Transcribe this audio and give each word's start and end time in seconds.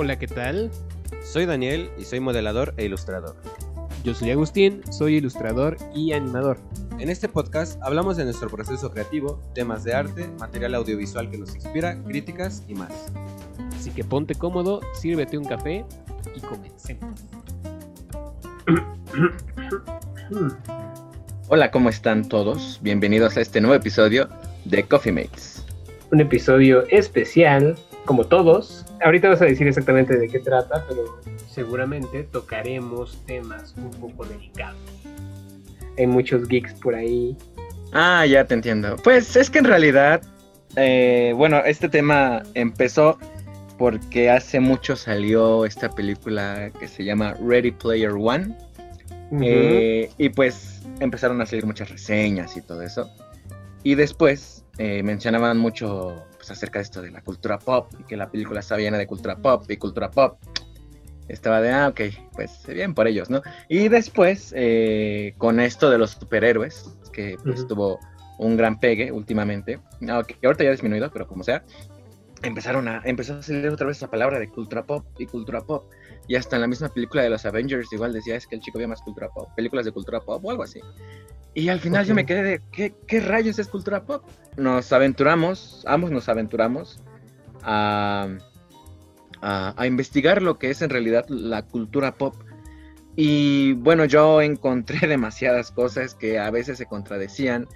Hola, 0.00 0.16
¿qué 0.16 0.28
tal? 0.28 0.70
Soy 1.24 1.44
Daniel 1.44 1.90
y 1.98 2.04
soy 2.04 2.20
modelador 2.20 2.72
e 2.76 2.84
ilustrador. 2.84 3.34
Yo 4.04 4.14
soy 4.14 4.30
Agustín, 4.30 4.80
soy 4.92 5.16
ilustrador 5.16 5.76
y 5.92 6.12
animador. 6.12 6.56
En 7.00 7.10
este 7.10 7.28
podcast 7.28 7.82
hablamos 7.82 8.16
de 8.16 8.22
nuestro 8.22 8.48
proceso 8.48 8.92
creativo, 8.92 9.42
temas 9.56 9.82
de 9.82 9.94
arte, 9.94 10.28
material 10.38 10.76
audiovisual 10.76 11.28
que 11.28 11.38
nos 11.38 11.52
inspira, 11.52 12.00
críticas 12.04 12.62
y 12.68 12.74
más. 12.74 13.10
Así 13.76 13.90
que 13.90 14.04
ponte 14.04 14.36
cómodo, 14.36 14.82
sírvete 14.94 15.36
un 15.36 15.46
café 15.46 15.84
y 16.32 16.40
comencemos. 16.42 17.20
Hola, 21.48 21.72
¿cómo 21.72 21.88
están 21.88 22.28
todos? 22.28 22.78
Bienvenidos 22.82 23.36
a 23.36 23.40
este 23.40 23.60
nuevo 23.60 23.74
episodio 23.74 24.28
de 24.64 24.84
Coffee 24.84 25.10
Mates. 25.10 25.66
Un 26.12 26.20
episodio 26.20 26.86
especial, 26.86 27.76
como 28.04 28.22
todos. 28.22 28.84
Ahorita 29.04 29.28
vas 29.28 29.42
a 29.42 29.46
decir 29.46 29.66
exactamente 29.66 30.16
de 30.16 30.28
qué 30.28 30.38
trata, 30.38 30.84
pero 30.88 31.20
seguramente 31.48 32.24
tocaremos 32.24 33.24
temas 33.26 33.74
un 33.76 33.90
poco 33.90 34.24
delicados. 34.24 34.80
Hay 35.96 36.06
muchos 36.06 36.48
geeks 36.48 36.74
por 36.74 36.94
ahí. 36.94 37.36
Ah, 37.92 38.26
ya 38.26 38.44
te 38.44 38.54
entiendo. 38.54 38.96
Pues 39.02 39.36
es 39.36 39.50
que 39.50 39.58
en 39.58 39.64
realidad, 39.64 40.22
eh, 40.76 41.32
bueno, 41.36 41.58
este 41.64 41.88
tema 41.88 42.42
empezó 42.54 43.18
porque 43.78 44.30
hace 44.30 44.60
mucho 44.60 44.96
salió 44.96 45.64
esta 45.64 45.88
película 45.90 46.70
que 46.78 46.88
se 46.88 47.04
llama 47.04 47.34
Ready 47.40 47.70
Player 47.72 48.12
One. 48.12 48.54
Eh, 49.42 50.10
y 50.16 50.28
pues 50.30 50.82
empezaron 51.00 51.40
a 51.40 51.46
salir 51.46 51.66
muchas 51.66 51.90
reseñas 51.90 52.56
y 52.56 52.62
todo 52.62 52.82
eso. 52.82 53.10
Y 53.82 53.94
después 53.94 54.64
eh, 54.78 55.02
mencionaban 55.02 55.58
mucho 55.58 56.24
pues, 56.38 56.50
acerca 56.50 56.78
de 56.78 56.84
esto 56.84 57.02
de 57.02 57.10
la 57.10 57.20
cultura 57.20 57.58
pop 57.58 57.92
y 57.98 58.04
que 58.04 58.16
la 58.16 58.30
película 58.30 58.60
estaba 58.60 58.80
llena 58.80 58.96
de 58.96 59.06
cultura 59.06 59.36
pop 59.36 59.64
y 59.68 59.76
cultura 59.76 60.10
pop. 60.10 60.38
Estaba 61.28 61.60
de, 61.60 61.70
ah, 61.70 61.88
ok, 61.88 62.00
pues 62.34 62.64
bien 62.66 62.94
por 62.94 63.06
ellos, 63.06 63.28
¿no? 63.28 63.42
Y 63.68 63.88
después, 63.88 64.54
eh, 64.56 65.34
con 65.36 65.60
esto 65.60 65.90
de 65.90 65.98
los 65.98 66.12
superhéroes, 66.12 66.96
que 67.12 67.36
pues, 67.44 67.66
tuvo 67.66 67.98
un 68.38 68.56
gran 68.56 68.80
pegue 68.80 69.12
últimamente, 69.12 69.80
aunque 70.08 70.36
ahorita 70.42 70.64
ya 70.64 70.70
ha 70.70 70.72
disminuido, 70.72 71.10
pero 71.12 71.26
como 71.26 71.44
sea, 71.44 71.64
empezaron 72.42 72.88
a, 72.88 73.02
empezó 73.04 73.34
a 73.34 73.42
salir 73.42 73.68
otra 73.68 73.86
vez 73.86 73.96
esa 73.96 74.10
palabra 74.10 74.38
de 74.38 74.48
cultura 74.48 74.84
pop 74.84 75.04
y 75.18 75.26
cultura 75.26 75.60
pop. 75.60 75.90
Y 76.26 76.36
hasta 76.36 76.56
en 76.56 76.62
la 76.62 76.68
misma 76.68 76.88
película 76.88 77.22
de 77.22 77.30
los 77.30 77.44
Avengers 77.46 77.92
igual 77.92 78.12
decía 78.12 78.36
es 78.36 78.46
que 78.46 78.56
el 78.56 78.60
chico 78.60 78.78
veía 78.78 78.88
más 78.88 79.02
cultura 79.02 79.28
pop, 79.28 79.48
películas 79.56 79.84
de 79.84 79.92
cultura 79.92 80.20
pop 80.20 80.44
o 80.44 80.50
algo 80.50 80.62
así. 80.62 80.80
Y 81.54 81.68
al 81.70 81.80
final 81.80 82.06
yo 82.06 82.14
me 82.14 82.26
quedé 82.26 82.42
de, 82.42 82.60
¿qué, 82.70 82.94
¿qué, 83.06 83.20
rayos 83.20 83.58
es 83.58 83.68
cultura 83.68 84.04
pop? 84.04 84.22
Nos 84.56 84.92
aventuramos, 84.92 85.82
ambos 85.86 86.10
nos 86.10 86.28
aventuramos 86.28 87.00
a, 87.62 88.28
a, 89.40 89.74
a, 89.76 89.86
investigar 89.86 90.42
lo 90.42 90.58
que 90.58 90.70
es 90.70 90.82
en 90.82 90.90
realidad 90.90 91.26
la 91.28 91.62
cultura 91.62 92.14
pop. 92.14 92.34
Y 93.16 93.72
bueno, 93.72 94.04
yo 94.04 94.40
encontré 94.40 95.06
demasiadas 95.08 95.72
cosas 95.72 96.14
que 96.14 96.38
a 96.38 96.50
veces 96.50 96.78
se 96.78 96.86
contradecían. 96.86 97.66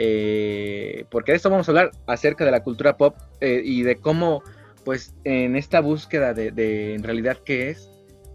Eh, 0.00 1.06
porque 1.10 1.32
de 1.32 1.36
esto 1.36 1.50
vamos 1.50 1.68
a 1.68 1.72
hablar 1.72 1.90
acerca 2.06 2.44
de 2.44 2.52
la 2.52 2.62
cultura 2.62 2.96
pop 2.96 3.16
eh, 3.40 3.60
y 3.64 3.82
de 3.82 3.96
cómo, 3.96 4.44
pues, 4.84 5.12
en 5.24 5.56
esta 5.56 5.80
búsqueda 5.80 6.34
de, 6.34 6.52
de, 6.52 6.94
en 6.94 7.02
realidad 7.02 7.38
qué 7.44 7.70
es, 7.70 7.90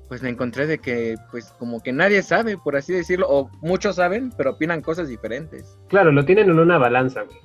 pues 0.09 0.22
me 0.22 0.28
encontré 0.28 0.67
de 0.67 0.80
que, 0.80 1.16
pues, 1.31 1.53
como 1.58 1.81
que 1.81 1.94
nadie 1.94 2.22
sabe, 2.22 2.58
por 2.58 2.75
así 2.75 2.92
decirlo, 2.92 3.28
o 3.30 3.50
muchos 3.61 3.95
saben, 3.95 4.33
pero 4.36 4.52
opinan 4.52 4.81
cosas 4.81 5.08
diferentes. 5.08 5.78
Claro, 5.88 6.11
lo 6.11 6.25
tienen 6.25 6.50
en 6.50 6.59
una 6.59 6.78
balanza, 6.78 7.22
güey. 7.22 7.38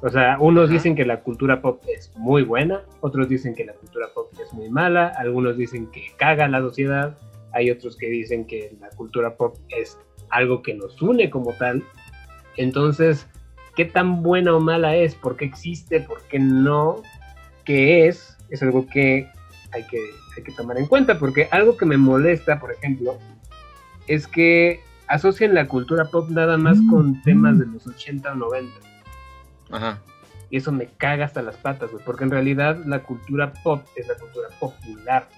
O 0.00 0.08
sea, 0.08 0.38
unos 0.40 0.64
Ajá. 0.64 0.72
dicen 0.72 0.96
que 0.96 1.04
la 1.04 1.20
cultura 1.20 1.60
pop 1.60 1.82
es 1.86 2.10
muy 2.16 2.42
buena, 2.42 2.82
otros 3.02 3.28
dicen 3.28 3.54
que 3.54 3.66
la 3.66 3.74
cultura 3.74 4.06
pop 4.14 4.32
es 4.42 4.50
muy 4.54 4.70
mala, 4.70 5.08
algunos 5.18 5.58
dicen 5.58 5.90
que 5.90 6.06
caga 6.16 6.48
la 6.48 6.60
sociedad, 6.60 7.18
hay 7.52 7.70
otros 7.70 7.98
que 7.98 8.06
dicen 8.06 8.46
que 8.46 8.74
la 8.80 8.88
cultura 8.88 9.36
pop 9.36 9.58
es 9.68 9.98
algo 10.30 10.62
que 10.62 10.72
nos 10.72 11.02
une 11.02 11.28
como 11.28 11.52
tal. 11.52 11.82
Entonces, 12.56 13.26
¿qué 13.76 13.84
tan 13.84 14.22
buena 14.22 14.54
o 14.54 14.60
mala 14.60 14.96
es? 14.96 15.14
¿Por 15.14 15.36
qué 15.36 15.44
existe? 15.44 16.00
¿Por 16.00 16.22
qué 16.22 16.38
no? 16.38 17.02
¿Qué 17.64 18.08
es? 18.08 18.36
Es 18.50 18.62
algo 18.62 18.86
que 18.86 19.28
hay 19.72 19.86
que, 19.86 19.98
hay 20.36 20.42
que 20.42 20.52
tomar 20.52 20.78
en 20.78 20.86
cuenta, 20.86 21.18
porque 21.18 21.48
algo 21.50 21.76
que 21.76 21.86
me 21.86 21.96
molesta, 21.96 22.58
por 22.58 22.72
ejemplo, 22.72 23.18
es 24.06 24.26
que 24.26 24.80
asocian 25.06 25.54
la 25.54 25.66
cultura 25.66 26.06
pop 26.06 26.28
nada 26.30 26.56
más 26.56 26.78
con 26.90 27.20
temas 27.22 27.58
de 27.58 27.66
los 27.66 27.86
80 27.86 28.32
o 28.32 28.34
90. 28.34 28.72
Ajá. 29.70 30.00
Y 30.50 30.56
eso 30.56 30.72
me 30.72 30.86
caga 30.86 31.26
hasta 31.26 31.42
las 31.42 31.56
patas, 31.56 31.92
güey, 31.92 32.04
porque 32.04 32.24
en 32.24 32.30
realidad 32.30 32.76
la 32.84 33.04
cultura 33.04 33.52
pop 33.62 33.84
es 33.94 34.08
la 34.08 34.16
cultura 34.16 34.48
popular. 34.58 35.28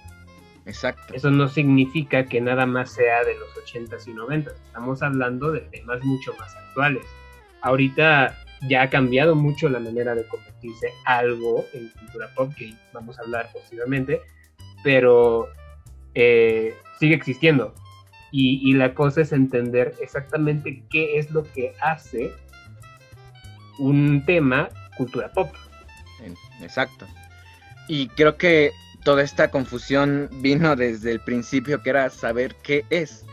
Exacto. 0.65 1.13
Eso 1.13 1.29
no 1.29 1.47
significa 1.47 2.25
que 2.25 2.41
nada 2.41 2.65
más 2.65 2.91
sea 2.91 3.23
de 3.23 3.35
los 3.35 3.49
80s 3.55 4.07
y 4.07 4.13
90s. 4.13 4.53
Estamos 4.65 5.03
hablando 5.03 5.51
de 5.51 5.61
temas 5.61 6.03
mucho 6.03 6.33
más 6.39 6.55
actuales. 6.55 7.05
Ahorita 7.63 8.37
ya 8.69 8.83
ha 8.83 8.89
cambiado 8.89 9.35
mucho 9.35 9.69
la 9.69 9.79
manera 9.79 10.15
de 10.15 10.25
convertirse 10.27 10.87
algo 11.05 11.65
en 11.73 11.89
cultura 11.89 12.29
pop, 12.35 12.53
que 12.55 12.73
vamos 12.93 13.17
a 13.17 13.23
hablar 13.23 13.49
posteriormente, 13.51 14.21
pero 14.83 15.47
eh, 16.13 16.75
sigue 16.99 17.15
existiendo. 17.15 17.73
Y, 18.31 18.59
y, 18.67 18.73
la 18.73 18.95
cosa 18.95 19.21
es 19.21 19.31
entender 19.31 19.93
exactamente 20.01 20.83
qué 20.89 21.19
es 21.19 21.29
lo 21.29 21.43
que 21.53 21.73
hace 21.81 22.31
un 23.77 24.23
tema 24.25 24.69
cultura 24.97 25.31
pop. 25.31 25.49
Exacto. 26.61 27.05
Y 27.87 28.07
creo 28.09 28.37
que 28.37 28.71
toda 29.03 29.21
esta 29.21 29.51
confusión 29.51 30.29
vino 30.41 30.75
desde 30.75 31.11
el 31.11 31.19
principio, 31.19 31.81
que 31.83 31.91
era 31.91 32.09
saber 32.09 32.55
qué 32.63 32.85
es. 32.89 33.25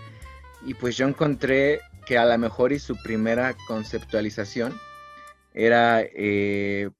Y 0.66 0.74
pues 0.74 0.96
yo 0.96 1.06
encontré 1.06 1.80
que 2.10 2.18
a 2.18 2.26
lo 2.26 2.36
mejor 2.38 2.72
y 2.72 2.80
su 2.80 2.96
primera 2.96 3.54
conceptualización 3.68 4.76
era, 5.54 6.02
eh, 6.02 6.90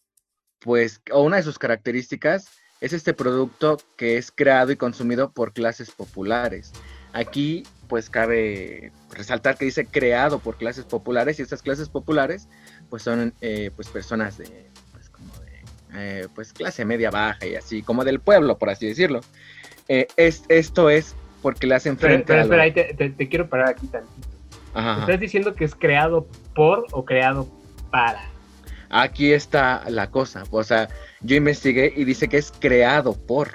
pues, 0.61 1.03
o 1.11 1.25
una 1.25 1.39
de 1.39 1.43
sus 1.43 1.59
características 1.59 2.47
es 2.81 2.93
este 2.93 3.13
producto 3.13 3.79
que 3.97 4.19
es 4.19 4.31
creado 4.31 4.71
y 4.71 4.77
consumido 4.77 5.33
por 5.33 5.53
clases 5.53 5.91
populares. 5.91 6.71
Aquí, 7.13 7.65
pues, 7.89 8.09
cabe 8.09 8.93
resaltar 9.11 9.59
que 9.59 9.65
dice 9.65 9.85
creado 9.85 10.39
por 10.39 10.57
clases 10.57 10.85
populares 10.85 11.41
y 11.41 11.43
estas 11.43 11.61
clases 11.61 11.89
populares, 11.89 12.47
pues, 12.89 13.03
son, 13.03 13.35
eh, 13.41 13.73
pues, 13.75 13.89
personas 13.89 14.39
de, 14.39 14.71
pues, 14.93 15.11
como 15.11 15.35
de, 15.39 15.63
eh, 15.95 16.29
pues, 16.37 16.53
clase 16.53 16.85
media 16.85 17.11
baja 17.11 17.45
y 17.45 17.57
así, 17.57 17.83
como 17.83 18.05
del 18.05 18.21
pueblo, 18.21 18.59
por 18.59 18.71
así 18.71 18.87
decirlo. 18.87 19.23
Eh, 19.89 20.07
es, 20.17 20.45
esto 20.49 20.89
es 20.89 21.17
porque 21.43 21.67
le 21.67 21.75
hacen 21.75 21.99
frente 21.99 22.27
pero, 22.29 22.49
pero, 22.49 22.63
a... 22.63 22.67
Espera, 22.67 22.85
ahí 22.85 22.95
te, 22.95 22.95
te, 22.95 23.11
te, 23.11 23.29
quiero 23.29 23.49
parar 23.49 23.71
aquí 23.71 23.89
tantito. 23.89 24.30
Ajá. 24.75 25.01
¿Estás 25.01 25.21
diciendo 25.21 25.55
que 25.55 25.65
es 25.65 25.75
creado 25.75 26.27
por 26.55 26.87
o 26.93 27.05
creado 27.05 27.49
para? 27.91 28.21
Aquí 28.91 29.33
está 29.33 29.85
la 29.89 30.11
cosa. 30.11 30.45
O 30.51 30.65
sea, 30.65 30.89
yo 31.21 31.37
investigué 31.37 31.93
y 31.97 32.05
dice 32.05 32.29
que 32.29 32.39
es 32.39 32.53
creado 32.53 33.15
por. 33.15 33.53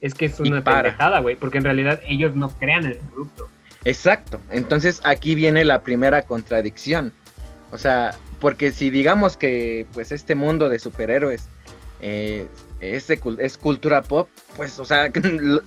Es 0.00 0.14
que 0.14 0.26
es 0.26 0.40
una 0.40 0.64
pendejada, 0.64 1.20
güey, 1.20 1.36
porque 1.36 1.58
en 1.58 1.64
realidad 1.64 2.00
ellos 2.06 2.34
no 2.34 2.48
crean 2.48 2.86
el 2.86 2.96
producto. 2.96 3.48
Exacto. 3.84 4.40
Entonces 4.50 5.00
aquí 5.04 5.34
viene 5.34 5.64
la 5.64 5.82
primera 5.82 6.22
contradicción. 6.22 7.12
O 7.70 7.78
sea, 7.78 8.14
porque 8.40 8.72
si 8.72 8.90
digamos 8.90 9.36
que 9.36 9.86
pues 9.92 10.12
este 10.12 10.34
mundo 10.34 10.68
de 10.68 10.78
superhéroes 10.78 11.48
eh, 12.00 12.46
es, 12.80 13.06
de, 13.06 13.20
es 13.38 13.56
cultura 13.56 14.02
pop, 14.02 14.28
pues, 14.56 14.78
o 14.78 14.84
sea, 14.84 15.10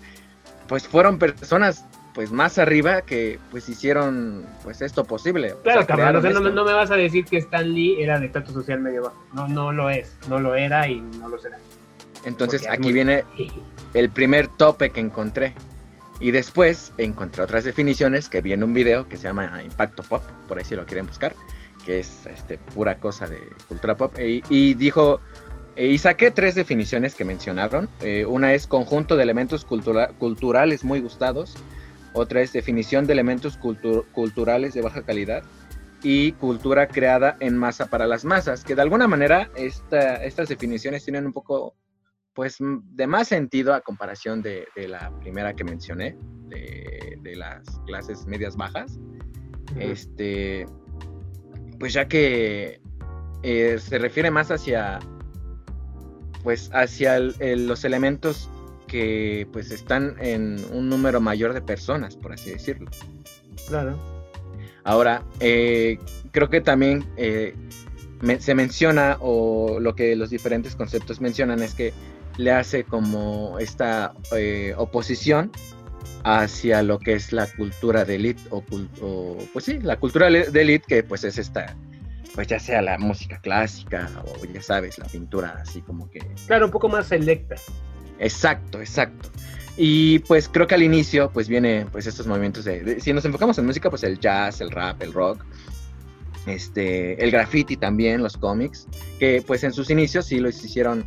pues 0.68 0.88
fueron 0.88 1.18
personas 1.18 1.86
pues 2.16 2.32
más 2.32 2.58
arriba 2.58 3.02
que 3.02 3.40
pues 3.52 3.68
hicieron 3.68 4.46
pues 4.64 4.82
esto 4.82 5.04
posible. 5.04 5.54
Claro, 5.64 5.82
o 5.82 5.86
sea, 5.86 5.96
cabrón, 5.96 6.16
o 6.16 6.22
sea, 6.22 6.32
no, 6.32 6.40
no, 6.40 6.66
me 6.66 6.74
vas 6.74 6.90
a 6.90 6.96
decir 6.96 7.26
que 7.26 7.38
Stan 7.38 7.72
Lee 7.72 8.02
era 8.02 8.20
de 8.20 8.28
estatus 8.28 8.54
social 8.54 8.80
medio 8.80 9.04
bajo. 9.04 9.22
No, 9.34 9.48
no 9.50 9.74
lo 9.74 9.90
es, 9.90 10.18
no 10.30 10.40
lo 10.40 10.56
era 10.56 10.88
y 10.88 11.02
no 11.02 11.28
lo 11.28 11.38
será. 11.38 11.58
Entonces 12.24 12.62
Porque 12.62 12.78
aquí 12.78 12.94
viene 12.94 13.26
el 13.94 14.10
primer 14.10 14.48
tope 14.48 14.90
que 14.90 15.02
encontré. 15.02 15.54
Y 16.22 16.32
después 16.32 16.94
encontré 16.98 17.44
otras 17.44 17.66
definiciones 17.66 18.30
que 18.30 18.42
vi 18.42 18.54
en 18.54 18.64
un 18.64 18.74
video 18.74 19.10
que 19.10 19.18
se 19.18 19.24
llama 19.24 19.62
Impacto 19.62 20.02
Pop, 20.02 20.24
por 20.48 20.58
ahí 20.58 20.64
si 20.64 20.74
lo 20.74 20.86
quieren 20.86 21.08
buscar, 21.08 21.36
que 21.86 22.00
es 22.00 22.26
este, 22.26 22.58
pura 22.58 22.98
cosa 23.00 23.28
de 23.28 23.42
cultura 23.68 23.98
pop. 23.98 24.18
Y, 24.18 24.42
y 24.48 24.76
dijo, 24.76 25.20
y 25.76 25.98
saqué 25.98 26.32
tres 26.32 26.56
definiciones 26.56 27.16
que 27.16 27.26
mencionaron. 27.26 27.90
Eh, 28.00 28.26
una 28.26 28.54
es 28.54 28.66
conjunto 28.66 29.18
de 29.18 29.24
elementos 29.24 29.66
cultura 29.66 30.08
culturales 30.18 30.86
muy 30.86 31.02
gustados. 31.02 31.56
Otra 32.16 32.42
es 32.42 32.54
definición 32.54 33.06
de 33.06 33.14
elementos 33.14 33.58
cultu 33.58 34.06
culturales 34.14 34.74
de 34.74 34.82
baja 34.82 35.04
calidad 35.04 35.44
y 36.02 36.32
cultura 36.34 36.88
creada 36.88 37.36
en 37.42 37.58
masa 37.58 37.88
para 37.88 38.08
las 38.08 38.24
masas, 38.24 38.64
que 38.64 38.74
de 38.74 38.82
alguna 38.82 39.08
manera 39.08 39.50
esta, 39.56 40.24
estas 40.24 40.48
definiciones 40.48 41.04
tienen 41.04 41.26
un 41.26 41.34
poco 41.34 41.76
pues 42.34 42.58
de 42.60 43.08
más 43.08 43.28
sentido 43.28 43.74
a 43.74 43.82
comparación 43.82 44.42
de, 44.42 44.66
de 44.76 44.88
la 44.88 45.12
primera 45.20 45.54
que 45.56 45.64
mencioné, 45.66 46.18
de, 46.48 47.18
de, 47.22 47.36
las 47.36 47.64
clases 47.86 48.26
medias 48.26 48.56
bajas. 48.56 48.98
Uh 48.98 49.76
-huh. 49.76 49.92
Este, 49.92 50.66
pues 51.80 51.94
ya 51.94 52.08
que 52.08 52.82
eh, 53.44 53.78
se 53.80 53.98
refiere 53.98 54.32
más 54.32 54.52
hacia 54.52 55.00
pues 56.44 56.70
hacia 56.74 57.18
el, 57.18 57.36
el, 57.40 57.68
los 57.68 57.84
elementos 57.84 58.50
que 58.96 59.46
pues 59.52 59.72
están 59.72 60.16
en 60.22 60.56
un 60.72 60.88
número 60.88 61.20
mayor 61.20 61.54
de 61.54 61.62
personas, 61.62 62.16
por 62.16 62.32
así 62.32 62.52
decirlo. 62.52 62.90
Claro. 63.68 64.00
Ahora, 64.86 65.22
eh, 65.42 66.00
creo 66.32 66.50
que 66.50 66.62
también 66.62 67.04
eh, 67.18 67.54
se 68.40 68.56
menciona, 68.56 69.18
o 69.20 69.82
lo 69.82 69.96
que 69.96 70.16
los 70.16 70.30
diferentes 70.30 70.78
conceptos 70.78 71.20
mencionan, 71.20 71.62
es 71.62 71.74
que 71.74 71.92
le 72.38 72.54
hace 72.54 72.86
como 72.86 73.60
esta 73.60 74.14
eh, 74.32 74.74
oposición 74.78 75.52
hacia 76.24 76.82
lo 76.82 76.98
que 76.98 77.16
es 77.16 77.34
la 77.34 77.48
cultura 77.48 78.06
de 78.06 78.16
élite, 78.16 78.44
o, 78.50 78.64
pues 79.52 79.66
sí, 79.66 79.80
la 79.80 80.00
cultura 80.00 80.30
de 80.30 80.62
élite, 80.62 80.86
que 80.88 81.04
pues 81.04 81.26
es 81.26 81.38
esta, 81.38 81.76
pues 82.34 82.48
ya 82.48 82.62
sea 82.62 82.82
la 82.82 82.98
música 82.98 83.42
clásica, 83.42 84.10
o 84.24 84.46
ya 84.46 84.62
sabes, 84.62 84.98
la 85.00 85.06
pintura 85.06 85.60
así 85.62 85.82
como 85.82 86.10
que... 86.10 86.20
Claro, 86.48 86.68
un 86.68 86.72
poco 86.72 86.88
más 86.88 87.08
selecta. 87.08 87.56
Exacto, 88.20 88.80
exacto. 88.80 89.30
Y 89.78 90.20
pues 90.20 90.48
creo 90.48 90.68
que 90.68 90.76
al 90.76 90.84
inicio 90.84 91.30
pues 91.32 91.50
viene 91.50 91.86
pues 91.92 92.08
estos 92.08 92.28
movimientos 92.28 92.64
de, 92.64 93.00
si 93.02 93.12
nos 93.12 93.26
enfocamos 93.26 93.58
en 93.58 93.66
música 93.66 93.90
pues 93.90 94.04
el 94.04 94.20
jazz, 94.20 94.62
el 94.62 94.72
rap, 94.72 95.02
el 95.02 95.12
rock, 95.12 95.44
este, 96.46 97.22
el 97.22 97.32
graffiti 97.32 97.76
también, 97.76 98.24
los 98.24 98.38
cómics, 98.38 98.88
que 99.20 99.44
pues 99.46 99.64
en 99.64 99.74
sus 99.74 99.90
inicios 99.90 100.28
sí 100.28 100.40
los 100.40 100.64
hicieron 100.64 101.04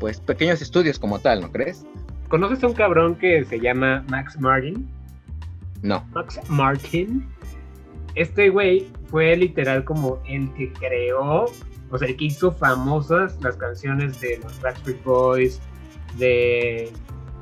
pues 0.00 0.20
pequeños 0.20 0.62
estudios 0.62 0.98
como 0.98 1.18
tal, 1.18 1.42
¿no 1.42 1.52
crees? 1.52 1.84
¿Conoces 2.28 2.62
a 2.64 2.68
un 2.68 2.74
cabrón 2.74 3.16
que 3.16 3.44
se 3.44 3.60
llama 3.60 4.04
Max 4.08 4.38
Martin? 4.40 4.88
No. 5.82 6.04
Max 6.12 6.40
Martin. 6.48 7.26
Este 8.14 8.48
güey 8.48 8.86
fue 9.10 9.36
literal 9.36 9.84
como 9.84 10.20
el 10.26 10.52
que 10.54 10.72
creó, 10.72 11.46
o 11.90 11.98
sea, 11.98 12.08
el 12.08 12.16
que 12.16 12.24
hizo 12.24 12.50
famosas 12.50 13.38
las 13.42 13.56
canciones 13.56 14.20
de 14.20 14.38
los 14.42 14.60
Backstreet 14.60 15.04
Boys, 15.04 15.60
de 16.18 16.92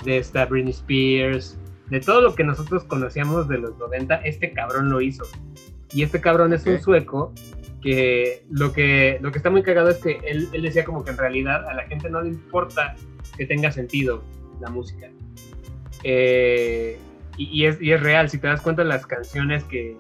de 0.05 0.19
esta 0.19 0.47
Britney 0.47 0.73
Spears, 0.73 1.59
de 1.89 2.01
todo 2.01 2.21
lo 2.21 2.35
que 2.35 2.45
nosotros 2.45 2.85
conocíamos 2.85 3.49
de 3.49 3.59
los 3.59 3.77
90, 3.79 4.17
este 4.17 4.53
cabrón 4.53 4.91
lo 4.91 5.01
hizo. 5.01 5.25
Y 5.93 6.03
este 6.03 6.21
cabrón 6.21 6.53
es 6.53 6.67
un 6.67 6.81
sueco 6.81 7.33
que 7.83 8.45
lo, 8.51 8.73
que 8.73 9.19
lo 9.21 9.31
que 9.31 9.39
está 9.39 9.51
muy 9.51 9.63
cagado 9.63 9.91
es 9.91 9.99
que 9.99 10.19
él, 10.25 10.51
decía 10.51 10.85
como 10.85 11.05
que 11.05 11.11
en 11.11 11.19
realidad 11.19 11.69
a 11.69 11.75
la 11.75 11.85
gente 11.85 12.09
no 12.11 12.23
le 12.23 12.31
importa 12.31 12.97
que 13.37 13.47
tenga 13.47 13.71
sentido 13.71 14.23
la 14.61 14.71
música. 14.71 15.11
Eh, 16.03 16.99
y, 17.37 17.65
es, 17.67 17.81
y, 17.81 17.93
es, 17.93 18.01
real, 18.01 18.31
si 18.31 18.39
te 18.39 18.47
das 18.47 18.61
cuenta 18.61 18.85
las 18.85 19.07
canciones 19.07 19.65
que, 19.65 19.97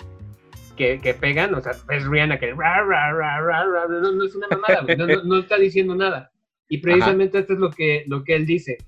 que, 0.76 1.16
pegan, 1.18 1.54
o 1.54 1.60
sea, 1.60 1.72
es 1.90 2.06
Rihanna 2.06 2.38
que 2.38 2.54
no, 2.54 4.24
es 4.24 4.34
una 4.34 4.48
mamada, 4.48 4.84
no, 5.24 5.38
está 5.38 5.56
diciendo 5.58 5.94
nada. 5.94 6.30
Y 6.68 6.78
precisamente 6.78 7.38
esto 7.38 7.52
es 7.52 7.58
lo 7.58 7.70
que, 7.70 8.04
lo 8.06 8.24
que 8.24 8.34
él 8.34 8.46
dice 8.46 8.78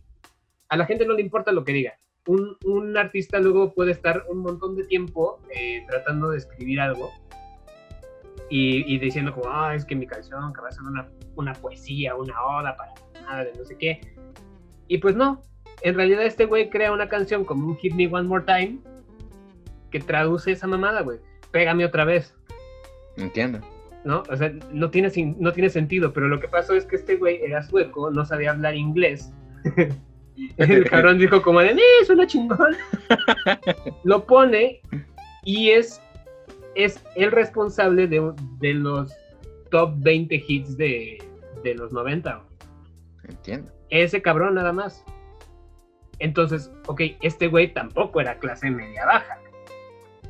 a 0.69 0.77
la 0.77 0.87
gente 0.87 1.07
no 1.07 1.15
le 1.15 1.23
importa 1.23 1.53
lo 1.53 1.65
que 1.65 1.73
diga. 1.73 1.95
Un, 2.27 2.97
artista 2.97 3.39
luego 3.39 3.73
puede 3.73 3.93
estar 3.93 4.25
un 4.29 4.39
montón 4.39 4.75
de 4.75 4.85
tiempo 4.85 5.39
eh, 5.55 5.85
tratando 5.89 6.31
de 6.31 6.39
escribir 6.39 6.81
algo 6.81 7.13
y, 8.51 8.99
diciendo 8.99 9.33
como, 9.33 9.49
ah, 9.49 9.75
es 9.75 9.85
que 9.85 9.95
mi 9.95 10.07
canción 10.07 10.53
que 10.53 10.61
va 10.61 10.69
a 10.69 10.73
ser 10.73 10.83
una, 11.37 11.53
poesía, 11.55 12.17
una 12.17 12.35
oda 12.43 12.77
para 12.77 12.93
nada 13.23 13.45
de 13.45 13.53
no 13.57 13.65
sé 13.65 13.77
qué. 13.79 14.01
Y 14.89 14.99
pues 14.99 15.15
no, 15.15 15.43
en 15.83 15.95
realidad 15.95 16.25
este 16.25 16.47
güey 16.47 16.69
crea 16.69 16.93
una 16.93 17.09
canción 17.09 17.45
como 17.45 17.69
un 17.69 17.77
Hit 17.77 17.95
Me 17.95 18.09
One 18.09 18.29
More 18.29 18.45
Time 18.45 18.79
que 19.91 20.01
traduce 20.01 20.53
esa 20.53 20.67
mamada, 20.67 21.03
güey. 21.03 21.21
Pégame 21.53 21.85
otra 21.85 22.05
vez. 22.05 22.35
Entiendo. 23.17 23.61
¿No? 24.07 24.23
O 24.31 24.37
sea, 24.37 24.53
no 24.73 24.89
tiene, 24.89 25.11
no 25.37 25.53
tiene 25.53 25.69
sentido, 25.69 26.13
pero 26.13 26.29
lo 26.29 26.39
que 26.39 26.47
pasó 26.47 26.75
es 26.75 26.87
que 26.87 26.95
este 26.95 27.17
güey 27.17 27.41
era 27.43 27.61
sueco, 27.65 28.09
no 28.09 28.25
sabía 28.25 28.53
hablar 28.53 28.77
inglés. 28.77 29.33
El 30.59 30.89
cabrón 30.89 31.19
dijo 31.19 31.43
como 31.43 31.59
de, 31.59 31.77
es 32.01 32.09
una 32.09 32.25
chingón. 32.25 32.77
Lo 34.05 34.25
pone 34.25 34.81
y 35.45 35.71
es, 35.71 36.01
es 36.75 37.03
el 37.17 37.33
responsable 37.33 38.07
de, 38.07 38.33
de 38.61 38.75
los 38.75 39.13
top 39.71 39.95
20 39.97 40.45
hits 40.47 40.77
de, 40.77 41.19
de 41.65 41.75
los 41.75 41.91
90. 41.93 42.43
Entiendo. 43.25 43.73
Ese 43.89 44.23
cabrón 44.23 44.55
nada 44.55 44.73
más. 44.73 45.05
Entonces, 46.21 46.71
ok, 46.87 47.01
este 47.23 47.49
güey 47.49 47.73
tampoco 47.73 48.21
era 48.21 48.39
clase 48.39 48.71
media 48.71 49.05
baja. 49.07 49.39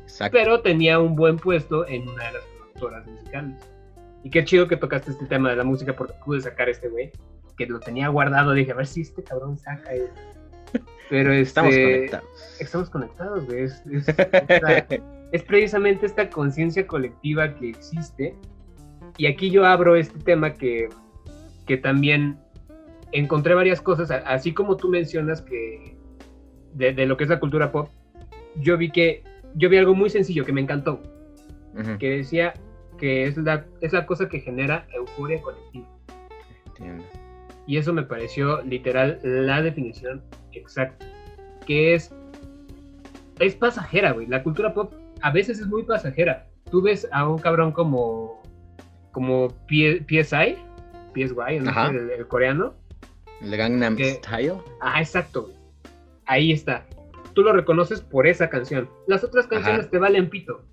Exacto. 0.01 0.37
Pero 0.37 0.61
tenía 0.61 0.99
un 0.99 1.15
buen 1.15 1.35
puesto 1.35 1.87
en 1.87 2.07
una 2.07 2.27
de 2.27 2.31
las 2.33 2.43
productoras 2.77 3.07
musicales. 3.07 3.55
Y 4.23 4.29
qué 4.29 4.43
chido 4.43 4.67
que 4.67 4.77
tocaste 4.77 5.11
este 5.11 5.25
tema 5.25 5.49
de 5.49 5.55
la 5.55 5.63
música 5.63 5.95
porque 5.95 6.13
pude 6.25 6.41
sacar 6.41 6.67
a 6.67 6.71
este 6.71 6.89
güey 6.89 7.11
que 7.57 7.65
lo 7.65 7.79
tenía 7.79 8.07
guardado, 8.09 8.53
dije, 8.53 8.71
a 8.71 8.75
ver 8.75 8.87
si 8.87 9.01
este 9.01 9.23
cabrón 9.23 9.57
saca 9.57 9.89
Pero 11.09 11.33
estamos 11.33 11.73
este, 11.73 11.83
conectados. 11.83 12.57
Estamos 12.59 12.89
conectados, 12.89 13.45
güey. 13.45 13.67
Es, 15.33 15.43
precisamente 15.43 16.05
esta 16.05 16.29
conciencia 16.29 16.87
colectiva 16.87 17.53
que 17.55 17.71
existe. 17.71 18.33
Y 19.17 19.25
aquí 19.25 19.51
yo 19.51 19.65
abro 19.65 19.97
este 19.97 20.17
tema 20.19 20.53
que, 20.53 20.87
que 21.65 21.75
también 21.75 22.37
encontré 23.11 23.53
varias 23.53 23.81
cosas, 23.81 24.09
así 24.25 24.53
como 24.53 24.77
tú 24.77 24.87
mencionas 24.87 25.41
que 25.41 25.97
de, 26.75 27.05
lo 27.05 27.17
que 27.17 27.25
es 27.25 27.29
la 27.29 27.41
cultura 27.41 27.73
pop, 27.73 27.89
yo 28.61 28.77
vi 28.77 28.89
que 28.89 29.21
yo 29.55 29.67
vi 29.67 29.77
algo 29.77 29.93
muy 29.95 30.09
sencillo 30.09 30.45
que 30.45 30.53
me 30.53 30.61
encantó, 30.61 31.01
que 31.99 32.09
decía 32.09 32.53
que 32.97 33.25
es 33.25 33.37
la, 33.37 33.65
es 33.81 33.93
la 33.93 34.05
cosa 34.05 34.27
que 34.27 34.39
genera 34.39 34.87
euforia 34.93 35.41
colectiva. 35.41 35.87
Entiendo. 36.67 37.03
Y 37.65 37.77
eso 37.77 37.93
me 37.93 38.03
pareció 38.03 38.61
literal 38.61 39.19
la 39.23 39.61
definición 39.61 40.23
exacta. 40.53 41.05
Que 41.65 41.93
es. 41.93 42.13
Es 43.39 43.55
pasajera, 43.55 44.13
güey. 44.13 44.25
La 44.27 44.41
cultura 44.41 44.73
pop 44.73 44.93
a 45.21 45.31
veces 45.31 45.59
es 45.59 45.67
muy 45.67 45.83
pasajera. 45.83 46.47
Tú 46.71 46.81
ves 46.81 47.07
a 47.11 47.27
un 47.27 47.37
cabrón 47.37 47.71
como. 47.71 48.41
Como 49.11 49.49
PSI, 49.67 50.57
PSY, 51.13 51.59
¿no? 51.59 51.89
el, 51.89 52.11
el, 52.11 52.27
coreano. 52.27 52.75
El 53.41 53.57
Gangnam 53.57 53.97
Style. 53.97 54.53
Ah, 54.79 54.99
exacto. 54.99 55.49
Ahí 56.25 56.51
está. 56.51 56.85
Tú 57.33 57.41
lo 57.41 57.51
reconoces 57.51 58.01
por 58.01 58.27
esa 58.27 58.49
canción. 58.49 58.87
Las 59.07 59.23
otras 59.23 59.47
canciones 59.47 59.89
te 59.89 59.97
valen 59.97 60.29
pito. 60.29 60.63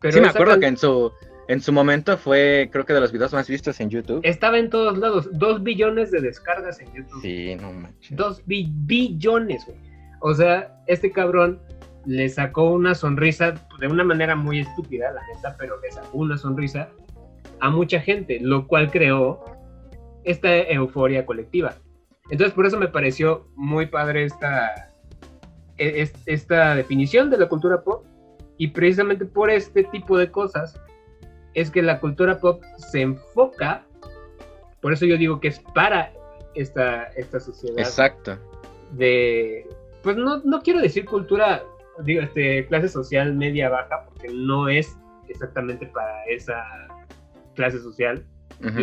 Pero 0.00 0.14
sí, 0.14 0.20
me 0.20 0.28
acuerdo 0.28 0.60
que 0.60 0.66
en 0.66 0.76
su, 0.76 1.12
en 1.48 1.60
su 1.60 1.72
momento 1.72 2.16
fue, 2.16 2.68
creo 2.72 2.84
que 2.84 2.92
de 2.92 3.00
los 3.00 3.12
videos 3.12 3.32
más 3.32 3.48
vistos 3.48 3.80
en 3.80 3.90
YouTube. 3.90 4.20
Estaba 4.22 4.58
en 4.58 4.70
todos 4.70 4.98
lados. 4.98 5.28
Dos 5.32 5.62
billones 5.62 6.10
de 6.10 6.20
descargas 6.20 6.80
en 6.80 6.92
YouTube. 6.92 7.22
Sí, 7.22 7.56
no 7.56 7.72
manches. 7.72 8.16
Dos 8.16 8.42
billones, 8.46 9.64
güey. 9.66 9.78
O 10.20 10.34
sea, 10.34 10.76
este 10.86 11.10
cabrón 11.10 11.60
le 12.04 12.28
sacó 12.28 12.70
una 12.70 12.94
sonrisa 12.94 13.54
de 13.78 13.86
una 13.86 14.04
manera 14.04 14.34
muy 14.34 14.60
estúpida, 14.60 15.12
la 15.12 15.20
neta, 15.34 15.56
pero 15.58 15.80
le 15.80 15.90
sacó 15.90 16.18
una 16.18 16.38
sonrisa 16.38 16.88
a 17.60 17.70
mucha 17.70 18.00
gente, 18.00 18.38
lo 18.40 18.66
cual 18.66 18.90
creó 18.90 19.44
esta 20.24 20.56
euforia 20.56 21.26
colectiva. 21.26 21.74
Entonces, 22.30 22.54
por 22.54 22.66
eso 22.66 22.78
me 22.78 22.88
pareció 22.88 23.48
muy 23.56 23.86
padre 23.86 24.24
esta, 24.24 24.90
e, 25.78 26.10
esta 26.26 26.74
definición 26.74 27.30
de 27.30 27.38
la 27.38 27.48
cultura 27.48 27.82
pop. 27.82 28.04
Y 28.58 28.68
precisamente 28.68 29.24
por 29.24 29.50
este 29.50 29.84
tipo 29.84 30.18
de 30.18 30.30
cosas 30.30 30.78
es 31.54 31.70
que 31.70 31.80
la 31.80 32.00
cultura 32.00 32.40
pop 32.40 32.62
se 32.76 33.02
enfoca, 33.02 33.84
por 34.80 34.92
eso 34.92 35.06
yo 35.06 35.16
digo 35.16 35.40
que 35.40 35.48
es 35.48 35.60
para 35.74 36.12
esta, 36.54 37.04
esta 37.16 37.40
sociedad. 37.40 37.78
Exacto. 37.78 38.36
De, 38.92 39.66
pues 40.02 40.16
no, 40.16 40.38
no 40.44 40.60
quiero 40.60 40.80
decir 40.80 41.04
cultura, 41.04 41.62
digo, 42.04 42.22
este, 42.22 42.66
clase 42.66 42.88
social 42.88 43.34
media 43.34 43.68
baja, 43.68 44.06
porque 44.06 44.28
no 44.28 44.68
es 44.68 44.96
exactamente 45.28 45.86
para 45.86 46.24
esa 46.24 46.64
clase 47.54 47.78
social, 47.80 48.24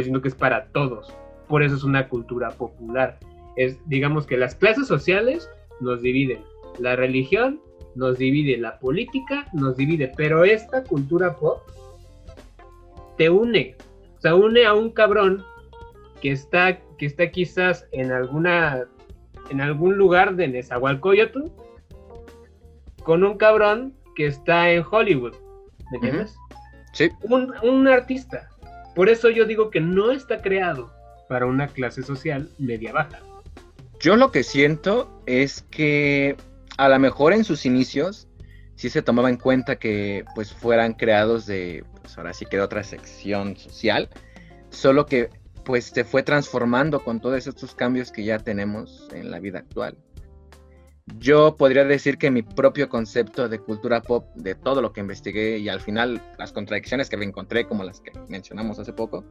sino 0.03 0.21
que 0.21 0.29
es 0.29 0.35
para 0.35 0.67
todos. 0.67 1.13
Por 1.47 1.63
eso 1.63 1.75
es 1.75 1.83
una 1.83 2.07
cultura 2.07 2.49
popular. 2.51 3.17
Es, 3.55 3.77
digamos 3.87 4.25
que 4.25 4.37
las 4.37 4.55
clases 4.55 4.87
sociales 4.87 5.49
nos 5.79 6.01
dividen, 6.01 6.43
la 6.79 6.95
religión 6.95 7.61
nos 7.95 8.17
divide, 8.17 8.57
la 8.57 8.77
política 8.79 9.47
nos 9.53 9.77
divide, 9.77 10.11
pero 10.15 10.43
esta 10.43 10.83
cultura 10.83 11.35
pop 11.35 11.61
te 13.17 13.29
une. 13.29 13.75
O 14.17 14.21
sea, 14.21 14.35
une 14.35 14.65
a 14.65 14.73
un 14.73 14.91
cabrón 14.91 15.43
que 16.21 16.31
está, 16.31 16.79
que 16.97 17.05
está 17.05 17.31
quizás 17.31 17.87
en 17.91 18.11
alguna, 18.11 18.85
en 19.49 19.61
algún 19.61 19.97
lugar 19.97 20.35
de 20.35 20.47
Nezahualcóyotl 20.47 21.43
con 23.03 23.23
un 23.23 23.37
cabrón 23.37 23.93
que 24.15 24.27
está 24.27 24.71
en 24.71 24.83
Hollywood. 24.89 25.35
¿Me 25.91 25.97
entiendes? 25.97 26.35
Sí. 26.93 27.09
Un, 27.23 27.53
un 27.63 27.87
artista. 27.87 28.49
Por 28.95 29.09
eso 29.09 29.29
yo 29.29 29.45
digo 29.45 29.69
que 29.69 29.81
no 29.81 30.11
está 30.11 30.41
creado 30.41 30.91
para 31.27 31.45
una 31.45 31.67
clase 31.67 32.01
social 32.01 32.49
media 32.57 32.93
baja. 32.93 33.19
Yo 33.99 34.15
lo 34.15 34.31
que 34.31 34.43
siento 34.43 35.21
es 35.25 35.63
que 35.69 36.35
a 36.77 36.89
lo 36.89 36.99
mejor 36.99 37.33
en 37.33 37.43
sus 37.43 37.65
inicios 37.65 38.27
sí 38.75 38.89
se 38.89 39.01
tomaba 39.01 39.29
en 39.29 39.37
cuenta 39.37 39.77
que 39.77 40.25
pues 40.35 40.53
fueran 40.53 40.93
creados 40.93 41.45
de, 41.45 41.83
pues 42.01 42.17
ahora 42.17 42.33
sí 42.33 42.45
que 42.45 42.59
otra 42.59 42.83
sección 42.83 43.55
social, 43.55 44.09
solo 44.69 45.05
que 45.05 45.29
pues 45.63 45.85
se 45.85 46.03
fue 46.03 46.23
transformando 46.23 47.03
con 47.03 47.19
todos 47.19 47.47
estos 47.47 47.73
cambios 47.73 48.11
que 48.11 48.23
ya 48.23 48.39
tenemos 48.39 49.07
en 49.13 49.31
la 49.31 49.39
vida 49.39 49.59
actual. 49.59 49.97
Yo 51.19 51.55
podría 51.55 51.85
decir 51.85 52.17
que 52.17 52.31
mi 52.31 52.41
propio 52.41 52.89
concepto 52.89 53.47
de 53.47 53.59
cultura 53.59 54.01
pop, 54.01 54.27
de 54.35 54.55
todo 54.55 54.81
lo 54.81 54.91
que 54.91 55.01
investigué 55.01 55.59
y 55.59 55.69
al 55.69 55.79
final 55.79 56.21
las 56.37 56.51
contradicciones 56.51 57.09
que 57.09 57.17
me 57.17 57.25
encontré, 57.25 57.67
como 57.67 57.83
las 57.83 58.01
que 58.01 58.11
mencionamos 58.27 58.79
hace 58.79 58.91
poco, 58.91 59.23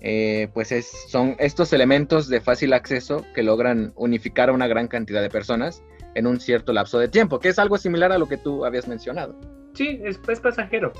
eh, 0.00 0.48
pues 0.54 0.72
es, 0.72 0.90
son 1.08 1.36
estos 1.38 1.72
elementos 1.72 2.28
de 2.28 2.40
fácil 2.40 2.72
acceso 2.72 3.24
que 3.34 3.42
logran 3.42 3.92
unificar 3.96 4.48
a 4.48 4.52
una 4.52 4.68
gran 4.68 4.88
cantidad 4.88 5.22
de 5.22 5.30
personas 5.30 5.82
en 6.14 6.26
un 6.26 6.40
cierto 6.40 6.72
lapso 6.72 6.98
de 6.98 7.08
tiempo, 7.08 7.38
que 7.38 7.48
es 7.48 7.58
algo 7.58 7.78
similar 7.78 8.12
a 8.12 8.18
lo 8.18 8.28
que 8.28 8.36
tú 8.36 8.64
habías 8.64 8.88
mencionado. 8.88 9.38
Sí, 9.74 10.00
es, 10.04 10.20
es 10.28 10.40
pasajero. 10.40 10.92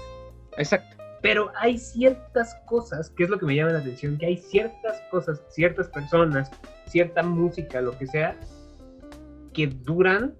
Exacto. 0.57 0.97
Pero 1.23 1.52
hay 1.57 1.78
ciertas 1.78 2.57
cosas, 2.66 3.11
que 3.11 3.25
es 3.25 3.31
lo 3.31 3.38
que 3.38 3.47
me 3.47 3.54
llama 3.54 3.73
la 3.73 3.78
atención, 3.78 4.19
que 4.19 4.26
hay 4.26 4.37
ciertas 4.37 5.00
cosas, 5.11 5.40
ciertas 5.50 5.88
personas, 5.88 6.50
cierta 6.87 7.23
música, 7.23 7.81
lo 7.81 7.97
que 7.97 8.09
sea, 8.09 8.37
que 9.52 9.69
duran 9.69 10.35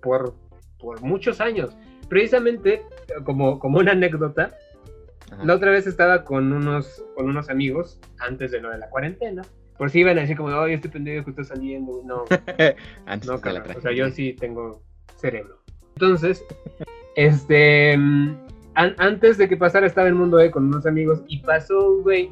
por, 0.00 0.34
por 0.78 1.02
muchos 1.02 1.40
años. 1.40 1.76
Precisamente, 2.08 2.82
como, 3.24 3.58
como 3.58 3.78
una 3.78 3.92
anécdota, 3.92 4.50
Ajá. 5.30 5.44
la 5.44 5.54
otra 5.54 5.70
vez 5.70 5.86
estaba 5.86 6.24
con 6.24 6.52
unos, 6.52 7.04
con 7.14 7.28
unos 7.28 7.50
amigos 7.50 8.00
antes 8.18 8.50
de 8.50 8.60
lo 8.60 8.70
de 8.70 8.78
la 8.78 8.88
cuarentena. 8.88 9.42
Por 9.78 9.90
si 9.90 10.00
iban 10.00 10.18
a 10.18 10.22
decir 10.22 10.36
como, 10.36 10.48
oye, 10.56 10.74
este 10.74 10.88
pendejo 10.88 11.24
que 11.24 11.30
está 11.30 11.44
saliendo. 11.44 12.00
No, 12.04 12.24
Antes 13.06 13.28
no, 13.28 13.34
O 13.34 13.80
sea, 13.80 13.92
yo 13.92 14.08
sí 14.10 14.32
tengo 14.34 14.82
cerebro. 15.16 15.58
Entonces, 15.94 16.44
este, 17.16 17.96
mm, 17.96 18.36
an- 18.74 18.94
antes 18.98 19.38
de 19.38 19.48
que 19.48 19.56
pasara 19.56 19.86
estaba 19.86 20.08
en 20.08 20.14
Mundo 20.16 20.40
E 20.40 20.50
con 20.50 20.66
unos 20.66 20.86
amigos 20.86 21.22
y 21.28 21.40
pasó 21.40 21.90
un 21.92 22.02
güey 22.02 22.30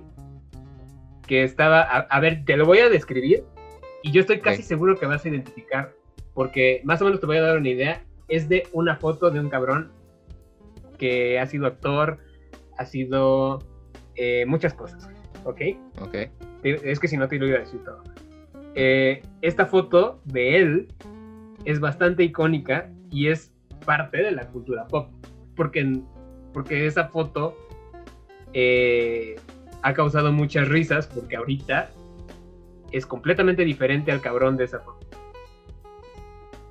que 1.26 1.44
estaba, 1.44 1.82
a, 1.82 1.98
a 2.00 2.20
ver, 2.20 2.44
te 2.44 2.56
lo 2.56 2.66
voy 2.66 2.78
a 2.78 2.88
describir 2.88 3.44
y 4.02 4.10
yo 4.12 4.20
estoy 4.20 4.40
casi 4.40 4.62
seguro 4.62 4.98
que 4.98 5.06
vas 5.06 5.24
a 5.24 5.28
identificar 5.28 5.92
porque 6.34 6.80
más 6.84 7.00
o 7.02 7.04
menos 7.04 7.20
te 7.20 7.26
voy 7.26 7.36
a 7.36 7.42
dar 7.42 7.58
una 7.58 7.68
idea. 7.68 8.02
Es 8.28 8.48
de 8.48 8.64
una 8.72 8.96
foto 8.96 9.30
de 9.30 9.38
un 9.40 9.48
cabrón 9.50 9.92
que 10.98 11.38
ha 11.38 11.46
sido 11.46 11.66
actor, 11.66 12.18
ha 12.78 12.84
sido 12.86 13.58
eh, 14.16 14.44
muchas 14.46 14.72
cosas, 14.74 15.08
¿ok? 15.44 15.60
Ok. 16.00 16.14
Es 16.62 17.00
que 17.00 17.08
si 17.08 17.16
no 17.16 17.28
te 17.28 17.38
lo 17.38 17.46
iba 17.46 17.56
a 17.56 17.60
decir 17.60 17.82
todo. 17.84 18.02
Eh, 18.74 19.22
esta 19.42 19.66
foto 19.66 20.20
de 20.24 20.56
él 20.56 20.88
es 21.64 21.80
bastante 21.80 22.22
icónica 22.22 22.90
y 23.10 23.28
es 23.28 23.52
parte 23.84 24.18
de 24.22 24.32
la 24.32 24.46
cultura 24.46 24.86
pop. 24.86 25.10
Porque, 25.56 26.00
porque 26.52 26.86
esa 26.86 27.08
foto 27.08 27.56
eh, 28.52 29.36
ha 29.82 29.92
causado 29.94 30.32
muchas 30.32 30.68
risas 30.68 31.06
porque 31.06 31.36
ahorita 31.36 31.90
es 32.92 33.06
completamente 33.06 33.64
diferente 33.64 34.12
al 34.12 34.20
cabrón 34.20 34.56
de 34.56 34.64
esa 34.64 34.80
foto. 34.80 35.06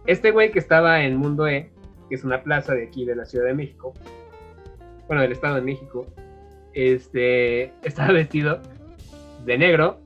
Este 0.05 0.31
güey 0.31 0.51
que 0.51 0.59
estaba 0.59 1.03
en 1.03 1.17
Mundo 1.17 1.47
E, 1.47 1.71
que 2.09 2.15
es 2.15 2.23
una 2.23 2.41
plaza 2.41 2.73
de 2.73 2.83
aquí 2.85 3.05
de 3.05 3.15
la 3.15 3.25
Ciudad 3.25 3.45
de 3.45 3.53
México, 3.53 3.93
bueno, 5.07 5.21
del 5.21 5.31
Estado 5.31 5.55
de 5.55 5.61
México, 5.61 6.07
este, 6.73 7.73
estaba 7.83 8.13
vestido 8.13 8.61
de 9.45 9.57
negro, 9.57 9.99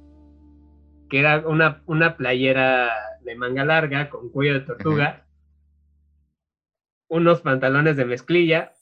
que 1.09 1.19
era 1.19 1.47
una, 1.47 1.81
una 1.85 2.17
playera 2.17 2.91
de 3.23 3.35
manga 3.35 3.65
larga 3.65 4.09
con 4.09 4.29
cuello 4.29 4.53
de 4.53 4.61
tortuga, 4.61 5.25
unos 7.07 7.41
pantalones 7.41 7.97
de 7.97 8.05
mezclilla, 8.05 8.73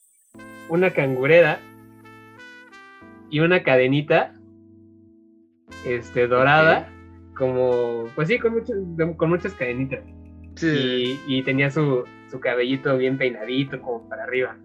una 0.69 0.91
cangurera 0.91 1.59
y 3.29 3.39
una 3.39 3.63
cadenita 3.63 4.33
este, 5.85 6.27
dorada, 6.27 6.89
como, 7.35 8.09
pues 8.15 8.27
sí, 8.27 8.39
con, 8.39 8.53
muchas 8.53 8.77
con 9.17 9.29
muchas 9.29 9.53
cadenitas. 9.53 10.03
Sí. 10.55 11.19
Y, 11.27 11.37
y 11.39 11.43
tenía 11.43 11.71
su, 11.71 12.03
su 12.29 12.39
cabellito 12.39 12.97
bien 12.97 13.17
peinadito, 13.17 13.81
como 13.81 14.07
para 14.07 14.23
arriba. 14.23 14.57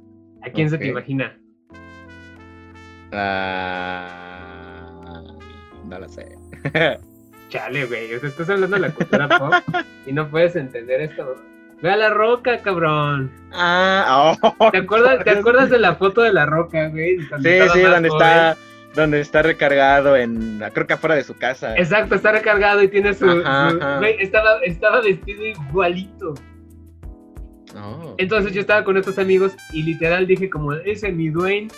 ¿A 0.43 0.51
quién 0.51 0.71
se 0.71 0.79
te 0.79 0.87
imagina? 0.87 1.39
Ah, 3.13 4.87
no 5.85 5.99
lo 5.99 6.09
sé. 6.09 6.37
Chale, 7.49 7.87
güey. 7.87 8.15
O 8.15 8.21
sea, 8.21 8.29
estás 8.29 8.51
hablando 8.51 8.77
de 8.77 8.83
la 8.83 8.91
cultura 8.91 9.29
pop 9.29 9.55
y 10.07 10.13
no 10.13 10.29
puedes 10.29 10.55
entender 10.57 11.01
esto. 11.01 11.37
Ve 11.81 11.91
a 11.91 11.97
la 11.97 12.11
roca, 12.11 12.59
cabrón. 12.59 13.31
ah, 13.53 14.37
oh, 14.43 14.71
¿Te 14.71 14.79
acuerdas, 14.79 15.25
¿te 15.25 15.31
acuerdas 15.31 15.71
de 15.71 15.79
la 15.79 15.95
foto 15.95 16.23
de 16.23 16.33
la 16.33 16.45
roca, 16.45 16.89
güey? 16.89 17.19
Sí, 17.21 17.27
sí, 17.73 17.81
donde 17.81 18.09
joven? 18.09 18.27
está, 18.27 18.57
donde 18.95 19.21
está 19.21 19.43
recargado 19.43 20.17
en, 20.17 20.61
creo 20.75 20.87
que 20.87 20.95
afuera 20.95 21.15
de 21.15 21.23
su 21.23 21.35
casa. 21.35 21.77
Exacto, 21.77 22.17
está 22.17 22.33
recargado 22.33 22.83
y 22.83 22.89
tiene 22.89 23.15
su. 23.15 23.31
Ajá, 23.31 23.71
su- 23.71 23.77
ajá. 23.79 23.99
güey, 23.99 24.17
estaba, 24.19 24.59
estaba 24.65 25.01
vestido 25.01 25.47
igualito. 25.47 26.35
Oh. 27.77 28.15
Entonces 28.19 28.53
yo 28.53 28.61
estaba 28.61 28.83
con 28.83 28.97
estos 28.97 29.19
amigos 29.19 29.55
y 29.73 29.83
literal 29.85 30.27
dije 30.27 30.51
como, 30.51 30.73
ese 30.73 31.13
mi 31.13 31.29
Dwayne. 31.31 31.69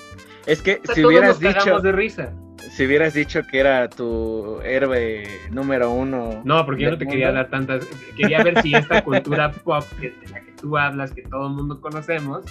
Es 0.47 0.63
que 0.63 0.81
O 0.83 0.87
sea, 0.87 0.95
si 0.95 1.05
hubieras 1.05 1.39
dicho, 1.41 1.81
de 1.81 1.93
risa. 1.93 2.33
si 2.71 2.87
hubieras 2.87 3.15
dicho 3.15 3.43
que 3.51 3.59
era 3.59 3.89
tu 3.89 4.61
héroe 4.63 5.25
número 5.51 5.91
uno. 5.91 6.43
No, 6.45 6.65
porque 6.67 6.85
yo 6.85 6.91
no 6.91 6.99
te 6.99 7.07
quería 7.07 7.33
dar 7.33 7.51
tantas. 7.51 7.87
Quería 8.17 8.43
ver 8.43 8.61
si 8.63 8.75
esta 8.75 9.03
cultura 9.05 9.53
pop 9.53 9.85
que- 10.01 10.11
de 10.11 10.29
la 10.31 10.41
que 10.41 10.53
tú 10.53 10.77
hablas, 10.77 11.13
que 11.13 11.23
todo 11.23 11.47
el 11.49 11.55
mundo 11.55 11.81
conocemos, 11.81 12.45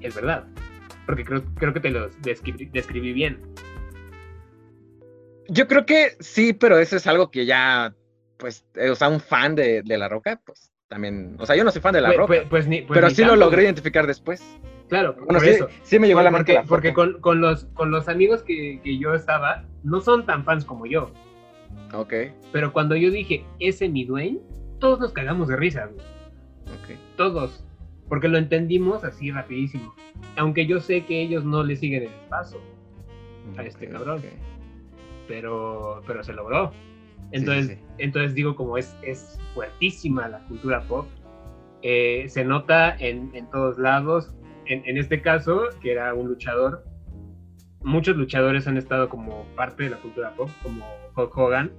es 0.00 0.14
verdad. 0.14 0.44
Porque 1.06 1.24
creo, 1.24 1.42
creo 1.56 1.72
que 1.72 1.80
te 1.80 1.90
lo 1.90 2.08
describí, 2.22 2.66
describí 2.66 3.12
bien. 3.12 3.38
Yo 5.48 5.66
creo 5.66 5.84
que 5.84 6.12
sí, 6.20 6.52
pero 6.52 6.78
eso 6.78 6.96
es 6.96 7.06
algo 7.06 7.30
que 7.30 7.44
ya, 7.44 7.94
pues, 8.38 8.64
o 8.90 8.94
sea, 8.94 9.08
un 9.08 9.20
fan 9.20 9.54
de, 9.54 9.82
de 9.82 9.98
La 9.98 10.08
Roca, 10.08 10.40
pues 10.44 10.71
también, 10.92 11.36
o 11.38 11.46
sea, 11.46 11.56
yo 11.56 11.64
no 11.64 11.70
soy 11.70 11.80
fan 11.80 11.94
de 11.94 12.02
La 12.02 12.08
Pues- 12.08 12.18
Roca, 12.18 12.26
pues- 12.26 12.46
pues 12.50 12.68
ni- 12.68 12.82
pues 12.82 12.98
pero 12.98 13.08
ni 13.08 13.14
sí 13.14 13.24
lo 13.24 13.34
logré 13.34 13.62
identificar 13.64 14.06
después. 14.06 14.42
Claro, 14.90 15.14
Bueno, 15.14 15.26
por 15.38 15.40
sí, 15.40 15.48
eso. 15.48 15.68
sí 15.84 15.98
me 15.98 16.06
llegó 16.06 16.20
la 16.20 16.30
porque, 16.30 16.52
la 16.52 16.64
porque 16.64 16.92
con, 16.92 17.18
con 17.22 17.40
los, 17.40 17.64
con 17.72 17.90
los 17.90 18.08
amigos 18.10 18.42
que, 18.42 18.78
que 18.84 18.98
yo 18.98 19.14
estaba, 19.14 19.64
no 19.82 20.02
son 20.02 20.26
tan 20.26 20.44
fans 20.44 20.66
como 20.66 20.84
yo. 20.84 21.10
Ok, 21.94 22.12
Pero 22.52 22.74
cuando 22.74 22.94
yo 22.94 23.10
dije, 23.10 23.46
ese 23.58 23.88
mi 23.88 24.04
Dwayne, 24.04 24.38
todos 24.80 25.00
nos 25.00 25.12
cagamos 25.14 25.48
de 25.48 25.56
risa, 25.56 25.86
güey. 25.86 26.04
ok. 26.66 26.98
Todos. 27.16 27.64
Porque 28.10 28.28
lo 28.28 28.36
entendimos 28.36 29.02
así 29.04 29.30
rapidísimo. 29.30 29.94
Aunque 30.36 30.66
yo 30.66 30.78
sé 30.80 31.06
que 31.06 31.22
ellos 31.22 31.42
no 31.44 31.62
le 31.64 31.76
siguen 31.76 32.02
el 32.02 32.10
paso. 32.28 32.60
A 33.56 33.62
este 33.62 33.88
cabrón. 33.88 34.18
ok. 34.18 34.24
pero, 35.26 36.02
pero 36.06 36.22
se 36.22 36.34
logró. 36.34 36.72
Entonces, 37.30 37.66
sí, 37.66 37.74
sí. 37.74 37.80
entonces 37.98 38.34
digo, 38.34 38.56
como 38.56 38.76
es, 38.76 38.96
es 39.02 39.38
fuertísima 39.54 40.28
la 40.28 40.40
cultura 40.46 40.82
pop, 40.82 41.06
eh, 41.82 42.26
se 42.28 42.44
nota 42.44 42.96
en, 42.98 43.30
en 43.34 43.48
todos 43.50 43.78
lados. 43.78 44.34
En, 44.66 44.84
en 44.86 44.98
este 44.98 45.22
caso, 45.22 45.68
que 45.80 45.92
era 45.92 46.14
un 46.14 46.28
luchador, 46.28 46.84
muchos 47.84 48.16
luchadores 48.16 48.66
han 48.66 48.76
estado 48.76 49.08
como 49.08 49.44
parte 49.56 49.84
de 49.84 49.90
la 49.90 49.96
cultura 49.98 50.34
pop, 50.34 50.50
como 50.62 50.84
Hulk 51.16 51.36
Hogan. 51.36 51.72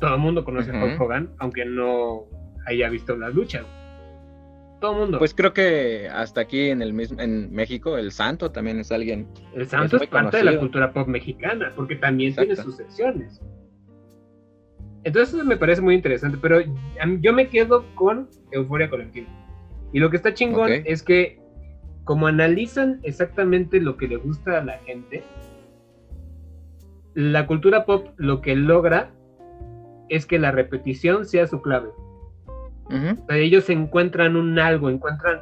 Todo 0.00 0.14
el 0.14 0.20
mundo 0.20 0.44
conoce 0.44 0.70
a 0.70 0.84
Hulk. 0.84 1.00
Hogan, 1.00 1.30
aunque 1.38 1.64
no 1.64 2.24
haya 2.66 2.88
visto 2.88 3.16
las 3.16 3.34
luchas. 3.34 3.64
Todo 4.80 4.92
el 4.92 4.98
mundo. 4.98 5.18
Pues 5.18 5.34
creo 5.34 5.52
que 5.52 6.08
hasta 6.12 6.42
aquí 6.42 6.68
en 6.68 6.82
el 6.82 6.92
mismo, 6.92 7.20
en 7.20 7.52
México, 7.52 7.96
el 7.96 8.10
Santo 8.12 8.50
también 8.50 8.80
es 8.80 8.90
alguien. 8.92 9.28
el 9.54 9.66
santo 9.66 9.96
es 9.96 10.06
parte 10.08 10.38
de 10.38 10.44
la 10.44 10.58
cultura 10.58 10.92
pop 10.92 11.06
mexicana, 11.06 11.72
porque 11.76 11.96
también 11.96 12.34
tiene 12.34 12.56
sus 12.56 12.76
secciones. 12.76 13.40
Entonces 15.04 15.34
eso 15.34 15.44
me 15.44 15.56
parece 15.56 15.82
muy 15.82 15.94
interesante, 15.94 16.38
pero 16.40 16.60
yo 17.20 17.32
me 17.32 17.48
quedo 17.48 17.84
con 17.94 18.28
Euforia 18.50 18.88
Colectiva. 18.88 19.28
Y 19.92 20.00
lo 20.00 20.10
que 20.10 20.16
está 20.16 20.34
chingón 20.34 20.70
es 20.84 21.02
que 21.02 21.38
como 22.04 22.26
analizan 22.26 23.00
exactamente 23.02 23.80
lo 23.80 23.96
que 23.96 24.08
le 24.08 24.16
gusta 24.16 24.58
a 24.58 24.64
la 24.64 24.78
gente, 24.78 25.22
la 27.14 27.46
cultura 27.46 27.84
pop 27.84 28.08
lo 28.16 28.40
que 28.40 28.56
logra 28.56 29.10
es 30.08 30.26
que 30.26 30.38
la 30.38 30.50
repetición 30.50 31.24
sea 31.24 31.46
su 31.46 31.62
clave. 31.62 31.90
Ujú, 32.86 33.22
O 33.22 33.26
sea, 33.26 33.36
ellos 33.36 33.70
encuentran 33.70 34.36
un 34.36 34.58
algo, 34.58 34.90
encuentran... 34.90 35.40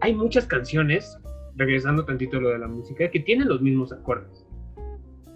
Hay 0.00 0.14
muchas 0.14 0.46
canciones, 0.46 1.18
regresando 1.56 2.04
tantito 2.04 2.38
a 2.38 2.40
lo 2.40 2.48
de 2.50 2.58
la 2.58 2.68
música, 2.68 3.10
que 3.10 3.20
tienen 3.20 3.48
los 3.48 3.60
mismos 3.60 3.92
acordes. 3.92 4.39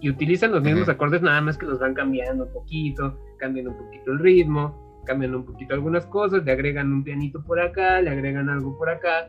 Y 0.05 0.09
utilizan 0.11 0.51
los 0.51 0.61
mismos 0.61 0.87
acordes, 0.87 1.23
nada 1.23 1.41
más 1.41 1.57
que 1.57 1.65
los 1.65 1.79
van 1.79 1.95
cambiando 1.95 2.43
un 2.43 2.53
poquito, 2.53 3.17
cambian 3.37 3.69
un 3.69 3.75
poquito 3.75 4.11
el 4.11 4.19
ritmo, 4.19 5.01
cambian 5.03 5.33
un 5.33 5.43
poquito 5.43 5.73
algunas 5.73 6.05
cosas, 6.05 6.45
le 6.45 6.51
agregan 6.51 6.93
un 6.93 7.03
pianito 7.03 7.43
por 7.43 7.59
acá, 7.59 8.03
le 8.03 8.11
agregan 8.11 8.47
algo 8.47 8.77
por 8.77 8.87
acá, 8.87 9.27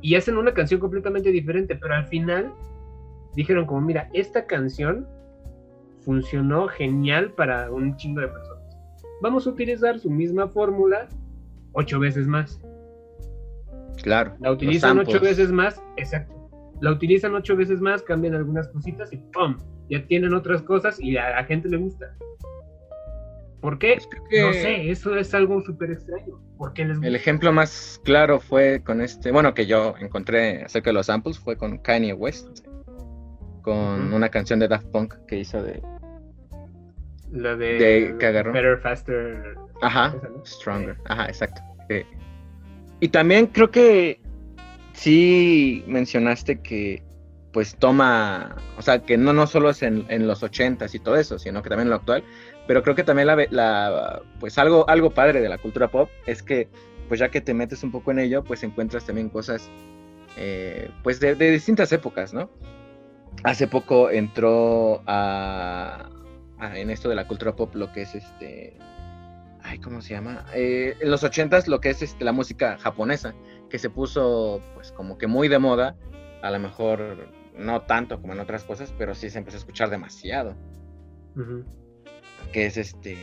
y 0.00 0.14
hacen 0.14 0.38
una 0.38 0.54
canción 0.54 0.80
completamente 0.80 1.30
diferente, 1.30 1.76
pero 1.76 1.96
al 1.96 2.06
final 2.06 2.50
dijeron 3.36 3.66
como, 3.66 3.82
mira, 3.82 4.08
esta 4.14 4.46
canción 4.46 5.06
funcionó 6.00 6.66
genial 6.68 7.32
para 7.32 7.70
un 7.70 7.94
chingo 7.98 8.22
de 8.22 8.28
personas. 8.28 8.78
Vamos 9.20 9.46
a 9.46 9.50
utilizar 9.50 9.98
su 9.98 10.08
misma 10.08 10.48
fórmula 10.48 11.08
ocho 11.72 12.00
veces 12.00 12.26
más. 12.26 12.58
Claro. 14.02 14.34
La 14.40 14.50
utilizan 14.50 14.98
ocho 14.98 15.20
veces 15.20 15.52
más, 15.52 15.82
exacto. 15.98 16.32
La 16.80 16.90
utilizan 16.90 17.34
ocho 17.34 17.54
veces 17.54 17.82
más, 17.82 18.02
cambian 18.02 18.34
algunas 18.34 18.66
cositas 18.68 19.12
y 19.12 19.18
¡pum! 19.18 19.58
Ya 19.88 20.04
tienen 20.06 20.34
otras 20.34 20.62
cosas 20.62 20.98
y 21.00 21.16
a 21.16 21.30
la 21.30 21.44
gente 21.44 21.68
le 21.68 21.76
gusta. 21.78 22.14
¿Por 23.60 23.78
qué? 23.78 23.98
Pues 24.30 24.42
No 24.44 24.52
sé, 24.52 24.90
eso 24.90 25.16
es 25.16 25.32
algo 25.34 25.60
súper 25.62 25.90
extraño. 25.92 26.38
¿Por 26.58 26.72
qué 26.74 26.84
les 26.84 26.96
gusta? 26.98 27.08
El 27.08 27.16
ejemplo 27.16 27.52
más 27.52 28.00
claro 28.04 28.38
fue 28.40 28.82
con 28.84 29.00
este, 29.00 29.30
bueno, 29.30 29.54
que 29.54 29.66
yo 29.66 29.94
encontré 30.00 30.62
acerca 30.64 30.90
de 30.90 30.94
los 30.94 31.06
samples 31.06 31.38
fue 31.38 31.56
con 31.56 31.78
Kanye 31.78 32.12
West, 32.12 32.66
con 33.62 34.12
una 34.12 34.28
canción 34.28 34.58
de 34.58 34.68
Daft 34.68 34.86
Punk 34.88 35.14
que 35.26 35.38
hizo 35.38 35.62
de, 35.62 35.80
La 37.32 37.56
de, 37.56 37.66
de- 37.78 38.16
que 38.18 38.26
agarró. 38.26 38.52
Better, 38.52 38.78
Faster. 38.80 39.54
ajá, 39.80 40.14
esa, 40.16 40.28
¿no? 40.28 40.44
Stronger, 40.44 40.96
ajá, 41.06 41.26
exacto. 41.26 41.60
Y 43.00 43.08
también 43.08 43.46
creo 43.46 43.70
que 43.70 44.20
sí 44.92 45.84
mencionaste 45.86 46.60
que 46.60 47.02
pues 47.54 47.76
toma, 47.76 48.56
o 48.76 48.82
sea, 48.82 48.98
que 48.98 49.16
no, 49.16 49.32
no 49.32 49.46
solo 49.46 49.70
es 49.70 49.82
en, 49.82 50.04
en 50.08 50.26
los 50.26 50.42
ochentas 50.42 50.94
y 50.94 50.98
todo 50.98 51.16
eso, 51.16 51.38
sino 51.38 51.62
que 51.62 51.70
también 51.70 51.86
en 51.86 51.90
lo 51.90 51.96
actual, 51.96 52.22
pero 52.66 52.82
creo 52.82 52.94
que 52.94 53.04
también 53.04 53.28
la, 53.28 53.46
la 53.50 54.20
pues 54.40 54.58
algo, 54.58 54.86
algo 54.90 55.10
padre 55.10 55.40
de 55.40 55.48
la 55.48 55.56
cultura 55.58 55.88
pop 55.88 56.10
es 56.26 56.42
que 56.42 56.68
pues 57.08 57.20
ya 57.20 57.30
que 57.30 57.40
te 57.40 57.54
metes 57.54 57.82
un 57.82 57.92
poco 57.92 58.10
en 58.10 58.18
ello, 58.18 58.44
pues 58.44 58.62
encuentras 58.64 59.06
también 59.06 59.30
cosas 59.30 59.70
eh, 60.36 60.90
pues 61.02 61.20
de, 61.20 61.36
de 61.36 61.50
distintas 61.52 61.92
épocas, 61.92 62.34
¿no? 62.34 62.50
Hace 63.44 63.68
poco 63.68 64.10
entró 64.10 65.02
a, 65.06 66.10
a- 66.58 66.78
en 66.78 66.90
esto 66.90 67.08
de 67.08 67.14
la 67.14 67.26
cultura 67.28 67.54
pop 67.56 67.74
lo 67.76 67.92
que 67.92 68.02
es 68.02 68.14
este 68.16 68.76
ay, 69.62 69.78
¿cómo 69.78 70.02
se 70.02 70.14
llama? 70.14 70.44
Eh, 70.54 70.96
en 71.00 71.10
los 71.10 71.22
ochentas 71.22 71.68
lo 71.68 71.80
que 71.80 71.90
es 71.90 72.02
este, 72.02 72.24
la 72.24 72.32
música 72.32 72.78
japonesa, 72.78 73.32
que 73.70 73.78
se 73.78 73.90
puso 73.90 74.60
pues 74.74 74.90
como 74.92 75.16
que 75.18 75.26
muy 75.26 75.48
de 75.48 75.58
moda, 75.58 75.96
a 76.42 76.50
lo 76.50 76.58
mejor 76.58 77.28
no 77.56 77.82
tanto 77.82 78.20
como 78.20 78.32
en 78.32 78.40
otras 78.40 78.64
cosas, 78.64 78.92
pero 78.98 79.14
sí 79.14 79.30
se 79.30 79.38
empezó 79.38 79.56
a 79.56 79.60
escuchar 79.60 79.90
demasiado, 79.90 80.54
que 82.52 82.66
es 82.66 82.76
este 82.76 83.16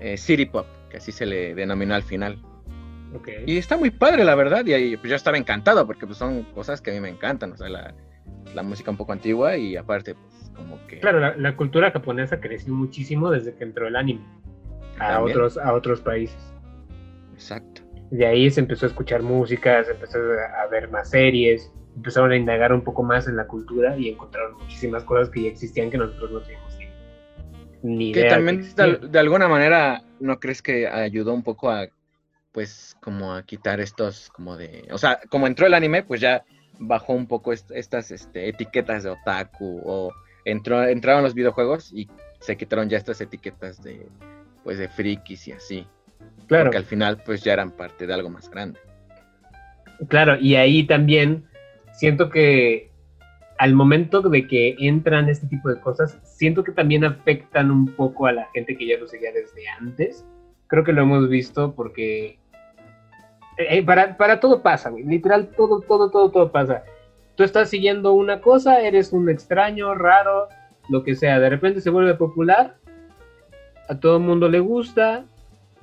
eh, 0.00 0.16
City 0.16 0.46
Pop, 0.46 0.66
que 0.90 0.98
así 0.98 1.12
se 1.12 1.26
le 1.26 1.54
denominó 1.54 1.94
al 1.94 2.02
final. 2.02 2.42
Y 3.46 3.56
está 3.56 3.78
muy 3.78 3.90
padre, 3.90 4.22
la 4.24 4.34
verdad, 4.34 4.66
y 4.66 4.74
ahí, 4.74 4.96
pues, 4.96 5.08
yo 5.10 5.16
estaba 5.16 5.38
encantado, 5.38 5.86
porque 5.86 6.06
pues, 6.06 6.18
son 6.18 6.42
cosas 6.54 6.82
que 6.82 6.90
a 6.90 6.94
mí 6.94 7.00
me 7.00 7.08
encantan, 7.08 7.52
o 7.52 7.56
sea, 7.56 7.68
la, 7.68 7.94
la 8.54 8.62
música 8.62 8.90
un 8.90 8.98
poco 8.98 9.12
antigua 9.12 9.56
y 9.56 9.76
aparte, 9.76 10.14
pues 10.14 10.50
como 10.54 10.78
que... 10.86 11.00
Claro, 11.00 11.18
la, 11.18 11.34
la 11.36 11.56
cultura 11.56 11.90
japonesa 11.90 12.38
creció 12.40 12.74
muchísimo 12.74 13.30
desde 13.30 13.54
que 13.54 13.64
entró 13.64 13.86
el 13.88 13.96
anime 13.96 14.20
a 14.98 15.14
También. 15.14 15.36
otros, 15.36 15.56
a 15.56 15.72
otros 15.72 16.00
países. 16.02 16.36
Exacto. 17.32 17.82
De 18.10 18.26
ahí 18.26 18.50
se 18.50 18.60
empezó 18.60 18.86
a 18.86 18.88
escuchar 18.88 19.22
música, 19.22 19.84
se 19.84 19.92
empezó 19.92 20.18
a 20.18 20.66
ver 20.70 20.90
más 20.90 21.10
series, 21.10 21.72
empezaron 21.98 22.30
a 22.30 22.36
indagar 22.36 22.72
un 22.72 22.82
poco 22.82 23.02
más 23.02 23.26
en 23.26 23.36
la 23.36 23.46
cultura 23.46 23.96
y 23.98 24.08
encontraron 24.08 24.54
muchísimas 24.56 25.02
cosas 25.04 25.28
que 25.30 25.42
ya 25.42 25.48
existían 25.48 25.90
que 25.90 25.98
nosotros 25.98 26.30
no 26.30 26.40
teníamos 26.40 26.78
ni, 27.82 28.12
Que 28.12 28.24
también 28.24 28.74
de, 28.74 28.98
de 29.08 29.18
alguna 29.18 29.48
manera, 29.48 30.02
¿no 30.20 30.38
crees 30.40 30.62
que 30.62 30.86
ayudó 30.88 31.32
un 31.34 31.42
poco 31.42 31.70
a, 31.70 31.86
pues, 32.52 32.96
como 33.00 33.34
a 33.34 33.42
quitar 33.44 33.80
estos, 33.80 34.30
como 34.30 34.56
de, 34.56 34.86
o 34.90 34.98
sea, 34.98 35.20
como 35.28 35.46
entró 35.46 35.66
el 35.66 35.74
anime, 35.74 36.02
pues 36.02 36.20
ya 36.20 36.44
bajó 36.78 37.12
un 37.12 37.26
poco 37.26 37.52
est- 37.52 37.70
estas 37.72 38.10
este, 38.10 38.48
etiquetas 38.48 39.02
de 39.04 39.10
otaku, 39.10 39.80
o 39.84 40.12
entró, 40.44 40.84
entraron 40.84 41.22
los 41.22 41.34
videojuegos 41.34 41.92
y 41.92 42.08
se 42.40 42.56
quitaron 42.56 42.88
ya 42.88 42.96
estas 42.98 43.20
etiquetas 43.20 43.82
de, 43.82 44.08
pues, 44.64 44.78
de 44.78 44.88
frikis 44.88 45.48
y 45.48 45.52
así, 45.52 45.86
Claro, 46.46 46.64
porque 46.64 46.78
al 46.78 46.84
final, 46.84 47.22
pues, 47.24 47.42
ya 47.42 47.52
eran 47.52 47.70
parte 47.72 48.06
de 48.06 48.14
algo 48.14 48.30
más 48.30 48.48
grande. 48.50 48.78
claro, 50.08 50.36
y 50.40 50.56
ahí 50.56 50.84
también 50.86 51.44
siento 51.98 52.30
que 52.30 52.90
al 53.58 53.74
momento 53.74 54.22
de 54.22 54.46
que 54.46 54.76
entran 54.78 55.28
este 55.28 55.48
tipo 55.48 55.68
de 55.68 55.80
cosas, 55.80 56.16
siento 56.22 56.62
que 56.62 56.70
también 56.70 57.04
afectan 57.04 57.72
un 57.72 57.86
poco 57.86 58.26
a 58.26 58.32
la 58.32 58.46
gente 58.54 58.76
que 58.76 58.86
ya 58.86 58.98
lo 58.98 59.08
seguía 59.08 59.32
desde 59.32 59.68
antes. 59.68 60.24
Creo 60.68 60.84
que 60.84 60.92
lo 60.92 61.02
hemos 61.02 61.28
visto 61.28 61.74
porque 61.74 62.38
eh, 63.58 63.78
eh, 63.78 63.82
para, 63.82 64.16
para 64.16 64.38
todo 64.38 64.62
pasa, 64.62 64.90
güey. 64.90 65.02
Literal, 65.02 65.48
todo, 65.56 65.80
todo, 65.80 66.08
todo, 66.10 66.30
todo 66.30 66.52
pasa. 66.52 66.84
Tú 67.34 67.42
estás 67.42 67.68
siguiendo 67.68 68.12
una 68.12 68.40
cosa, 68.40 68.80
eres 68.80 69.12
un 69.12 69.28
extraño, 69.28 69.92
raro, 69.94 70.46
lo 70.88 71.02
que 71.02 71.16
sea. 71.16 71.40
De 71.40 71.50
repente 71.50 71.80
se 71.80 71.90
vuelve 71.90 72.14
popular, 72.14 72.76
a 73.88 73.98
todo 73.98 74.18
el 74.18 74.22
mundo 74.22 74.48
le 74.48 74.60
gusta, 74.60 75.24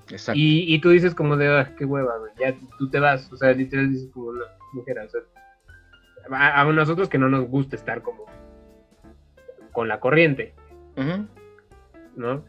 Exacto. 0.09 0.39
y, 0.39 0.73
y 0.73 0.79
tú 0.79 0.91
dices 0.91 1.13
como 1.13 1.35
de, 1.35 1.47
"Ah, 1.49 1.73
qué 1.77 1.83
hueva, 1.83 2.17
güey. 2.19 2.31
Ya 2.39 2.55
tú 2.77 2.89
te 2.89 2.99
vas, 2.99 3.29
o 3.33 3.35
sea, 3.35 3.51
literal 3.51 3.91
dices 3.91 4.09
como 4.13 4.27
una 4.27 4.45
mujer, 4.71 4.99
o 4.99 5.09
sea, 5.09 5.21
a, 6.31 6.61
a 6.61 6.71
nosotros 6.71 7.09
que 7.09 7.17
no 7.17 7.29
nos 7.29 7.47
gusta 7.47 7.75
estar 7.75 8.01
como 8.01 8.25
con 9.71 9.87
la 9.87 9.99
corriente. 9.99 10.55
¿no? 12.15 12.43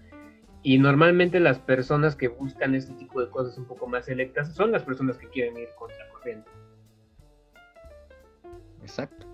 Y 0.62 0.78
normalmente 0.78 1.40
las 1.40 1.58
personas 1.58 2.16
que 2.16 2.28
buscan 2.28 2.74
este 2.74 2.94
tipo 2.94 3.20
de 3.20 3.28
cosas 3.30 3.58
un 3.58 3.66
poco 3.66 3.86
más 3.86 4.06
selectas 4.06 4.54
son 4.54 4.72
las 4.72 4.82
personas 4.82 5.18
que 5.18 5.28
quieren 5.28 5.56
ir 5.56 5.68
contra 5.76 6.08
corriente. 6.12 6.50
Exacto. 8.82 9.26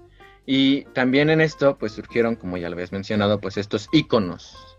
Y 0.44 0.84
también 0.86 1.30
en 1.30 1.40
esto, 1.40 1.76
pues 1.78 1.92
surgieron, 1.92 2.34
como 2.34 2.56
ya 2.56 2.68
lo 2.68 2.74
habías 2.74 2.92
mencionado, 2.92 3.40
pues 3.40 3.56
estos 3.56 3.88
íconos 3.92 4.78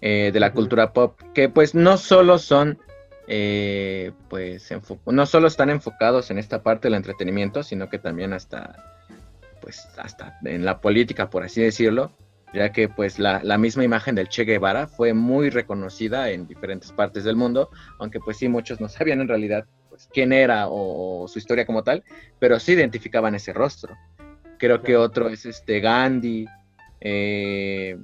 eh, 0.00 0.30
de 0.32 0.40
la 0.40 0.52
cultura 0.52 0.92
pop, 0.92 1.18
que 1.32 1.48
pues 1.48 1.74
no 1.74 1.96
solo 1.96 2.38
son, 2.38 2.78
eh, 3.28 4.12
pues, 4.28 4.72
no 5.06 5.26
solo 5.26 5.48
están 5.48 5.70
enfocados 5.70 6.30
en 6.30 6.38
esta 6.38 6.62
parte 6.62 6.88
del 6.88 6.94
entretenimiento, 6.94 7.62
sino 7.62 7.88
que 7.88 7.98
también 7.98 8.32
hasta, 8.32 8.76
pues, 9.60 9.88
hasta 9.98 10.38
en 10.44 10.64
la 10.64 10.80
política, 10.80 11.30
por 11.30 11.42
así 11.42 11.62
decirlo, 11.62 12.12
ya 12.54 12.72
que 12.72 12.88
pues 12.88 13.18
la, 13.18 13.40
la 13.42 13.58
misma 13.58 13.84
imagen 13.84 14.14
del 14.14 14.28
Che 14.28 14.44
Guevara 14.44 14.86
fue 14.86 15.12
muy 15.12 15.50
reconocida 15.50 16.30
en 16.30 16.46
diferentes 16.46 16.92
partes 16.92 17.24
del 17.24 17.36
mundo, 17.36 17.70
aunque 17.98 18.20
pues 18.20 18.38
sí, 18.38 18.48
muchos 18.48 18.80
no 18.80 18.88
sabían 18.88 19.20
en 19.20 19.28
realidad 19.28 19.66
pues, 19.90 20.08
quién 20.12 20.32
era 20.32 20.68
o, 20.68 21.24
o 21.24 21.28
su 21.28 21.38
historia 21.38 21.66
como 21.66 21.82
tal, 21.82 22.04
pero 22.38 22.58
sí 22.60 22.72
identificaban 22.72 23.34
ese 23.34 23.52
rostro. 23.52 23.96
Creo 24.58 24.82
que 24.82 24.96
otro 24.96 25.28
es 25.28 25.44
este 25.44 25.80
Gandhi. 25.80 26.46
eh, 27.00 27.98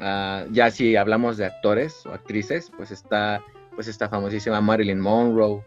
ah, 0.00 0.44
ya 0.50 0.70
si 0.70 0.94
hablamos 0.96 1.36
de 1.36 1.46
actores 1.46 2.06
o 2.06 2.12
actrices, 2.12 2.70
pues 2.76 2.90
está 2.90 3.42
pues 3.74 3.88
esta 3.88 4.08
famosísima 4.08 4.60
Marilyn 4.60 5.00
Monroe, 5.00 5.62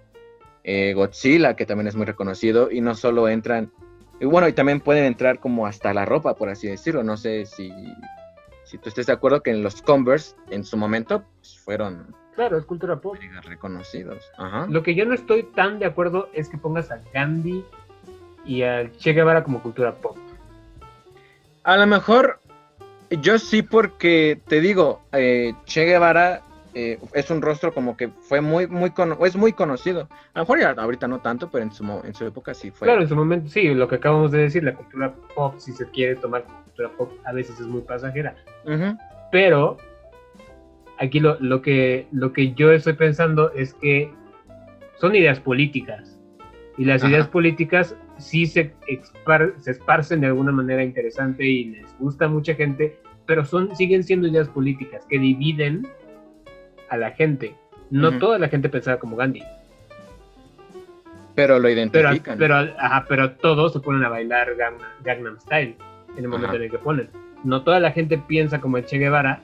eh, 0.64 0.94
Godzilla, 0.94 1.56
que 1.56 1.66
también 1.66 1.88
es 1.88 1.96
muy 1.96 2.06
reconocido, 2.06 2.72
y 2.72 2.82
no 2.82 2.96
solo 2.96 3.28
entran, 3.30 3.72
y 4.20 4.26
bueno, 4.26 4.48
y 4.48 4.54
también 4.54 4.80
pueden 4.80 5.06
entrar 5.06 5.40
como 5.40 5.68
hasta 5.68 5.94
la 5.94 6.06
ropa, 6.06 6.36
por 6.36 6.50
así 6.50 6.68
decirlo. 6.68 7.04
No 7.04 7.18
sé 7.18 7.46
si, 7.46 7.72
si 8.64 8.78
tú 8.78 8.90
estés 8.90 9.06
de 9.08 9.14
acuerdo 9.14 9.42
que 9.44 9.52
en 9.52 9.62
los 9.62 9.82
Converse, 9.82 10.36
en 10.50 10.64
su 10.64 10.78
momento, 10.78 11.24
pues, 11.40 11.58
fueron 11.60 12.16
Claro, 12.36 12.58
es 12.58 12.66
cultura 12.66 13.00
pop. 13.00 13.16
reconocidos. 13.44 14.24
Ajá. 14.38 14.68
Lo 14.70 14.84
que 14.84 14.94
yo 14.94 15.06
no 15.06 15.14
estoy 15.14 15.44
tan 15.44 15.80
de 15.80 15.86
acuerdo 15.86 16.30
es 16.34 16.50
que 16.50 16.58
pongas 16.58 16.92
a 16.92 17.00
Gandhi 17.14 17.64
y 18.46 18.62
al 18.62 18.92
Che 18.98 19.14
Guevara 19.14 19.44
como 19.44 19.62
cultura 19.62 19.94
pop. 19.96 20.18
A 21.64 21.78
lo 21.78 21.88
mejor 21.88 22.40
yo 23.10 23.40
sí 23.40 23.62
porque 23.62 24.42
te 24.48 24.60
digo, 24.60 25.02
eh, 25.14 25.54
Che 25.66 25.86
Guevara 25.86 26.42
eh, 26.76 27.00
es 27.14 27.32
un 27.32 27.42
rostro 27.42 27.74
como 27.74 27.96
que 27.98 28.10
fue 28.10 28.42
muy, 28.42 28.68
muy, 28.68 28.92
es 29.26 29.36
muy 29.36 29.54
conocido. 29.54 30.10
A 30.34 30.40
lo 30.40 30.42
mejor 30.42 30.60
ya 30.60 30.72
ahorita 30.72 31.08
no 31.08 31.20
tanto, 31.22 31.50
pero 31.50 31.64
en 31.64 31.72
su, 31.72 31.84
en 32.04 32.14
su 32.14 32.26
época 32.26 32.54
sí 32.54 32.70
fue. 32.70 32.86
Claro, 32.88 33.02
en 33.02 33.08
su 33.08 33.16
momento, 33.16 33.50
sí, 33.50 33.74
lo 33.74 33.88
que 33.88 33.96
acabamos 33.96 34.32
de 34.32 34.40
decir, 34.40 34.64
la 34.64 34.76
cultura 34.76 35.16
pop, 35.34 35.56
si 35.58 35.72
se 35.72 35.90
quiere 35.90 36.16
tomar 36.18 36.44
cultura 36.66 36.90
pop, 36.98 37.12
a 37.26 37.32
veces 37.32 37.60
es 37.60 37.66
muy 37.66 37.82
pasajera. 37.82 38.36
Pero 39.32 39.78
aquí 41.00 41.20
lo, 41.20 41.38
lo, 41.40 41.62
que, 41.62 42.08
lo 42.12 42.34
que 42.34 42.54
yo 42.54 42.72
estoy 42.72 42.94
pensando 42.94 43.52
es 43.54 43.74
que 43.76 44.12
son 44.98 45.16
ideas 45.16 45.40
políticas. 45.40 46.20
Y 46.78 46.84
las 46.84 47.02
Ajá. 47.02 47.12
ideas 47.12 47.28
políticas 47.30 47.96
sí 48.18 48.46
se, 48.46 48.74
expar- 48.88 49.54
se 49.60 49.72
esparcen 49.72 50.22
de 50.22 50.28
alguna 50.28 50.52
manera 50.52 50.84
interesante 50.84 51.46
y 51.46 51.66
les 51.66 51.98
gusta 52.00 52.26
a 52.26 52.28
mucha 52.28 52.54
gente, 52.54 52.98
pero 53.26 53.46
son, 53.46 53.74
siguen 53.76 54.04
siendo 54.04 54.28
ideas 54.28 54.50
políticas 54.50 55.06
que 55.10 55.18
dividen 55.18 55.88
a 56.90 56.98
la 56.98 57.12
gente. 57.12 57.56
No 57.92 58.18
toda 58.18 58.40
la 58.40 58.48
gente 58.50 58.68
pensaba 58.70 58.98
como 58.98 59.16
Gandhi, 59.16 59.44
Pero 61.36 61.60
lo 61.60 61.70
identifican. 61.70 62.38
pero, 62.38 62.56
ajá, 62.56 63.06
pero 63.10 63.32
todos 63.34 63.74
se 63.74 63.80
ponen 63.80 64.04
a 64.06 64.10
bailar 64.10 64.56
Gangnam, 64.56 64.88
Gangnam 65.04 65.40
Style 65.42 65.76
en 66.18 66.24
el 66.24 66.28
momento 66.30 66.48
Ajá. 66.48 66.56
en 66.56 66.64
el 66.64 66.72
que 66.72 66.78
ponen. 66.78 67.10
No 67.44 67.64
toda 67.64 67.80
la 67.80 67.92
gente 67.92 68.18
piensa 68.18 68.62
como 68.62 68.78
el 68.78 68.86
Che 68.86 68.98
Guevara, 68.98 69.42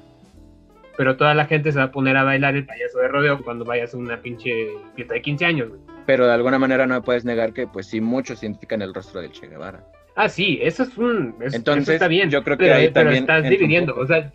pero 0.97 1.17
toda 1.17 1.33
la 1.33 1.45
gente 1.45 1.71
se 1.71 1.77
va 1.79 1.85
a 1.85 1.91
poner 1.91 2.15
a 2.17 2.23
bailar 2.23 2.55
el 2.55 2.65
payaso 2.65 2.99
de 2.99 3.07
rodeo 3.09 3.43
cuando 3.43 3.65
vayas 3.65 3.93
a 3.93 3.97
una 3.97 4.17
pinche 4.21 4.69
fiesta 4.95 5.13
de 5.15 5.21
15 5.21 5.45
años. 5.45 5.69
güey. 5.69 5.81
Pero 6.05 6.25
de 6.25 6.33
alguna 6.33 6.57
manera 6.57 6.87
no 6.87 6.95
me 6.95 7.01
puedes 7.01 7.25
negar 7.25 7.53
que 7.53 7.67
pues 7.67 7.87
sí 7.87 8.01
muchos 8.01 8.41
identifican 8.41 8.81
el 8.81 8.93
rostro 8.93 9.21
del 9.21 9.31
Che 9.31 9.47
Guevara. 9.47 9.83
Ah, 10.15 10.29
sí, 10.29 10.59
eso 10.61 10.83
es 10.83 10.97
un. 10.97 11.35
es- 11.41 11.53
Entonces, 11.53 11.83
eso 11.83 11.93
está 11.93 12.07
bien. 12.07 12.29
yo 12.29 12.43
creo 12.43 12.57
que 12.57 12.65
pero, 12.65 12.75
ahí 12.75 12.89
pero 12.89 12.93
también 13.05 13.23
estás 13.23 13.43
dividiendo. 13.49 13.95
O 13.95 14.05
sea, 14.07 14.31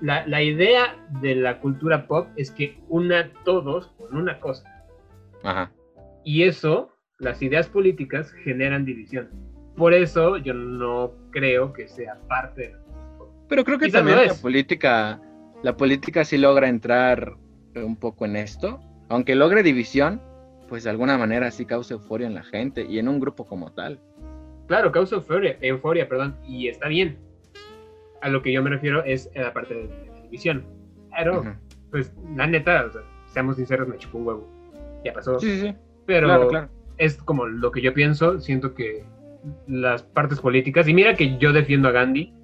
la, 0.00 0.26
la 0.26 0.42
idea 0.42 0.96
de 1.20 1.34
la 1.34 1.60
cultura 1.60 2.06
pop 2.06 2.28
es 2.36 2.50
que 2.50 2.78
una 2.88 3.20
a 3.20 3.30
todos 3.44 3.88
con 3.98 4.16
una 4.16 4.40
cosa. 4.40 4.64
Ajá. 5.42 5.70
Y 6.24 6.42
eso, 6.44 6.90
las 7.18 7.42
ideas 7.42 7.68
políticas 7.68 8.32
generan 8.44 8.84
división. 8.84 9.30
Por 9.76 9.94
eso 9.94 10.36
yo 10.36 10.52
no 10.54 11.12
creo 11.30 11.72
que 11.72 11.88
sea 11.88 12.18
parte 12.28 12.62
de 12.62 12.70
la 12.72 12.78
Pero 13.48 13.64
creo 13.64 13.78
que 13.78 13.86
Quizá 13.86 13.98
también 13.98 14.18
lo 14.18 14.24
la 14.24 14.32
es. 14.32 14.38
política, 14.40 15.20
la 15.62 15.76
política 15.76 16.24
sí 16.24 16.36
logra 16.38 16.68
entrar 16.68 17.34
un 17.74 17.96
poco 17.96 18.24
en 18.24 18.36
esto. 18.36 18.80
Aunque 19.08 19.34
logre 19.34 19.62
división, 19.62 20.20
pues 20.68 20.84
de 20.84 20.90
alguna 20.90 21.18
manera 21.18 21.50
sí 21.50 21.64
causa 21.66 21.94
euforia 21.94 22.26
en 22.26 22.34
la 22.34 22.44
gente 22.44 22.84
y 22.84 22.98
en 22.98 23.08
un 23.08 23.18
grupo 23.20 23.46
como 23.46 23.72
tal. 23.72 24.00
Claro, 24.68 24.92
causa 24.92 25.16
euforia, 25.16 25.56
euforia, 25.60 26.08
perdón, 26.08 26.36
y 26.46 26.68
está 26.68 26.86
bien. 26.88 27.18
A 28.22 28.28
lo 28.28 28.42
que 28.42 28.52
yo 28.52 28.62
me 28.62 28.70
refiero 28.70 29.02
es 29.04 29.30
a 29.36 29.40
la 29.40 29.52
parte 29.52 29.74
de 29.74 29.84
la 29.84 30.14
televisión. 30.14 30.64
Pero, 31.16 31.40
Ujú. 31.40 31.50
pues, 31.90 32.12
la 32.36 32.46
neta, 32.46 32.84
o 32.86 32.92
sea, 32.92 33.02
seamos 33.26 33.56
sinceros, 33.56 33.88
me 33.88 33.96
chupó 33.98 34.18
un 34.18 34.26
huevo. 34.26 34.48
Ya 35.04 35.12
pasó. 35.12 35.38
Sí, 35.40 35.50
sí, 35.52 35.60
sí. 35.68 35.74
pero 36.06 36.26
Claro, 36.26 36.48
claro. 36.48 36.68
es 36.98 37.16
como 37.22 37.46
lo 37.46 37.70
que 37.70 37.80
yo 37.80 37.94
pienso. 37.94 38.38
Siento 38.40 38.74
que 38.74 39.04
las 39.66 40.02
partes 40.02 40.40
políticas, 40.40 40.86
y 40.88 40.92
mira 40.94 41.14
que 41.14 41.38
yo 41.38 41.52
defiendo 41.52 41.88
a 41.88 41.92
Gandhi, 41.92 42.34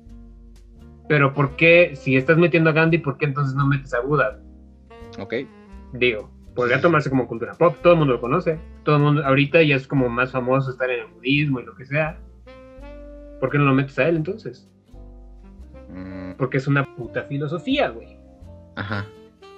pero 1.08 1.34
¿por 1.34 1.56
qué, 1.56 1.92
si 1.94 2.16
estás 2.16 2.38
metiendo 2.38 2.70
a 2.70 2.72
Gandhi, 2.72 2.98
por 2.98 3.18
qué 3.18 3.26
entonces 3.26 3.54
no 3.54 3.66
metes 3.66 3.92
a 3.94 4.00
Buda? 4.00 4.40
Ok. 5.18 5.34
Digo, 5.92 6.30
podría 6.54 6.80
tomarse 6.80 7.10
como 7.10 7.28
cultura 7.28 7.52
pop, 7.54 7.76
todo 7.82 7.92
el 7.92 7.98
mundo 7.98 8.14
lo 8.14 8.20
conoce. 8.20 8.58
Todo 8.82 8.96
el 8.96 9.02
mundo, 9.02 9.24
ahorita 9.24 9.62
ya 9.62 9.76
es 9.76 9.86
como 9.86 10.08
más 10.08 10.32
famoso 10.32 10.70
estar 10.70 10.90
en 10.90 11.00
el 11.00 11.06
budismo 11.12 11.60
y 11.60 11.64
lo 11.64 11.74
que 11.74 11.84
sea. 11.84 12.18
¿Por 13.40 13.50
qué 13.50 13.58
no 13.58 13.66
lo 13.66 13.74
metes 13.74 13.98
a 13.98 14.08
él 14.08 14.16
entonces? 14.16 14.70
Mm, 15.96 16.32
Porque 16.36 16.58
es 16.58 16.66
una 16.68 16.84
puta 16.94 17.22
filosofía, 17.24 17.88
güey. 17.88 18.18
ajá. 18.76 19.04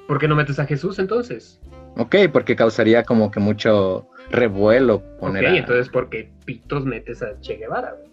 ¿Por 0.07 0.19
qué 0.19 0.27
no 0.27 0.35
metes 0.37 0.59
a 0.59 0.65
Jesús 0.65 0.99
entonces? 0.99 1.61
Ok, 1.99 2.15
porque 2.33 2.57
causaría 2.57 3.03
como 3.03 3.31
que 3.31 3.41
mucho 3.41 4.09
revuelo 4.31 5.03
poner 5.21 5.45
ok, 5.45 5.51
a- 5.53 5.57
entonces 5.59 5.89
¿por 5.91 6.09
qué 6.09 6.31
pitos 6.47 6.87
metes 6.87 7.23
a 7.23 7.39
Che 7.41 7.57
Guevara, 7.57 7.93
güey? 7.93 8.09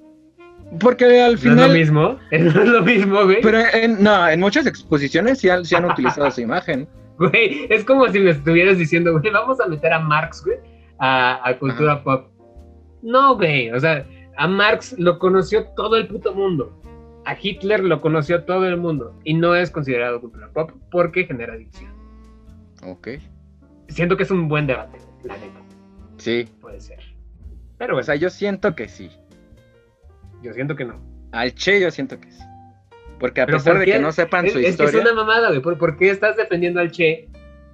Porque 0.79 1.21
al 1.21 1.33
¿No 1.33 1.38
final... 1.38 1.59
es 1.59 1.67
lo 1.67 1.73
mismo? 1.73 2.01
¿No 2.01 2.19
es 2.61 2.67
lo 2.67 2.81
mismo, 2.81 3.23
güey? 3.23 3.38
Pero 3.41 3.59
en, 3.73 4.03
no, 4.03 4.27
en 4.27 4.39
muchas 4.41 4.65
exposiciones 4.65 5.39
sí 5.39 5.47
han, 5.47 5.63
sí 5.63 5.75
han 5.75 5.85
utilizado 5.85 6.29
su 6.31 6.41
imagen. 6.49 6.85
Güey, 7.17 7.67
es 7.69 7.85
como 7.85 8.07
si 8.09 8.19
me 8.19 8.31
estuvieras 8.31 8.77
diciendo, 8.77 9.17
güey, 9.17 9.31
vamos 9.31 9.61
a 9.61 9.67
meter 9.67 9.93
a 9.93 9.99
Marx, 9.99 10.43
güey, 10.43 10.57
a, 10.99 11.47
a 11.47 11.57
cultura 11.59 12.03
pop. 12.03 12.27
No, 13.03 13.35
güey, 13.35 13.69
o 13.71 13.79
sea, 13.79 14.05
a 14.35 14.47
Marx 14.49 14.95
lo 14.97 15.17
conoció 15.19 15.65
todo 15.77 15.95
el 15.95 16.07
puto 16.07 16.33
mundo. 16.33 16.81
A 17.25 17.35
Hitler 17.39 17.83
lo 17.83 18.01
conoció 18.01 18.43
todo 18.43 18.67
el 18.67 18.77
mundo. 18.77 19.19
Y 19.23 19.33
no 19.33 19.55
es 19.55 19.71
considerado 19.71 20.21
cultura 20.21 20.49
pop 20.53 20.71
porque 20.91 21.25
genera 21.25 21.53
adicción. 21.53 21.91
Ok. 22.83 23.09
Siento 23.89 24.15
que 24.17 24.23
es 24.23 24.31
un 24.31 24.47
buen 24.47 24.67
debate, 24.67 24.99
la 25.23 25.35
neta. 25.38 25.59
Sí. 26.17 26.47
Puede 26.61 26.79
ser. 26.79 26.99
Pero 27.77 27.97
O 27.97 28.03
sea, 28.03 28.15
yo 28.15 28.29
siento 28.29 28.75
que 28.75 28.88
sí. 28.88 29.09
yo 30.41 30.53
siento 30.53 30.75
que 30.75 30.85
no. 30.85 30.99
Al 31.31 31.53
Che 31.53 31.81
yo 31.81 31.91
siento 31.91 32.19
que 32.19 32.31
sí. 32.31 32.41
Porque 33.19 33.41
a 33.41 33.45
pesar 33.45 33.73
¿por 33.73 33.79
de 33.79 33.85
que 33.85 33.99
no 33.99 34.11
sepan 34.11 34.45
Es, 34.45 34.53
su 34.53 34.59
es 34.59 34.65
que 34.65 34.69
historia... 34.71 34.99
es 34.99 35.01
una 35.01 35.13
mamada, 35.13 35.49
güey. 35.49 35.61
¿Por, 35.61 35.77
por 35.77 35.97
qué 35.97 36.09
estás 36.09 36.38
defendiendo 36.38 36.79
al 36.79 36.91
Che 36.91 37.27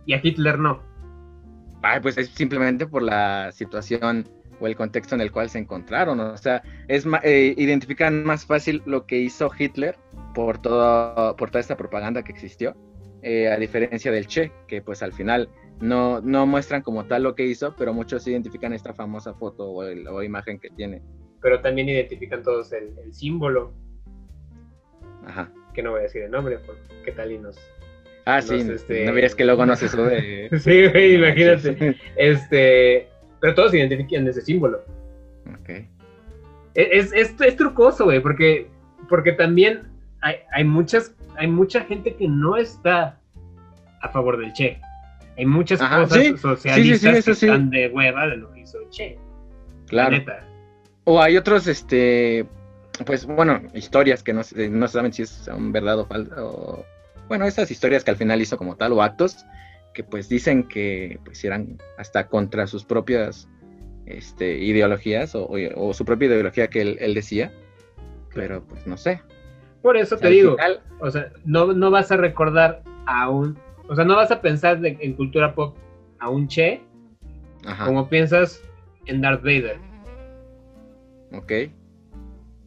y 0.05 0.13
a 0.13 0.19
Hitler 0.23 0.57
no? 0.59 0.81
Ay, 1.81 1.99
pues 1.99 2.17
es 2.17 2.29
simplemente 2.29 2.85
por 2.85 3.01
la 3.01 3.51
situación 3.51 4.27
o 4.61 4.67
el 4.67 4.75
contexto 4.77 5.15
en 5.15 5.21
el 5.21 5.31
cual 5.31 5.49
se 5.49 5.59
encontraron. 5.59 6.19
O 6.19 6.37
sea, 6.37 6.61
es 6.87 7.05
eh, 7.23 7.53
identifican 7.57 8.23
más 8.23 8.45
fácil 8.45 8.81
lo 8.85 9.05
que 9.05 9.17
hizo 9.17 9.49
Hitler 9.57 9.97
por, 10.33 10.61
todo, 10.61 11.35
por 11.35 11.49
toda 11.49 11.59
esta 11.59 11.75
propaganda 11.75 12.23
que 12.23 12.31
existió, 12.31 12.75
eh, 13.23 13.49
a 13.49 13.57
diferencia 13.57 14.11
del 14.11 14.27
Che, 14.27 14.51
que 14.67 14.81
pues 14.81 15.03
al 15.03 15.11
final 15.13 15.49
no, 15.79 16.21
no 16.21 16.45
muestran 16.45 16.83
como 16.83 17.05
tal 17.05 17.23
lo 17.23 17.35
que 17.35 17.45
hizo, 17.45 17.75
pero 17.75 17.93
muchos 17.93 18.25
identifican 18.27 18.71
esta 18.71 18.93
famosa 18.93 19.33
foto 19.33 19.69
o, 19.69 19.83
el- 19.83 20.07
o 20.07 20.21
imagen 20.23 20.59
que 20.59 20.69
tiene. 20.69 21.01
Pero 21.41 21.59
también 21.61 21.89
identifican 21.89 22.43
todos 22.43 22.71
el, 22.71 22.93
el 23.03 23.13
símbolo, 23.13 23.73
Ajá. 25.25 25.51
que 25.73 25.81
no 25.81 25.91
voy 25.91 26.01
a 26.01 26.03
decir 26.03 26.21
el 26.23 26.31
nombre, 26.31 26.59
porque 26.59 26.81
qué 27.03 27.11
tal 27.11 27.31
y 27.31 27.39
nos... 27.39 27.57
Ah, 28.25 28.41
sí, 28.41 28.55
este- 28.55 29.05
no 29.05 29.13
verías 29.13 29.33
que 29.33 29.43
luego 29.45 29.65
no 29.65 29.75
se 29.75 29.87
sube. 29.87 30.49
Sí, 30.59 30.87
güey, 30.87 31.15
imagínate. 31.15 31.95
Este, 32.15 33.07
pero 33.41 33.53
todos 33.55 33.73
identifican 33.73 34.25
ese 34.27 34.41
símbolo. 34.41 34.81
ok. 35.61 35.69
E- 35.69 35.87
Es, 36.73 37.11
es, 37.11 37.33
es 37.41 37.55
trucoso, 37.57 38.05
güey, 38.05 38.21
porque, 38.21 38.67
porque 39.09 39.33
también 39.33 39.81
hay, 40.21 40.35
hay, 40.53 40.63
muchas, 40.63 41.13
hay 41.37 41.47
mucha 41.47 41.81
gente 41.81 42.15
que 42.15 42.27
no 42.29 42.55
está 42.55 43.19
a 44.01 44.09
favor 44.09 44.37
del 44.37 44.53
Che. 44.53 44.79
Hay 45.37 45.45
muchas 45.45 45.81
Ajá, 45.81 46.03
cosas 46.03 46.19
sí, 46.23 46.37
socialistas 46.37 46.99
sí, 47.15 47.21
sí, 47.23 47.31
eso 47.31 47.39
que 47.39 47.45
están 47.51 47.69
de 47.69 47.87
hueva 47.89 48.27
de 48.27 48.37
lo 48.37 48.51
que 48.53 48.61
hizo 48.61 48.79
el 48.79 48.89
Che. 48.89 49.17
La 49.17 49.87
Claro. 50.07 50.11
neta. 50.11 50.47
O 51.03 51.19
hay 51.21 51.35
otros, 51.35 51.67
este, 51.67 52.45
pues 53.05 53.25
bueno, 53.25 53.61
historias 53.73 54.21
que 54.23 54.33
no, 54.33 54.43
se- 54.43 54.69
no 54.69 54.87
se 54.87 54.93
saben 54.93 55.11
si 55.11 55.25
son 55.25 55.71
verdad 55.71 55.99
o 55.99 56.05
falso. 56.05 56.85
Bueno, 57.27 57.45
esas 57.45 57.71
historias 57.71 58.03
que 58.03 58.11
al 58.11 58.17
final 58.17 58.41
hizo 58.41 58.57
como 58.57 58.75
tal, 58.75 58.91
o 58.93 59.01
actos 59.01 59.45
que 59.93 60.03
pues 60.03 60.29
dicen 60.29 60.67
que 60.67 61.19
pues 61.25 61.43
eran 61.43 61.77
hasta 61.97 62.27
contra 62.27 62.67
sus 62.67 62.83
propias 62.85 63.47
este, 64.05 64.57
ideologías 64.57 65.35
o, 65.35 65.43
o- 65.45 65.57
o 65.89 65.93
su 65.93 66.05
propia 66.05 66.27
ideología 66.27 66.67
que 66.69 66.81
él, 66.81 66.97
él 66.99 67.13
decía. 67.13 67.51
Pero 68.33 68.63
pues 68.65 68.87
no 68.87 68.97
sé. 68.97 69.21
Por 69.81 69.97
eso 69.97 70.17
te 70.17 70.29
digo, 70.29 70.55
final- 70.55 70.81
o 70.99 71.09
sea, 71.11 71.31
no, 71.43 71.73
no 71.73 71.91
vas 71.91 72.11
a 72.11 72.17
recordar 72.17 72.83
a 73.07 73.29
un, 73.29 73.57
o 73.89 73.95
sea, 73.95 74.05
no 74.05 74.15
vas 74.15 74.31
a 74.31 74.41
pensar 74.41 74.79
de- 74.79 74.97
en 75.01 75.13
cultura 75.13 75.53
pop 75.55 75.75
a 76.19 76.29
un 76.29 76.47
Che 76.47 76.81
Ajá. 77.65 77.85
como 77.85 78.07
piensas 78.07 78.61
en 79.07 79.21
Darth 79.21 79.41
Vader. 79.43 79.77
Ok. 81.33 81.51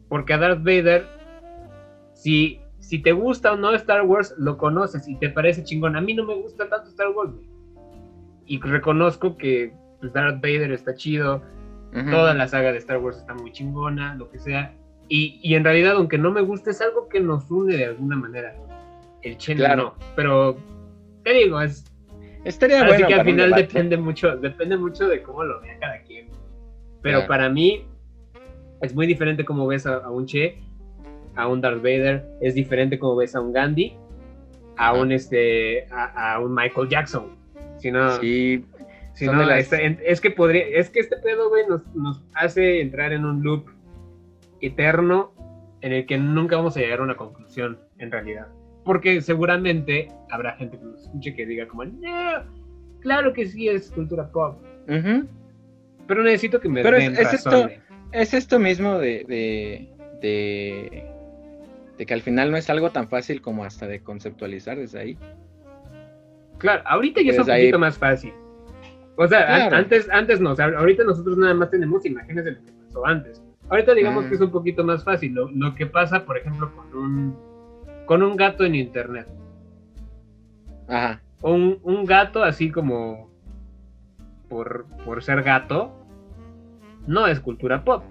Porque 0.09 0.33
a 0.33 0.37
Darth 0.37 0.59
Vader, 0.63 1.05
si, 2.13 2.59
si 2.87 2.99
te 2.99 3.11
gusta 3.13 3.53
o 3.53 3.55
no 3.55 3.73
Star 3.73 4.03
Wars, 4.03 4.33
lo 4.37 4.57
conoces 4.57 5.07
y 5.07 5.15
te 5.15 5.29
parece 5.29 5.63
chingón. 5.63 5.95
A 5.95 6.01
mí 6.01 6.13
no 6.13 6.23
me 6.23 6.35
gusta 6.35 6.69
tanto 6.69 6.87
Star 6.89 7.09
Wars. 7.09 7.31
Y 8.45 8.59
reconozco 8.59 9.37
que 9.37 9.73
pues, 9.99 10.13
Darth 10.13 10.35
Vader 10.35 10.71
está 10.71 10.93
chido, 10.93 11.41
Ujú. 11.93 12.11
toda 12.11 12.33
la 12.35 12.47
saga 12.47 12.71
de 12.71 12.77
Star 12.77 12.97
Wars 12.99 13.17
está 13.17 13.33
muy 13.33 13.51
chingona, 13.51 14.13
lo 14.15 14.29
que 14.29 14.37
sea. 14.37 14.73
Y, 15.09 15.39
y 15.41 15.55
en 15.55 15.63
realidad, 15.63 15.93
aunque 15.95 16.17
no 16.19 16.31
me 16.31 16.41
guste, 16.41 16.69
es 16.71 16.81
algo 16.81 17.09
que 17.09 17.19
nos 17.19 17.49
une 17.49 17.75
de 17.75 17.85
alguna 17.85 18.15
manera. 18.17 18.55
El 19.23 19.37
Chen 19.37 19.57
Claro. 19.57 19.75
no. 19.83 19.93
Pero 20.15 20.55
te 21.23 21.33
digo, 21.33 21.59
es, 21.61 21.85
Estaría 22.43 22.77
Así 22.83 22.87
bueno. 22.89 23.07
que 23.07 23.13
al 23.15 23.25
final 23.25 23.51
depende 23.53 23.97
mucho, 23.97 24.35
depende 24.37 24.77
mucho 24.77 25.07
de 25.07 25.23
cómo 25.23 25.43
lo 25.43 25.59
vea 25.61 25.79
cada 25.79 25.99
quien. 26.03 26.27
Pero 27.01 27.17
Claro. 27.17 27.27
para 27.27 27.49
mí 27.49 27.83
es 28.81 28.93
muy 28.93 29.07
diferente 29.07 29.43
cómo 29.43 29.65
ves 29.65 29.87
a, 29.87 29.95
a 29.95 30.11
un 30.11 30.27
Che, 30.27 30.59
a 31.35 31.47
un 31.47 31.61
Darth 31.61 31.77
Vader, 31.77 32.25
es 32.41 32.55
diferente 32.55 32.97
cómo 32.99 33.15
ves 33.17 33.35
a 33.35 33.41
un 33.41 33.51
Gandhi, 33.53 33.93
a 34.77 34.93
un 34.93 35.11
este, 35.11 35.85
a, 35.91 36.33
a 36.35 36.39
un 36.39 36.53
Michael 36.53 36.89
Jackson. 36.89 37.35
Si 37.77 37.91
no, 37.91 38.11
Sí, 38.19 38.63
si 39.13 39.25
son 39.25 39.35
no, 39.35 39.41
de 39.41 39.47
las- 39.47 39.71
este- 39.71 40.11
es 40.11 40.21
que 40.21 40.31
podría, 40.31 40.65
es 40.67 40.89
que 40.89 40.99
este 40.99 41.17
pedo, 41.17 41.49
güey, 41.49 41.67
nos, 41.67 41.85
nos 41.95 42.23
hace 42.33 42.81
entrar 42.81 43.11
en 43.13 43.25
un 43.25 43.43
loop 43.43 43.65
eterno 44.61 45.31
en 45.81 45.93
el 45.93 46.05
que 46.05 46.17
nunca 46.17 46.55
vamos 46.57 46.75
a 46.77 46.79
llegar 46.79 46.99
a 46.99 47.03
una 47.03 47.15
conclusión, 47.15 47.77
en 47.99 48.11
realidad. 48.11 48.47
Porque 48.83 49.21
seguramente 49.21 50.07
habrá 50.31 50.53
gente 50.53 50.77
que 50.77 50.85
nos 50.85 51.01
escuche 51.03 51.35
que 51.35 51.45
diga 51.45 51.67
como, 51.67 51.85
no, 51.85 52.43
claro 53.01 53.33
que 53.33 53.47
sí 53.47 53.67
es 53.67 53.91
cultura 53.91 54.31
pop. 54.31 54.57
Pero 56.07 56.23
necesito 56.23 56.59
que 56.59 56.69
me 56.69 56.81
Pero 56.83 56.97
den 56.97 57.13
es- 57.13 57.19
es 57.19 57.33
esto- 57.33 57.63
güey. 57.63 57.79
es 58.11 58.33
esto 58.33 58.59
mismo 58.59 58.97
de, 58.99 59.25
de, 59.27 59.89
de, 60.21 61.11
de 61.97 62.05
que 62.05 62.13
al 62.13 62.21
final 62.21 62.51
no 62.51 62.57
es 62.57 62.69
algo 62.69 62.89
tan 62.91 63.07
fácil 63.07 63.41
como 63.41 63.63
hasta 63.63 63.87
de 63.87 64.01
conceptualizar 64.01 64.77
desde 64.77 64.99
ahí. 64.99 65.17
Claro, 66.57 66.83
ahorita 66.85 67.21
ya 67.21 67.31
es 67.31 67.39
un 67.39 67.49
ahí- 67.49 67.63
poquito 67.63 67.79
más 67.79 67.97
fácil. 67.97 68.33
O 69.17 69.27
sea, 69.27 69.45
Claro. 69.45 69.75
antes, 69.77 70.09
antes 70.09 70.41
no, 70.41 70.51
o 70.51 70.55
sea, 70.55 70.65
ahorita 70.65 71.03
nosotros 71.05 71.37
nada 71.37 71.53
más 71.53 71.69
tenemos 71.71 72.05
imágenes 72.05 72.43
de 72.45 72.51
lo 72.51 72.63
que 72.65 72.71
pasó 72.87 73.05
antes. 73.05 73.41
Ahorita 73.69 73.93
digamos 73.93 74.25
Mm. 74.25 74.29
que 74.29 74.35
es 74.35 74.41
un 74.41 74.51
poquito 74.51 74.83
más 74.83 75.03
fácil. 75.03 75.33
Lo, 75.33 75.49
lo 75.51 75.73
que 75.75 75.85
pasa, 75.85 76.25
por 76.25 76.37
ejemplo, 76.37 76.71
con 76.75 76.95
un, 76.97 77.37
con 78.05 78.23
un 78.23 78.35
gato 78.35 78.63
en 78.65 78.75
internet. 78.75 79.27
Ajá. 80.87 81.21
Un, 81.41 81.79
un 81.83 82.05
gato 82.05 82.43
así 82.43 82.71
como 82.71 83.29
por, 84.49 84.85
por 85.05 85.23
ser 85.23 85.43
gato, 85.43 85.91
no 87.07 87.25
es 87.27 87.39
cultura 87.39 87.83
pop. 87.83 88.03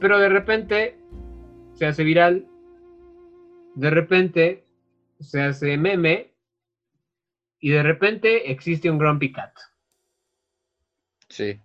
Pero 0.00 0.18
de 0.18 0.28
repente 0.28 0.96
se 1.76 1.86
hace 1.86 2.04
viral, 2.04 2.46
de 3.74 3.90
repente 3.90 4.64
se 5.20 5.40
hace 5.42 5.76
meme 5.78 6.32
y 7.60 7.70
de 7.70 7.82
repente 7.82 8.50
existe 8.50 8.90
un 8.90 8.98
Grumpy 8.98 9.32
Cat. 9.32 9.52
Sí. 11.28 11.58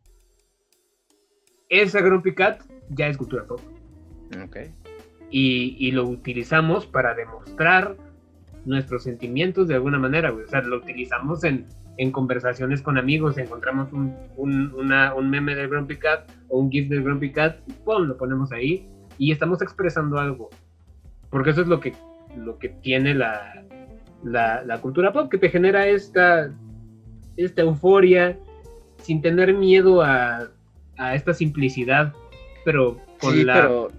Esa 1.69 2.01
Grumpy 2.01 2.33
Cat 2.33 2.61
ya 2.89 3.07
es 3.07 3.17
cultura 3.17 3.45
pop. 3.45 3.59
Ok. 4.43 4.57
Y, 5.29 5.75
y 5.79 5.91
lo 5.91 6.05
utilizamos 6.05 6.85
para 6.85 7.13
demostrar 7.13 7.95
nuestros 8.65 9.03
sentimientos 9.03 9.67
de 9.67 9.75
alguna 9.75 9.97
manera, 9.97 10.29
güey. 10.31 10.45
O 10.45 10.47
sea, 10.47 10.61
lo 10.61 10.77
utilizamos 10.77 11.43
en, 11.45 11.67
en 11.97 12.11
conversaciones 12.11 12.81
con 12.81 12.97
amigos, 12.97 13.37
encontramos 13.37 13.91
un, 13.93 14.15
un, 14.35 14.73
una- 14.73 15.13
un 15.13 15.29
meme 15.29 15.55
del 15.55 15.69
Grumpy 15.69 15.97
Cat 15.97 16.29
o 16.49 16.59
un 16.59 16.69
GIF 16.69 16.89
del 16.89 17.03
Grumpy 17.03 17.31
Cat, 17.31 17.59
¡pum! 17.85 18.03
lo 18.07 18.17
ponemos 18.17 18.51
ahí 18.51 18.89
y 19.21 19.31
estamos 19.31 19.61
expresando 19.61 20.17
algo. 20.17 20.49
Porque 21.29 21.51
eso 21.51 21.61
es 21.61 21.67
lo 21.67 21.79
que, 21.79 21.93
lo 22.35 22.57
que 22.57 22.69
tiene 22.69 23.13
la, 23.13 23.63
la, 24.23 24.63
la 24.63 24.81
cultura 24.81 25.13
pop, 25.13 25.29
que 25.29 25.37
te 25.37 25.49
genera 25.49 25.85
esta, 25.85 26.51
esta 27.37 27.61
euforia 27.61 28.39
sin 28.97 29.21
tener 29.21 29.53
miedo 29.53 30.01
a, 30.01 30.49
a 30.97 31.13
esta 31.13 31.35
simplicidad, 31.35 32.13
pero 32.65 32.99
con 33.19 33.35
Sí, 33.35 33.43
la 33.43 33.53
pero 33.53 33.91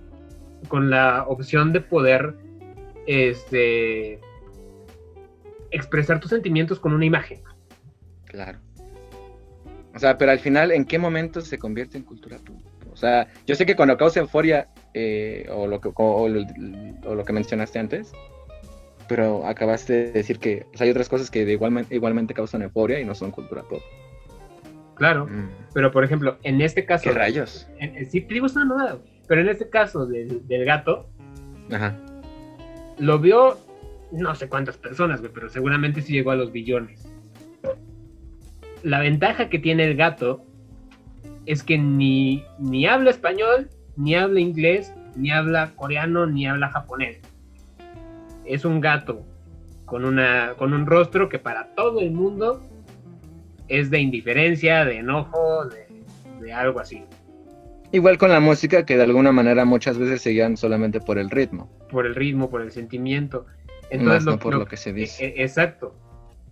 con 0.66 0.90
la 0.90 1.24
opción 1.28 1.72
de 1.72 1.80
poder 1.82 2.34
este 3.06 4.18
expresar 5.70 6.18
tus 6.18 6.30
sentimientos 6.30 6.80
con 6.80 6.92
una 6.94 7.04
imagen. 7.04 7.38
Claro. 8.24 8.58
O 9.94 10.00
sea, 10.00 10.18
pero 10.18 10.32
al 10.32 10.40
final, 10.40 10.72
¿en 10.72 10.84
qué 10.84 10.98
momento 10.98 11.42
se 11.42 11.60
convierte 11.60 11.96
en 11.96 12.02
cultura 12.02 12.38
pop? 12.38 12.56
O 12.92 12.96
sea, 12.96 13.28
yo 13.46 13.54
sé 13.54 13.64
que 13.64 13.76
cuando 13.76 13.96
causa 13.96 14.18
euforia, 14.18 14.68
eh, 14.94 15.46
o, 15.50 15.66
lo 15.66 15.80
que, 15.80 15.90
o, 15.94 16.28
lo, 16.28 16.44
o 17.06 17.14
lo 17.14 17.24
que 17.24 17.32
mencionaste 17.32 17.78
antes, 17.78 18.12
pero 19.08 19.46
acabaste 19.46 19.92
de 19.92 20.12
decir 20.12 20.38
que 20.38 20.66
o 20.74 20.76
sea, 20.76 20.84
hay 20.84 20.90
otras 20.90 21.08
cosas 21.08 21.30
que 21.30 21.44
de 21.44 21.52
igualmente, 21.52 21.94
igualmente 21.94 22.34
causan 22.34 22.62
euforia 22.62 23.00
y 23.00 23.04
no 23.04 23.14
son 23.14 23.30
cultura 23.30 23.62
pop. 23.62 23.80
Claro, 24.94 25.26
Mm, 25.26 25.48
pero 25.74 25.90
por 25.90 26.04
ejemplo, 26.04 26.36
en 26.42 26.60
este 26.60 26.84
caso, 26.84 27.04
¿Qué 27.04 27.12
rayos? 27.12 27.68
en- 27.78 27.96
en- 27.96 28.10
sí 28.10 28.20
te 28.20 28.34
digo 28.34 28.46
es 28.46 28.54
una 28.56 28.92
güey, 28.94 29.02
pero 29.26 29.40
en 29.40 29.48
este 29.48 29.68
caso 29.68 30.06
del, 30.06 30.46
del 30.46 30.64
gato, 30.64 31.08
Ajá. 31.72 31.98
lo 32.98 33.18
vio 33.18 33.58
no 34.12 34.34
sé 34.34 34.48
cuántas 34.48 34.76
personas, 34.76 35.20
güey, 35.20 35.32
pero 35.32 35.48
seguramente 35.48 36.02
sí 36.02 36.12
llegó 36.12 36.30
a 36.32 36.36
los 36.36 36.52
billones. 36.52 37.08
La 38.82 39.00
ventaja 39.00 39.48
que 39.48 39.58
tiene 39.58 39.84
el 39.84 39.96
gato 39.96 40.44
es 41.46 41.62
que 41.62 41.78
ni, 41.78 42.44
ni 42.58 42.86
habla 42.86 43.10
español, 43.10 43.70
ni 43.96 44.14
habla 44.14 44.40
inglés, 44.40 44.92
ni 45.16 45.30
habla 45.30 45.72
coreano, 45.76 46.26
ni 46.26 46.46
habla 46.46 46.70
japonés. 46.70 47.20
Es 48.44 48.64
un 48.64 48.80
gato 48.80 49.24
con, 49.84 50.04
una, 50.04 50.54
con 50.56 50.72
un 50.72 50.86
rostro 50.86 51.28
que 51.28 51.38
para 51.38 51.74
todo 51.74 52.00
el 52.00 52.10
mundo 52.12 52.62
es 53.68 53.90
de 53.90 54.00
indiferencia, 54.00 54.84
de 54.84 54.98
enojo, 54.98 55.66
de, 55.66 55.86
de 56.40 56.52
algo 56.52 56.80
así. 56.80 57.04
Igual 57.92 58.16
con 58.16 58.30
la 58.30 58.40
música, 58.40 58.86
que 58.86 58.96
de 58.96 59.02
alguna 59.02 59.32
manera 59.32 59.64
muchas 59.66 59.98
veces 59.98 60.22
se 60.22 60.30
guían 60.30 60.56
solamente 60.56 61.00
por 61.00 61.18
el 61.18 61.28
ritmo, 61.30 61.70
Por 61.90 62.06
el 62.06 62.14
ritmo, 62.14 62.48
por 62.48 62.62
el 62.62 62.72
sentimiento. 62.72 63.44
más 63.44 63.86
Entonces, 63.90 64.24
no 64.24 64.38
por 64.38 64.54
lo- 64.54 64.60
lo 64.60 64.66
que 64.66 64.78
se 64.78 64.92
dice. 64.94 65.26
E- 65.26 65.42
Exacto, 65.42 65.94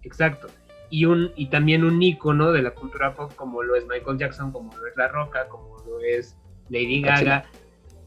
exacto. 0.03 0.49
Y, 0.91 1.07
un, 1.07 1.33
y 1.37 1.47
también 1.47 1.85
un 1.85 2.03
ícono 2.03 2.53
de 2.53 2.63
la 2.63 2.73
cultura 2.73 3.15
pop 3.15 3.33
como 3.37 3.63
lo 3.63 3.75
es 3.75 3.87
Michael 3.87 4.19
Jackson, 4.19 4.53
como 4.53 4.77
lo 4.77 4.87
es 4.87 4.97
La 4.97 5.09
Roca, 5.09 5.49
como 5.49 5.77
lo 5.87 6.01
es 6.01 6.37
Lady 6.71 7.03
Godzilla. 7.03 7.21
Gaga, 7.25 7.45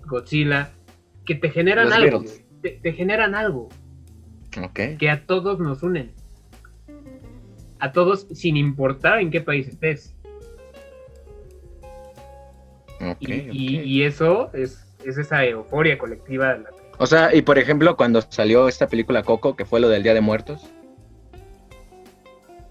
Godzilla, 0.08 0.72
que 1.26 1.36
te 1.36 1.50
generan 1.52 1.86
Los 1.86 1.94
algo, 1.94 2.24
te, 2.62 2.72
te 2.72 2.94
generan 2.94 3.36
algo 3.36 3.70
Ok. 4.62 4.80
que 4.98 5.10
a 5.10 5.26
todos 5.26 5.60
nos 5.60 5.84
unen. 5.84 6.12
A 7.80 7.92
todos 7.92 8.28
sin 8.34 8.56
importar 8.58 9.20
en 9.20 9.30
qué 9.30 9.42
país 9.42 9.68
estés. 9.68 10.16
ok, 13.02 13.18
Y, 13.20 13.26
ok. 13.50 13.54
y- 13.54 13.80
y 13.82 14.04
eso 14.04 14.50
es, 14.54 14.86
es 15.06 15.18
esa 15.18 15.44
euforia 15.46 15.98
colectiva 15.98 16.54
de 16.54 16.60
la 16.64 16.70
O 16.98 17.06
sea, 17.06 17.36
y 17.36 17.42
por 17.42 17.58
ejemplo, 17.58 17.98
cuando 17.98 18.22
salió 18.22 18.68
esta 18.68 18.88
película 18.88 19.24
Coco, 19.24 19.56
que 19.56 19.66
fue 19.66 19.80
lo 19.82 19.90
del 19.90 20.04
Día 20.04 20.14
de 20.14 20.22
Muertos. 20.22 20.70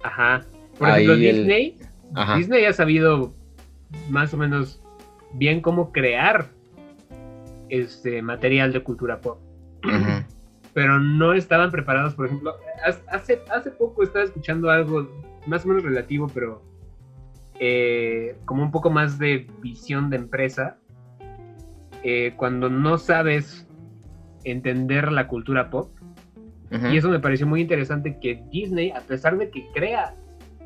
Ajá. 0.02 0.46
Por 0.78 0.88
Ahí 0.88 1.04
ejemplo, 1.04 1.14
el- 1.28 1.36
Disney 1.36 1.78
Ajá. 2.14 2.36
Disney 2.36 2.64
ha 2.64 2.72
sabido 2.72 3.34
más 4.10 4.32
o 4.34 4.36
menos 4.36 4.81
bien 5.34 5.60
cómo 5.60 5.92
crear 5.92 6.46
este 7.68 8.22
material 8.22 8.72
de 8.72 8.82
cultura 8.82 9.20
pop. 9.20 9.38
Pero 10.74 11.00
no 11.00 11.34
estaban 11.34 11.70
preparados, 11.70 12.14
por 12.14 12.26
ejemplo, 12.26 12.54
hace, 13.10 13.40
hace 13.50 13.70
poco 13.70 14.02
estaba 14.02 14.24
escuchando 14.24 14.70
algo 14.70 15.08
más 15.46 15.64
o 15.64 15.68
menos 15.68 15.82
relativo, 15.82 16.28
pero 16.32 16.62
eh, 17.58 18.36
como 18.44 18.62
un 18.62 18.70
poco 18.70 18.90
más 18.90 19.18
de 19.18 19.46
visión 19.60 20.10
de 20.10 20.16
empresa. 20.16 20.76
Eh, 22.02 22.34
cuando 22.36 22.68
no 22.68 22.98
sabes 22.98 23.68
entender 24.44 25.12
la 25.12 25.28
cultura 25.28 25.70
pop, 25.70 25.90
y 26.90 26.96
eso 26.96 27.10
me 27.10 27.20
pareció 27.20 27.46
muy 27.46 27.60
interesante 27.60 28.18
que 28.18 28.42
Disney, 28.50 28.92
a 28.92 29.00
pesar 29.00 29.36
de 29.36 29.50
que 29.50 29.68
crea 29.74 30.14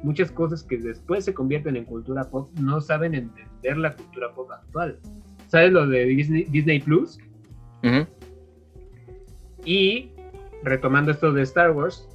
muchas 0.02 0.30
cosas 0.30 0.62
que 0.62 0.76
después 0.78 1.24
se 1.24 1.34
convierten 1.34 1.76
en 1.76 1.84
cultura 1.84 2.24
pop, 2.24 2.50
no 2.60 2.80
saben 2.80 3.14
entender 3.14 3.76
la 3.76 3.94
cultura 3.94 4.32
pop 4.34 4.50
actual. 4.50 4.98
¿Sabes 5.48 5.72
lo 5.72 5.86
de 5.86 6.04
Disney, 6.06 6.44
Disney 6.44 6.80
Plus? 6.80 7.18
Y 9.64 10.10
retomando 10.62 11.10
esto 11.12 11.32
de 11.32 11.42
Star 11.42 11.70
Wars, 11.72 12.08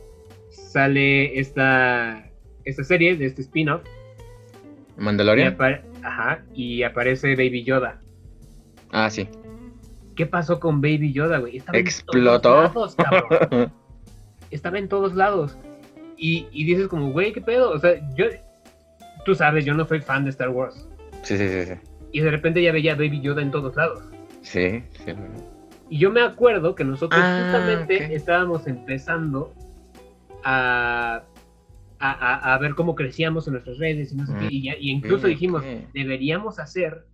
sale 0.50 1.40
esta, 1.40 2.30
esta 2.66 2.84
serie 2.84 3.16
de 3.18 3.26
este 3.26 3.42
spin-off 3.42 3.84
y, 4.98 5.02
Mandalorian. 5.02 5.54
apa- 5.54 5.82
ajá, 6.04 6.44
y 6.54 6.84
aparece 6.84 7.36
Baby 7.36 7.64
Yoda. 7.64 8.02
Ah, 8.92 9.10
sí. 9.10 9.28
¿Qué 10.16 10.26
pasó 10.26 10.60
con 10.60 10.82
Baby 10.82 11.14
Yoda, 11.14 11.40
güey? 11.40 11.58
En 11.58 11.64
Explotó. 11.76 12.42
todos 12.42 12.96
lados, 12.96 12.96
cabrón. 12.96 13.72
estaba 14.52 14.78
en 14.78 14.88
todos 14.90 15.16
lados. 15.16 15.58
Y, 16.24 16.48
y 16.52 16.66
dices 16.66 16.88
como, 16.88 17.12
güey, 17.12 17.34
¿qué 17.34 17.42
pedo? 17.42 17.72
O 17.72 17.80
sea, 17.80 17.94
yo, 18.16 18.26
tú 19.26 19.34
sabes, 19.34 19.66
yo 19.66 19.74
no 19.74 19.86
soy 19.86 20.02
fan 20.02 20.24
de 20.24 20.30
Star 20.30 20.50
Wars. 20.50 20.88
sí, 21.24 21.36
sí, 21.36 21.48
sí, 21.50 21.66
sí. 21.66 21.74
Y 22.12 22.20
de 22.22 22.30
repente 22.30 22.62
ya 22.62 22.72
veía 22.72 22.94
Baby 22.94 23.22
Yoda 23.22 23.42
en 23.42 23.50
todos 23.50 23.76
lados. 23.76 24.04
Sí, 24.42 24.84
sí. 25.04 25.14
Y 25.90 25.98
yo 25.98 26.12
me 26.12 26.22
acuerdo 26.22 26.76
que 26.76 26.84
nosotros 26.84 27.20
Ah, 27.24 27.40
justamente 27.42 28.14
estábamos 28.14 28.68
empezando 28.68 29.54
a, 30.44 31.24
a, 32.00 32.12
a- 32.12 32.54
a 32.54 32.58
ver 32.60 32.76
cómo 32.76 32.94
crecíamos 32.96 33.48
en 33.48 33.54
nuestras 33.54 33.78
redes 33.80 34.12
y 34.12 34.16
no 34.16 34.26
sé 34.28 34.34
qué. 34.40 34.48
Y, 34.52 34.64
ya- 34.64 34.78
y 34.78 34.92
incluso 34.92 35.26
dijimos, 35.28 35.64
deberíamos 35.94 36.60
hacer 36.60 37.06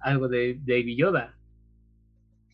algo 0.00 0.28
de, 0.28 0.58
de 0.64 0.80
Baby 0.80 0.96
Yoda. 0.96 1.34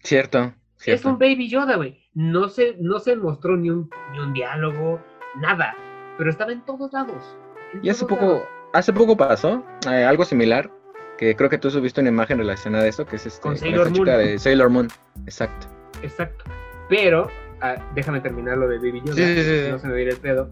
Cierto, 0.03 0.53
Es 0.79 0.83
cierto. 0.85 1.09
un 1.11 1.19
Baby 1.19 1.49
Yoda, 1.49 1.77
güey. 1.77 1.99
No 2.15 2.49
se, 2.49 2.77
no 2.81 2.99
se 2.99 3.17
mostró 3.17 3.57
ni 3.57 3.71
un, 3.71 3.89
ni 4.13 4.19
un 4.19 4.33
diálogo, 4.33 5.01
nada. 5.41 5.75
Pero 6.19 6.31
estaba 6.31 6.53
en 6.53 6.61
todos 6.65 6.93
lados. 6.93 7.37
en 7.73 7.85
Y 7.85 7.89
hace 7.91 8.05
poco, 8.07 8.25
lados. 8.27 8.43
hace 8.73 8.93
poco 8.93 9.17
pasó 9.17 9.65
eh, 9.91 10.05
algo 10.05 10.25
similar, 10.25 10.71
que 11.19 11.35
creo 11.37 11.49
que 11.51 11.59
tú 11.59 11.71
subiste 11.71 12.01
una 12.01 12.11
imagen 12.11 12.39
relacionada 12.39 12.85
a 12.85 12.89
eso, 12.89 13.07
que 13.07 13.17
es 13.17 13.27
este, 13.27 13.41
Con 13.41 13.55
esta 13.55 13.67
Sailor 13.67 13.93
chica 13.93 14.13
Moon. 14.13 14.19
de 14.25 14.39
Sailor 14.39 14.71
Moon. 14.71 14.89
Exacto. 15.27 15.67
Exacto. 16.03 16.45
Pero, 16.89 17.29
ah, 17.61 17.77
déjame 17.95 18.21
terminar 18.21 18.59
lo 18.59 18.69
de 18.69 18.77
Baby 18.79 19.01
Yoda, 19.05 19.15
Sí, 19.15 19.43
sí, 19.43 19.67
no 19.71 19.79
se 19.79 19.87
me 19.89 19.95
viene 19.95 20.11
el 20.13 20.19
pedo. 20.19 20.51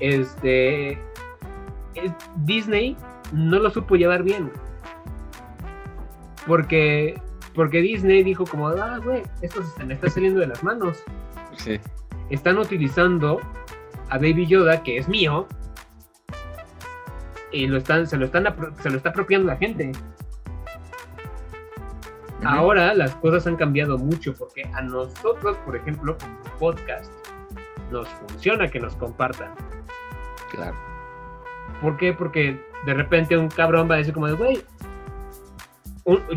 Este. 0.00 0.92
es- 1.94 2.12
Disney 2.44 2.96
no 3.32 3.58
lo 3.58 3.70
supo 3.70 3.96
llevar 3.96 4.22
bien. 4.22 4.50
Porque. 6.46 7.20
Porque 7.54 7.80
Disney 7.80 8.22
dijo 8.22 8.44
como, 8.46 8.68
ah, 8.68 8.98
güey, 9.02 9.22
esto 9.42 9.62
se 9.64 9.84
me 9.84 9.94
está 9.94 10.08
saliendo 10.08 10.40
de 10.40 10.46
las 10.46 10.62
manos. 10.62 11.02
Sí. 11.56 11.80
Están 12.30 12.58
utilizando 12.58 13.40
a 14.10 14.16
Baby 14.16 14.46
Yoda, 14.46 14.82
que 14.82 14.98
es 14.98 15.08
mío, 15.08 15.46
y 17.52 17.66
lo 17.66 17.78
están, 17.78 18.06
se, 18.06 18.16
lo 18.16 18.26
están 18.26 18.44
se 18.82 18.90
lo 18.90 18.96
está 18.96 19.10
apropiando 19.10 19.48
la 19.48 19.56
gente. 19.56 19.92
Ahora 22.44 22.94
las 22.94 23.14
cosas 23.16 23.46
han 23.46 23.56
cambiado 23.56 23.98
mucho 23.98 24.34
porque 24.34 24.64
a 24.72 24.82
nosotros, 24.82 25.56
por 25.58 25.76
ejemplo, 25.76 26.16
como 26.18 26.58
podcast, 26.58 27.12
nos 27.90 28.08
funciona 28.08 28.68
que 28.68 28.80
nos 28.80 28.94
compartan. 28.96 29.52
Claro. 30.50 30.76
¿Por 31.82 31.96
qué? 31.96 32.12
Porque 32.12 32.60
de 32.86 32.94
repente 32.94 33.36
un 33.36 33.48
cabrón 33.48 33.90
va 33.90 33.96
a 33.96 33.98
decir 33.98 34.14
como 34.14 34.26
de, 34.26 34.34
güey, 34.34 34.62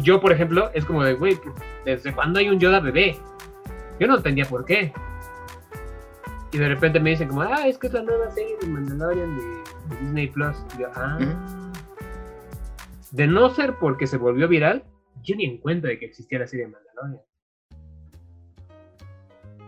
yo 0.01 0.19
por 0.19 0.31
ejemplo, 0.31 0.69
es 0.73 0.85
como 0.85 1.03
de, 1.03 1.13
güey, 1.13 1.39
¿desde 1.85 2.13
cuándo 2.13 2.39
hay 2.39 2.49
un 2.49 2.59
Yoda 2.59 2.79
bebé? 2.79 3.17
Yo 3.99 4.07
no 4.07 4.17
entendía 4.17 4.45
por 4.45 4.65
qué. 4.65 4.93
Y 6.53 6.59
de 6.59 6.69
repente 6.69 6.99
me 6.99 7.09
dicen 7.09 7.29
como, 7.29 7.41
ah, 7.41 7.67
es 7.67 7.79
que 7.79 7.87
es 7.87 7.93
la 7.93 8.03
nueva 8.03 8.29
serie 8.29 8.55
de 8.61 8.67
Mandalorian 8.67 9.37
de, 9.37 9.43
de 9.95 10.01
Disney 10.01 10.27
Plus. 10.27 10.55
Y 10.75 10.81
yo, 10.81 10.87
ah. 10.93 11.17
De 13.11 13.27
no 13.27 13.49
ser 13.49 13.75
porque 13.79 14.05
se 14.05 14.17
volvió 14.17 14.47
viral, 14.47 14.83
yo 15.23 15.35
ni 15.35 15.45
en 15.45 15.57
cuenta 15.57 15.87
de 15.87 15.97
que 15.97 16.05
existía 16.05 16.39
la 16.39 16.47
serie 16.47 16.67
de 16.67 16.71
Mandalorian. 16.71 17.23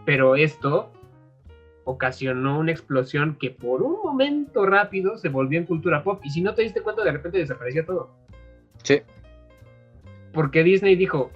Pero 0.06 0.36
esto 0.36 0.92
ocasionó 1.86 2.60
una 2.60 2.72
explosión 2.72 3.36
que 3.40 3.50
por 3.50 3.82
un 3.82 4.02
momento 4.04 4.68
rápido 4.68 5.18
se 5.18 5.30
volvió 5.30 5.58
en 5.58 5.66
cultura 5.66 6.04
pop. 6.04 6.22
Y 6.24 6.30
si 6.30 6.42
no 6.42 6.54
te 6.54 6.62
diste 6.62 6.82
cuenta, 6.82 7.04
de 7.04 7.12
repente 7.12 7.40
desapareció 7.40 7.84
todo. 7.84 8.12
Sí. 8.84 9.02
Porque 10.34 10.64
Disney 10.64 10.96
dijo, 10.96 11.32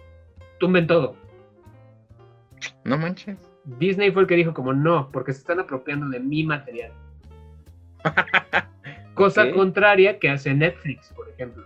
tumben 0.59 0.85
todo. 0.85 1.15
No 2.83 2.97
manches. 2.99 3.48
Disney 3.77 4.11
fue 4.11 4.23
el 4.23 4.27
que 4.27 4.35
dijo 4.35 4.53
como 4.53 4.73
no, 4.73 5.09
porque 5.11 5.33
se 5.33 5.39
están 5.39 5.59
apropiando 5.59 6.09
de 6.09 6.19
mi 6.19 6.43
material. 6.43 6.91
Cosa 9.13 9.43
Ok. 9.43 9.53
contraria 9.53 10.17
que 10.17 10.29
hace 10.29 10.53
Netflix, 10.53 11.13
por 11.13 11.29
ejemplo. 11.29 11.65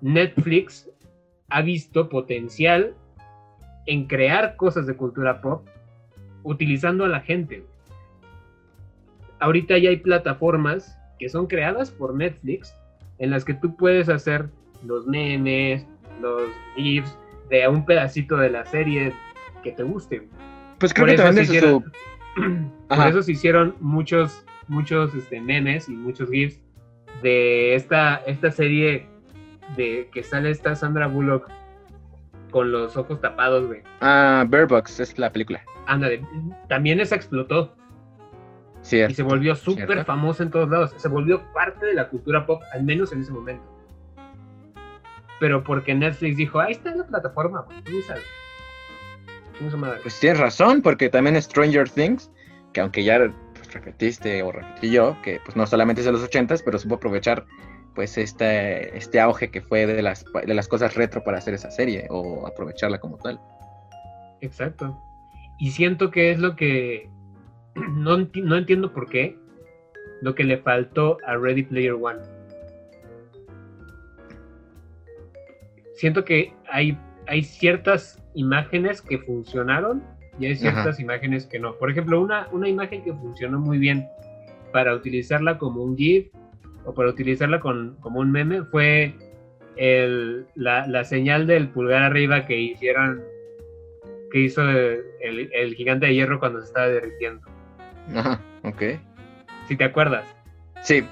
Netflix 0.00 0.90
ha 1.48 1.62
visto 1.62 2.08
potencial 2.08 2.94
en 3.86 4.06
crear 4.06 4.56
cosas 4.56 4.86
de 4.86 4.96
cultura 4.96 5.40
pop 5.40 5.66
utilizando 6.42 7.04
a 7.04 7.08
la 7.08 7.20
gente. 7.20 7.64
Ahorita 9.38 9.78
ya 9.78 9.90
hay 9.90 9.98
plataformas 9.98 10.98
que 11.18 11.28
son 11.28 11.46
creadas 11.46 11.90
por 11.90 12.14
Netflix 12.14 12.74
en 13.18 13.30
las 13.30 13.44
que 13.44 13.54
tú 13.54 13.76
puedes 13.76 14.08
hacer 14.08 14.48
los 14.84 15.06
memes, 15.06 15.86
los 16.20 16.48
GIFs 16.76 17.16
de 17.50 17.68
un 17.68 17.84
pedacito 17.84 18.36
de 18.36 18.50
la 18.50 18.64
serie 18.66 19.12
que 19.62 19.72
te 19.72 19.82
guste. 19.82 20.26
Pues 20.78 20.92
creo 20.92 21.02
Por 21.06 21.08
que 21.08 21.14
eso 21.14 21.24
también 21.24 21.46
se 21.46 21.56
es 21.56 21.62
su... 21.64 21.66
hicieron- 22.36 22.72
Por 22.88 23.06
eso 23.06 23.22
se 23.22 23.32
hicieron 23.32 23.74
muchos, 23.80 24.44
muchos 24.68 25.14
este, 25.14 25.40
memes 25.40 25.88
y 25.88 25.92
muchos 25.92 26.30
GIFs 26.30 26.60
de 27.22 27.74
esta, 27.74 28.16
esta 28.26 28.50
serie 28.50 29.08
de 29.76 30.08
que 30.12 30.22
sale 30.22 30.50
esta 30.50 30.74
Sandra 30.76 31.06
Bullock 31.06 31.48
con 32.50 32.70
los 32.70 32.96
ojos 32.96 33.20
tapados, 33.20 33.66
güey. 33.66 33.82
Ah, 34.00 34.44
Bird 34.48 34.68
Box 34.68 35.00
es 35.00 35.18
la 35.18 35.32
película. 35.32 35.62
Ándale, 35.86 36.22
también 36.68 37.00
esa 37.00 37.16
explotó 37.16 37.74
Sí, 38.82 38.98
y 39.08 39.14
se 39.14 39.22
volvió 39.24 39.56
súper 39.56 39.86
Cierto. 39.86 40.04
famosa 40.04 40.44
en 40.44 40.50
todos 40.52 40.68
lados. 40.68 40.94
Se 40.96 41.08
volvió 41.08 41.42
parte 41.52 41.86
de 41.86 41.94
la 41.94 42.08
cultura 42.08 42.46
pop, 42.46 42.62
al 42.72 42.84
menos 42.84 43.12
en 43.12 43.20
ese 43.20 43.32
momento. 43.32 43.64
Pero 45.40 45.64
porque 45.64 45.92
Netflix 45.94 46.36
dijo, 46.36 46.60
ahí 46.60 46.72
está 46.72 46.94
la 46.94 47.04
plataforma, 47.04 47.62
güey, 47.62 47.82
tú 47.82 47.98
úsala". 47.98 48.20
Pues 50.02 50.20
tienes 50.20 50.38
razón, 50.38 50.82
porque 50.82 51.08
también 51.08 51.40
Stranger 51.40 51.88
Things, 51.88 52.30
que 52.72 52.80
aunque 52.80 53.02
ya 53.04 53.18
pues, 53.54 53.72
repetiste 53.72 54.42
o 54.42 54.52
repetí 54.52 54.90
yo, 54.90 55.16
que 55.22 55.40
pues 55.44 55.56
no 55.56 55.66
solamente 55.66 56.00
es 56.02 56.06
de 56.06 56.12
los 56.12 56.22
ochentas, 56.22 56.62
pero 56.62 56.78
supo 56.78 56.96
aprovechar 56.96 57.44
pues 57.94 58.18
este, 58.18 58.96
este 58.96 59.18
auge 59.18 59.50
que 59.50 59.62
fue 59.62 59.86
de 59.86 60.02
las, 60.02 60.24
de 60.46 60.52
las 60.54 60.68
cosas 60.68 60.94
retro 60.94 61.24
para 61.24 61.38
hacer 61.38 61.54
esa 61.54 61.70
serie, 61.70 62.06
o 62.10 62.46
aprovecharla 62.46 62.98
como 62.98 63.16
tal. 63.16 63.40
Exacto. 64.42 64.94
Y 65.58 65.70
siento 65.70 66.10
que 66.10 66.30
es 66.30 66.38
lo 66.38 66.54
que 66.54 67.08
no, 67.74 68.18
enti- 68.18 68.42
no 68.42 68.56
entiendo 68.56 68.92
por 68.92 69.08
qué 69.08 69.38
lo 70.20 70.34
que 70.34 70.44
le 70.44 70.58
faltó 70.58 71.16
a 71.26 71.36
Ready 71.36 71.62
Player 71.62 71.94
One. 71.94 72.20
Siento 75.94 76.24
que 76.24 76.52
hay, 76.70 76.98
hay 77.26 77.42
ciertas 77.42 78.22
imágenes 78.36 79.02
que 79.02 79.18
funcionaron 79.18 80.02
y 80.38 80.46
hay 80.46 80.56
ciertas 80.56 80.86
Ajá. 80.96 81.02
imágenes 81.02 81.46
que 81.46 81.58
no. 81.58 81.74
Por 81.76 81.90
ejemplo, 81.90 82.20
una, 82.20 82.46
una 82.52 82.68
imagen 82.68 83.02
que 83.02 83.12
funcionó 83.12 83.58
muy 83.58 83.78
bien 83.78 84.06
para 84.72 84.94
utilizarla 84.94 85.58
como 85.58 85.82
un 85.82 85.96
GIF 85.96 86.28
o 86.84 86.94
para 86.94 87.08
utilizarla 87.08 87.58
con, 87.60 87.96
como 88.00 88.20
un 88.20 88.30
meme 88.30 88.62
fue 88.64 89.14
el- 89.76 90.46
la, 90.54 90.86
la 90.86 91.04
señal 91.04 91.46
del 91.46 91.68
pulgar 91.68 92.02
arriba 92.02 92.46
que 92.46 92.58
hicieron 92.60 93.22
que 94.30 94.40
hizo 94.40 94.62
el, 94.68 95.00
el- 95.20 95.50
el 95.52 95.74
gigante 95.74 96.06
de 96.06 96.14
hierro 96.14 96.38
cuando 96.38 96.60
se 96.60 96.66
estaba 96.66 96.88
derritiendo. 96.88 97.40
Ajá, 98.14 98.40
ok. 98.62 98.82
Si 99.68 99.76
te 99.76 99.84
acuerdas, 99.84 100.24
Sí, 100.82 101.02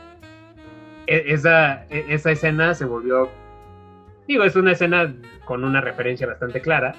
e- 1.06 1.24
esa, 1.26 1.84
e- 1.90 2.04
esa 2.10 2.30
escena 2.30 2.74
se 2.74 2.84
volvió. 2.84 3.28
Digo, 4.28 4.44
es 4.44 4.54
una 4.56 4.72
escena 4.72 5.12
con 5.44 5.64
una 5.64 5.80
referencia 5.80 6.26
bastante 6.26 6.60
clara. 6.60 6.94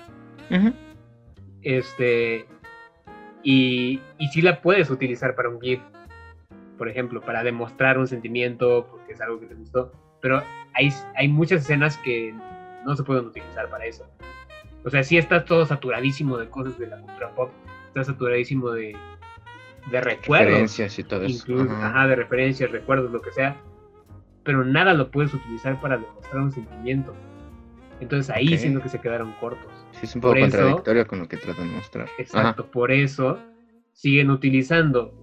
Este. 1.62 2.46
Y, 3.44 4.02
y 4.18 4.28
sí 4.30 4.42
la 4.42 4.62
puedes 4.62 4.90
utilizar 4.90 5.36
para 5.36 5.50
un 5.50 5.62
GIF, 5.62 5.80
por 6.78 6.90
ejemplo, 6.90 7.22
para 7.22 7.44
demostrar 7.44 7.98
un 8.00 8.08
sentimiento, 8.08 8.88
porque 8.90 9.14
es 9.14 9.22
algo 9.22 9.40
que 9.40 9.46
te 9.46 9.56
gustó. 9.56 9.92
Pero 10.22 10.42
hay, 10.74 10.92
hay 11.16 11.28
muchas 11.28 11.62
escenas 11.62 11.98
que 11.98 12.34
no 12.86 12.96
se 12.96 13.04
pueden 13.04 13.26
utilizar 13.26 13.70
para 13.70 13.86
eso. 13.86 14.10
O 14.84 14.90
sea, 14.90 15.04
sí 15.04 15.18
estás 15.18 15.46
todo 15.46 15.66
saturadísimo 15.66 16.38
de 16.38 16.50
cosas 16.50 16.78
de 16.78 16.88
la 16.88 17.00
cultura 17.00 17.34
pop, 17.36 17.52
estás 17.88 18.08
saturadísimo 18.08 18.72
de, 18.72 18.96
de 19.92 20.02
recuerdos. 20.02 20.48
referencias 20.48 21.00
y 21.00 21.04
todo 21.04 21.24
eso. 21.24 21.38
incluso, 21.38 21.72
ajá. 21.72 21.88
ajá, 21.88 22.08
de 22.08 22.16
referencias, 22.16 22.72
recuerdos, 22.72 23.12
lo 23.12 23.22
que 23.22 23.32
sea, 23.32 23.56
pero 24.44 24.64
nada 24.64 24.94
lo 24.94 25.10
puedes 25.10 25.34
utilizar 25.34 25.80
para 25.82 25.98
demostrar 25.98 26.42
un 26.42 26.52
sentimiento. 26.52 27.16
Entonces 28.00 28.30
ahí 28.36 28.54
Ok. 28.54 28.60
siento 28.60 28.82
que 28.82 28.90
se 28.90 29.00
quedaron 29.00 29.34
cortos. 29.40 29.72
Sí, 29.94 30.00
es 30.04 30.16
un 30.16 30.22
poco 30.22 30.34
por 30.34 30.38
eso- 30.40 30.50
contradictorio 30.58 31.08
con 31.08 31.20
lo 31.20 31.28
que 31.28 31.38
tratan 31.38 31.70
de 31.70 31.76
mostrar. 31.76 32.06
Ajá. 32.06 32.14
Exacto, 32.18 32.66
por 32.70 32.92
eso 32.92 33.40
siguen 33.94 34.30
utilizando 34.30 35.14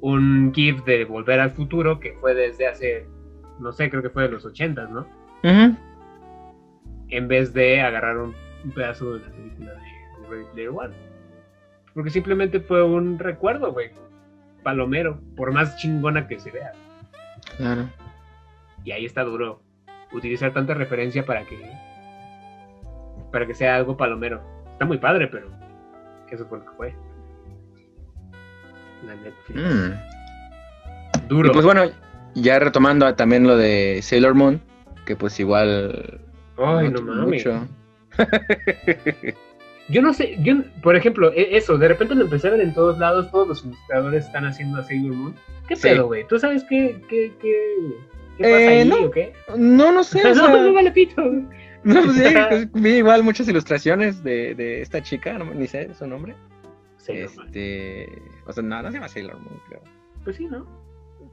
un 0.00 0.52
GIF 0.54 0.84
de 0.84 1.04
Volver 1.06 1.40
al 1.40 1.50
Futuro 1.50 1.98
que 1.98 2.12
fue 2.20 2.34
desde 2.34 2.66
hace, 2.68 3.06
no 3.58 3.72
sé, 3.72 3.88
creo 3.88 4.02
que 4.02 4.10
fue 4.10 4.24
de 4.24 4.28
los 4.30 4.44
80, 4.44 4.86
¿no? 4.88 5.00
Ujú. 5.42 5.76
En 7.08 7.28
vez 7.28 7.54
de 7.54 7.80
agarrar 7.80 8.18
un, 8.18 8.34
un 8.64 8.70
pedazo 8.72 9.14
de 9.14 9.20
la 9.20 9.30
película 9.34 9.72
de, 9.72 9.78
de 9.78 10.28
Ready 10.28 10.44
Player 10.52 10.70
One. 10.70 10.94
Porque 11.94 12.10
simplemente 12.10 12.60
fue 12.60 12.82
un 12.82 13.18
recuerdo, 13.18 13.72
güey. 13.72 13.90
Palomero, 14.62 15.20
por 15.36 15.52
más 15.52 15.76
chingona 15.76 16.26
que 16.26 16.38
se 16.40 16.50
vea. 16.50 16.72
Claro. 17.56 17.88
Y 18.84 18.90
ahí 18.90 19.04
está 19.06 19.22
duro 19.22 19.62
utilizar 20.12 20.52
tanta 20.52 20.74
referencia 20.74 21.24
para 21.24 21.44
que 21.44 21.56
para 23.34 23.46
que 23.48 23.54
sea 23.54 23.74
algo 23.74 23.96
palomero. 23.96 24.40
Está 24.74 24.84
muy 24.84 24.96
padre, 24.98 25.26
pero 25.26 25.48
eso 26.30 26.46
fue 26.46 26.58
lo 26.58 26.64
que 26.66 26.70
fue. 26.76 26.94
La 29.04 29.16
Netflix. 29.16 29.60
Mm. 29.60 31.26
Duro. 31.28 31.48
Y 31.48 31.52
pues 31.52 31.64
bueno, 31.64 31.82
ya 32.36 32.60
retomando 32.60 33.12
también 33.16 33.44
lo 33.44 33.56
de 33.56 33.98
Sailor 34.02 34.34
Moon, 34.34 34.60
que 35.04 35.16
pues 35.16 35.38
igual... 35.40 36.20
Ay, 36.58 36.90
no 36.90 37.00
tuvo 37.00 37.12
mames. 37.12 37.44
Yo 39.88 40.00
no 40.00 40.14
sé, 40.14 40.38
yo, 40.40 40.54
por 40.80 40.94
ejemplo, 40.94 41.32
e- 41.32 41.56
eso, 41.56 41.76
de 41.76 41.88
repente 41.88 42.14
lo 42.14 42.22
empecé 42.22 42.46
a 42.48 42.52
ver 42.52 42.60
en 42.60 42.72
todos 42.72 42.98
lados, 42.98 43.30
todos 43.32 43.48
los 43.48 43.64
ilustradores 43.64 44.24
están 44.26 44.46
haciendo 44.46 44.78
a 44.78 44.84
Sailor 44.84 45.12
Moon. 45.16 45.34
¿Qué 45.68 45.74
Sí. 45.76 45.82
pedo, 45.88 46.06
güey? 46.06 46.24
¿Tú 46.28 46.38
sabes 46.38 46.64
qué, 46.70 47.02
qué, 47.08 47.32
qué, 47.42 47.92
qué 48.38 48.42
pasa 48.44 48.60
Eh, 48.60 48.68
ahí 48.80 48.88
no. 48.88 49.06
o 49.06 49.10
qué? 49.10 49.32
No, 49.58 49.90
no 49.92 50.04
sé. 50.04 50.20
o 50.24 50.28
no, 50.28 50.34
sea, 50.34 50.48
no 50.62 50.72
vale 50.72 50.92
pito. 50.92 51.22
no, 51.94 52.02
pues, 52.02 52.16
sí, 52.16 52.34
pues, 52.48 52.72
vi 52.72 52.96
igual 52.96 53.22
muchas 53.22 53.48
ilustraciones 53.48 54.22
de, 54.24 54.54
de 54.54 54.80
esta 54.82 55.02
chica, 55.02 55.38
no, 55.38 55.52
ni 55.52 55.66
sé 55.66 55.92
su 55.94 56.06
nombre. 56.06 56.34
Sailor 56.96 57.24
este, 57.24 58.08
o 58.46 58.52
sea, 58.52 58.62
no, 58.62 58.82
no 58.82 58.88
se 58.88 58.94
llama 58.94 59.08
Sailor 59.08 59.38
Moon, 59.38 59.60
creo. 59.68 59.82
Pues 60.24 60.36
sí, 60.36 60.46
¿no? 60.46 60.66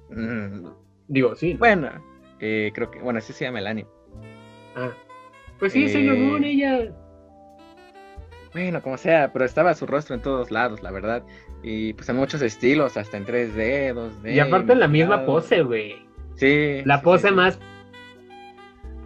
Mm, 0.09 0.67
Digo, 1.07 1.35
sí. 1.35 1.53
¿no? 1.53 1.59
bueno, 1.59 1.89
eh, 2.41 2.71
creo 2.73 2.91
que, 2.91 2.99
bueno, 2.99 3.19
así 3.19 3.31
se 3.31 3.45
llama 3.45 3.59
el 3.59 3.67
anime. 3.67 3.89
Ah. 4.75 4.91
Pues 5.59 5.71
sí, 5.73 5.85
Eh, 5.85 5.89
Sailor 5.89 6.17
Moon, 6.17 6.43
ella. 6.43 6.91
Bueno, 8.53 8.81
como 8.81 8.97
sea, 8.97 9.31
pero 9.31 9.45
estaba 9.45 9.73
su 9.73 9.85
rostro 9.85 10.15
en 10.15 10.21
todos 10.21 10.51
lados, 10.51 10.83
la 10.83 10.91
verdad. 10.91 11.23
Y 11.63 11.93
pues 11.93 12.09
en 12.09 12.17
muchos 12.17 12.41
estilos, 12.41 12.97
hasta 12.97 13.15
en 13.15 13.25
3D, 13.25 13.93
2D. 13.93 14.33
Y 14.33 14.39
aparte 14.39 14.75
la 14.75 14.89
misma 14.89 15.25
pose, 15.25 15.61
güey. 15.61 16.05
Sí. 16.35 16.81
La 16.83 16.97
sí, 16.97 17.03
pose 17.03 17.29
sí. 17.29 17.33
más. 17.33 17.59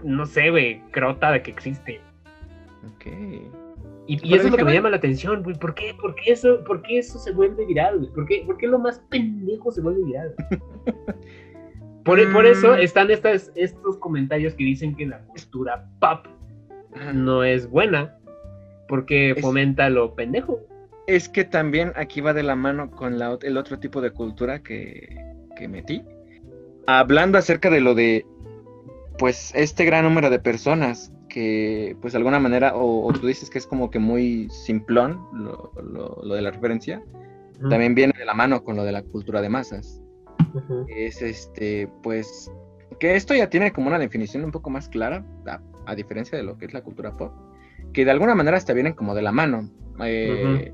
No 0.05 0.25
sé, 0.25 0.49
güey, 0.51 0.79
crota 0.91 1.31
de 1.31 1.41
que 1.41 1.51
existe. 1.51 1.99
Ok. 2.95 3.05
Y, 4.07 4.35
eso 4.35 4.45
es 4.45 4.51
lo 4.51 4.57
que 4.57 4.63
me 4.63 4.73
llama 4.73 4.91
la 4.91 4.97
atención, 4.97 5.41
güey. 5.41 5.57
¿Por 5.57 5.73
qué? 5.73 5.95
¿Por 5.99 6.13
qué 6.13 6.31
eso, 6.33 6.63
por 6.63 6.83
qué 6.83 6.99
eso 6.99 7.17
se 7.17 7.31
vuelve 7.31 7.65
viral, 7.65 7.97
güey? 7.97 8.11
¿Por 8.11 8.25
qué, 8.27 8.43
por 8.45 8.57
qué 8.57 8.67
lo 8.67 8.77
más 8.77 8.99
pendejo 9.09 9.71
se 9.71 9.81
vuelve 9.81 10.03
viral? 10.05 10.35
Por, 12.03 12.31
por 12.31 12.45
eso 12.45 12.73
Mm. 12.73 12.81
están 12.81 13.09
estas, 13.09 13.51
estos 13.55 13.97
comentarios 13.97 14.53
que 14.53 14.63
dicen 14.63 14.95
que 14.95 15.07
la 15.07 15.21
cultura 15.25 15.89
pop 15.99 16.27
no 17.15 17.43
es 17.43 17.67
buena 17.67 18.15
porque 18.87 19.31
Es- 19.31 19.41
fomenta 19.41 19.89
lo 19.89 20.13
pendejo. 20.13 20.59
Es 21.07 21.27
que 21.27 21.43
también 21.45 21.93
aquí 21.95 22.21
va 22.21 22.33
de 22.33 22.43
la 22.43 22.55
mano 22.55 22.91
con 22.91 23.17
la, 23.17 23.39
el 23.41 23.57
otro 23.57 23.79
tipo 23.79 24.01
de 24.01 24.11
cultura 24.11 24.61
que, 24.61 25.17
que 25.57 25.67
metí. 25.67 26.03
Hablando 26.85 27.39
acerca 27.39 27.71
de 27.71 27.81
lo 27.81 27.95
de, 27.95 28.23
pues, 29.17 29.51
este 29.55 29.85
gran 29.85 30.03
número 30.05 30.29
de 30.29 30.39
personas 30.39 31.11
que, 31.29 31.95
pues, 32.01 32.13
de 32.13 32.17
alguna 32.17 32.39
manera, 32.39 32.75
o, 32.75 33.05
o 33.07 33.13
tú 33.13 33.27
dices 33.27 33.49
que 33.49 33.57
es 33.57 33.67
como 33.67 33.89
que 33.89 33.99
muy 33.99 34.49
simplón 34.49 35.19
lo, 35.33 35.71
lo- 35.81 36.21
lo 36.23 36.35
de 36.35 36.41
la 36.41 36.51
referencia, 36.51 37.01
también 37.69 37.95
viene 37.95 38.13
de 38.17 38.25
la 38.25 38.33
mano 38.33 38.63
con 38.63 38.75
lo 38.75 38.83
de 38.83 38.91
la 38.91 39.01
cultura 39.03 39.41
de 39.41 39.49
masas. 39.49 40.01
Es 40.87 41.21
este, 41.21 41.89
pues, 42.03 42.51
que 42.99 43.15
esto 43.15 43.33
ya 43.33 43.49
tiene 43.49 43.71
como 43.71 43.87
una 43.87 43.99
definición 43.99 44.43
un 44.43 44.51
poco 44.51 44.69
más 44.69 44.87
clara, 44.89 45.25
a, 45.47 45.59
a 45.85 45.95
diferencia 45.95 46.37
de 46.37 46.43
lo 46.43 46.57
que 46.57 46.65
es 46.65 46.73
la 46.73 46.81
cultura 46.81 47.15
pop, 47.15 47.33
que 47.93 48.05
de 48.05 48.11
alguna 48.11 48.35
manera 48.35 48.57
hasta 48.57 48.73
vienen 48.73 48.93
como 48.93 49.15
de 49.15 49.21
la 49.21 49.31
mano. 49.31 49.69
Eh, 50.03 50.73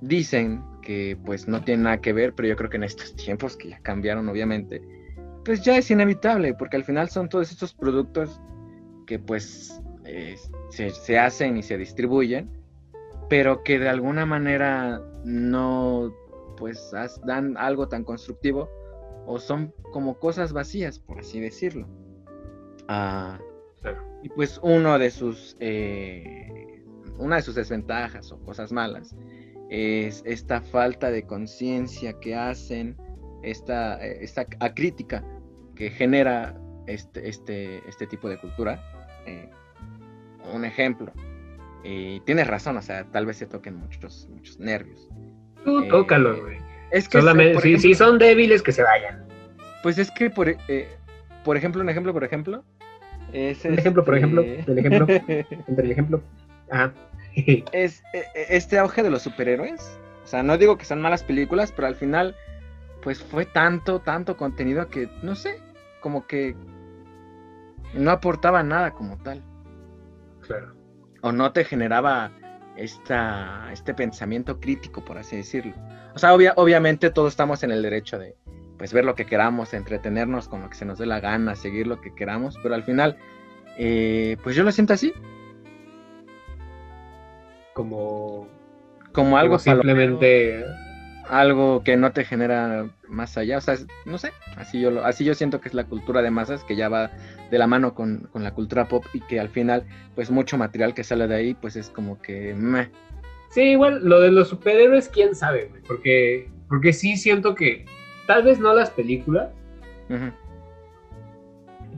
Dicen 0.00 0.62
que 0.80 1.18
pues 1.24 1.48
no 1.48 1.62
tiene 1.64 1.82
nada 1.82 2.00
que 2.00 2.12
ver, 2.12 2.32
pero 2.34 2.48
yo 2.48 2.56
creo 2.56 2.70
que 2.70 2.76
en 2.76 2.84
estos 2.84 3.16
tiempos 3.16 3.56
que 3.56 3.68
ya 3.70 3.80
cambiaron 3.80 4.28
obviamente, 4.28 4.80
pues 5.48 5.62
ya 5.62 5.78
es 5.78 5.90
inevitable, 5.90 6.52
porque 6.52 6.76
al 6.76 6.84
final 6.84 7.08
son 7.08 7.30
todos 7.30 7.50
estos 7.50 7.72
productos 7.72 8.38
que 9.06 9.18
pues 9.18 9.80
eh, 10.04 10.36
se, 10.68 10.90
se 10.90 11.18
hacen 11.18 11.56
y 11.56 11.62
se 11.62 11.78
distribuyen, 11.78 12.50
pero 13.30 13.62
que 13.64 13.78
de 13.78 13.88
alguna 13.88 14.26
manera 14.26 15.00
no 15.24 16.14
pues 16.58 16.92
dan 17.24 17.56
algo 17.56 17.88
tan 17.88 18.04
constructivo 18.04 18.68
o 19.24 19.38
son 19.38 19.72
como 19.90 20.18
cosas 20.18 20.52
vacías, 20.52 20.98
por 20.98 21.20
así 21.20 21.40
decirlo. 21.40 21.88
Ah, 22.88 23.38
Claro. 23.80 24.04
y 24.22 24.28
pues 24.28 24.60
uno 24.62 24.98
de 24.98 25.10
sus, 25.10 25.56
eh, 25.60 26.84
una 27.16 27.36
de 27.36 27.42
sus 27.42 27.54
desventajas 27.54 28.32
o 28.32 28.38
cosas 28.40 28.70
malas 28.70 29.16
es 29.70 30.22
esta 30.26 30.60
falta 30.60 31.10
de 31.10 31.22
conciencia 31.22 32.12
que 32.20 32.34
hacen, 32.34 32.98
esta, 33.42 33.94
esta 34.04 34.46
acrítica 34.60 35.24
que 35.78 35.90
genera 35.90 36.54
este, 36.86 37.28
este, 37.28 37.80
este 37.88 38.06
tipo 38.06 38.28
de 38.28 38.36
cultura. 38.36 38.82
Eh, 39.26 39.48
un 40.52 40.64
ejemplo, 40.64 41.12
y 41.84 42.20
tienes 42.20 42.46
razón, 42.46 42.76
o 42.76 42.82
sea, 42.82 43.04
tal 43.04 43.26
vez 43.26 43.36
se 43.36 43.46
toquen 43.46 43.76
muchos, 43.76 44.28
muchos 44.30 44.58
nervios. 44.58 45.08
Tú 45.64 45.80
eh, 45.80 45.88
güey. 45.88 46.58
Es 46.90 47.08
que 47.08 47.78
si, 47.78 47.94
son 47.94 48.18
débiles, 48.18 48.62
que 48.62 48.72
se 48.72 48.82
vayan. 48.82 49.26
Pues 49.82 49.98
es 49.98 50.10
que, 50.10 50.30
por, 50.30 50.48
eh, 50.48 50.88
por 51.44 51.56
ejemplo, 51.56 51.82
un 51.82 51.88
ejemplo, 51.88 52.12
por 52.12 52.24
ejemplo. 52.24 52.64
Es 53.32 53.64
un 53.64 53.78
ejemplo, 53.78 54.04
por 54.04 54.16
ejemplo, 54.16 54.42
este 54.42 54.72
el 54.72 54.78
ejemplo, 54.78 55.06
entre 55.68 55.84
el 55.84 55.92
ejemplo. 55.92 56.22
Ajá. 56.70 56.92
es 57.72 58.02
e, 58.14 58.18
e, 58.34 58.46
este 58.56 58.78
auge 58.78 59.02
de 59.02 59.10
los 59.10 59.22
superhéroes. 59.22 59.98
O 60.24 60.26
sea, 60.26 60.42
no 60.42 60.58
digo 60.58 60.78
que 60.78 60.84
son 60.84 61.00
malas 61.00 61.22
películas, 61.22 61.72
pero 61.72 61.88
al 61.88 61.94
final, 61.94 62.34
pues 63.02 63.22
fue 63.22 63.44
tanto, 63.44 64.00
tanto 64.00 64.36
contenido 64.36 64.88
que, 64.88 65.08
no 65.22 65.34
sé, 65.34 65.58
como 66.00 66.26
que 66.26 66.56
no 67.94 68.10
aportaba 68.10 68.62
nada 68.62 68.92
como 68.92 69.18
tal. 69.18 69.42
Claro 70.40 70.78
o 71.20 71.32
no 71.32 71.52
te 71.52 71.64
generaba 71.64 72.30
esta, 72.76 73.68
este 73.72 73.94
pensamiento 73.94 74.60
crítico, 74.60 75.04
por 75.04 75.18
así 75.18 75.36
decirlo. 75.36 75.74
O 76.14 76.18
sea, 76.18 76.34
obviamente 76.34 77.10
todos 77.10 77.32
estamos 77.32 77.62
en 77.62 77.70
el 77.70 77.82
derecho 77.82 78.18
de 78.18 78.36
pues 78.76 78.92
ver 78.92 79.04
lo 79.04 79.16
que 79.16 79.26
queramos, 79.26 79.74
entretenernos 79.74 80.48
con 80.48 80.62
lo 80.62 80.70
que 80.70 80.76
se 80.76 80.84
nos 80.84 80.98
dé 80.98 81.06
la 81.06 81.18
gana, 81.18 81.56
seguir 81.56 81.88
lo 81.88 82.00
que 82.00 82.14
queramos, 82.14 82.56
pero 82.62 82.76
al 82.76 82.84
final, 82.84 83.16
eh, 83.76 84.36
pues 84.44 84.54
yo 84.54 84.62
lo 84.62 84.70
siento 84.70 84.92
así. 84.92 85.12
Como, 87.74 88.48
como 89.12 89.36
algo 89.36 89.58
simplemente 89.58 90.64
algo 91.28 91.82
que 91.84 91.96
no 91.96 92.12
te 92.12 92.24
genera 92.24 92.88
más 93.08 93.36
allá, 93.36 93.58
o 93.58 93.60
sea, 93.60 93.76
no 94.04 94.18
sé, 94.18 94.32
así 94.56 94.80
yo, 94.80 94.90
lo, 94.90 95.04
así 95.04 95.24
yo 95.24 95.34
siento 95.34 95.60
que 95.60 95.68
es 95.68 95.74
la 95.74 95.84
cultura 95.84 96.22
de 96.22 96.30
masas 96.30 96.64
que 96.64 96.76
ya 96.76 96.88
va 96.88 97.10
de 97.50 97.58
la 97.58 97.66
mano 97.66 97.94
con, 97.94 98.28
la 98.34 98.52
cultura 98.52 98.88
pop 98.88 99.04
y 99.12 99.20
que 99.20 99.38
al 99.38 99.48
final, 99.48 99.84
pues 100.14 100.30
mucho 100.30 100.56
material 100.58 100.94
que 100.94 101.04
sale 101.04 101.26
de 101.26 101.34
ahí, 101.34 101.54
pues 101.54 101.76
es 101.76 101.90
como 101.90 102.20
que... 102.20 102.54
Meh. 102.54 102.90
Sí, 103.50 103.62
igual 103.62 104.00
lo 104.04 104.20
de 104.20 104.30
los 104.30 104.48
superhéroes, 104.48 105.08
quién 105.08 105.34
sabe, 105.34 105.70
porque, 105.86 106.50
porque 106.68 106.92
sí 106.92 107.16
siento 107.16 107.54
que 107.54 107.86
tal 108.26 108.42
vez 108.42 108.58
no 108.58 108.74
las 108.74 108.90
películas, 108.90 109.48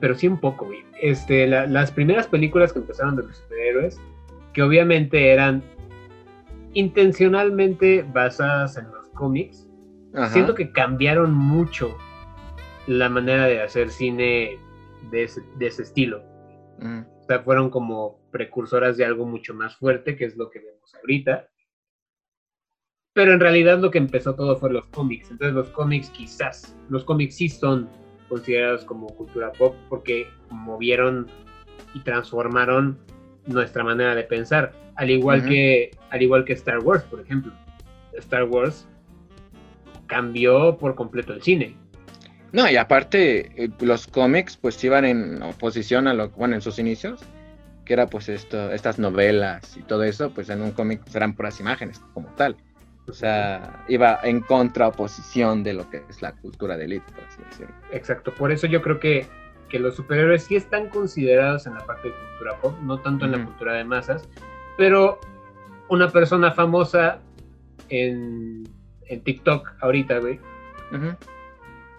pero 0.00 0.14
sí 0.14 0.28
un 0.28 0.38
poco, 0.38 0.66
güey. 0.66 0.84
Este, 1.00 1.46
las 1.46 1.90
primeras 1.90 2.26
películas 2.26 2.72
que 2.72 2.78
empezaron 2.78 3.16
de 3.16 3.24
los 3.24 3.36
superhéroes, 3.36 4.00
que 4.52 4.62
obviamente 4.62 5.32
eran 5.32 5.62
intencionalmente 6.72 8.04
basadas 8.12 8.76
en 8.76 8.90
los 8.92 8.99
cómics, 9.20 9.68
siento 10.32 10.54
que 10.54 10.72
cambiaron 10.72 11.34
mucho 11.34 11.96
la 12.86 13.10
manera 13.10 13.46
de 13.46 13.60
hacer 13.60 13.90
cine 13.90 14.58
de 15.10 15.24
ese, 15.24 15.82
estilo. 15.82 16.22
Mm. 16.78 17.02
O 17.20 17.24
sea, 17.26 17.40
fueron 17.40 17.68
como 17.68 18.18
precursoras 18.30 18.96
de 18.96 19.04
algo 19.04 19.26
mucho 19.26 19.52
más 19.52 19.76
fuerte, 19.76 20.16
que 20.16 20.24
es 20.24 20.36
lo 20.36 20.48
que 20.48 20.60
vemos 20.60 20.94
ahorita. 20.94 21.48
Pero 23.12 23.34
en 23.34 23.40
realidad 23.40 23.78
lo 23.78 23.90
que 23.90 23.98
empezó 23.98 24.34
todo 24.34 24.56
fue 24.56 24.72
los 24.72 24.86
cómics. 24.86 25.30
Entonces 25.30 25.54
los 25.54 25.68
cómics 25.68 26.08
quizás, 26.10 26.74
los 26.88 27.04
cómics 27.04 27.36
sí 27.36 27.50
son 27.50 27.88
considerados 28.28 28.84
como 28.84 29.08
cultura 29.08 29.52
pop 29.52 29.76
porque 29.90 30.26
movieron 30.50 31.26
y 31.92 32.00
transformaron 32.00 32.98
nuestra 33.46 33.84
manera 33.84 34.14
de 34.14 34.22
pensar. 34.22 34.72
Al 34.96 35.10
igual, 35.10 35.46
que, 35.46 35.90
al 36.10 36.22
igual 36.22 36.44
que 36.44 36.54
Star 36.54 36.78
Wars, 36.78 37.02
por 37.04 37.20
ejemplo. 37.20 37.52
Star 38.14 38.44
Wars 38.44 38.88
cambió 40.11 40.76
por 40.76 40.94
completo 40.94 41.32
el 41.32 41.40
cine. 41.40 41.76
No, 42.52 42.68
y 42.68 42.76
aparte, 42.76 43.64
eh, 43.64 43.70
los 43.80 44.08
cómics 44.08 44.56
pues 44.56 44.82
iban 44.82 45.04
en 45.04 45.40
oposición 45.42 46.08
a 46.08 46.14
lo, 46.14 46.30
bueno, 46.30 46.56
en 46.56 46.61
sus 46.61 46.78
inicios, 46.80 47.20
que 47.84 47.92
era 47.92 48.08
pues 48.08 48.28
esto, 48.28 48.72
estas 48.72 48.98
novelas 48.98 49.76
y 49.76 49.82
todo 49.82 50.02
eso, 50.02 50.30
pues 50.30 50.50
en 50.50 50.61
un 50.61 50.72
cómic 50.72 51.00
pues, 51.02 51.14
eran 51.14 51.34
puras 51.34 51.61
imágenes 51.61 52.00
como 52.12 52.28
tal. 52.34 52.56
O 53.08 53.12
sea, 53.12 53.84
iba 53.88 54.20
en 54.22 54.40
contraoposición 54.40 55.62
de 55.62 55.74
lo 55.74 55.88
que 55.90 56.02
es 56.08 56.22
la 56.22 56.32
cultura 56.32 56.76
de 56.76 56.84
élite, 56.84 57.12
por 57.12 57.24
así 57.24 57.42
decirlo. 57.48 57.74
Exacto, 57.92 58.32
por 58.34 58.52
eso 58.52 58.66
yo 58.66 58.82
creo 58.82 59.00
que, 59.00 59.26
que 59.68 59.78
los 59.78 59.96
superhéroes 59.96 60.44
sí 60.44 60.56
están 60.56 60.88
considerados 60.88 61.66
en 61.66 61.74
la 61.74 61.86
parte 61.86 62.08
de 62.08 62.14
cultura 62.14 62.61
pop, 62.61 62.78
no 62.82 62.98
tanto 62.98 63.24
en 63.24 63.32
la 63.32 63.44
cultura 63.44 63.74
de 63.74 63.84
masas, 63.84 64.28
pero 64.76 65.18
una 65.88 66.08
persona 66.08 66.52
famosa 66.52 67.20
en 67.88 68.64
en 69.11 69.22
TikTok 69.22 69.72
ahorita, 69.80 70.18
güey, 70.18 70.38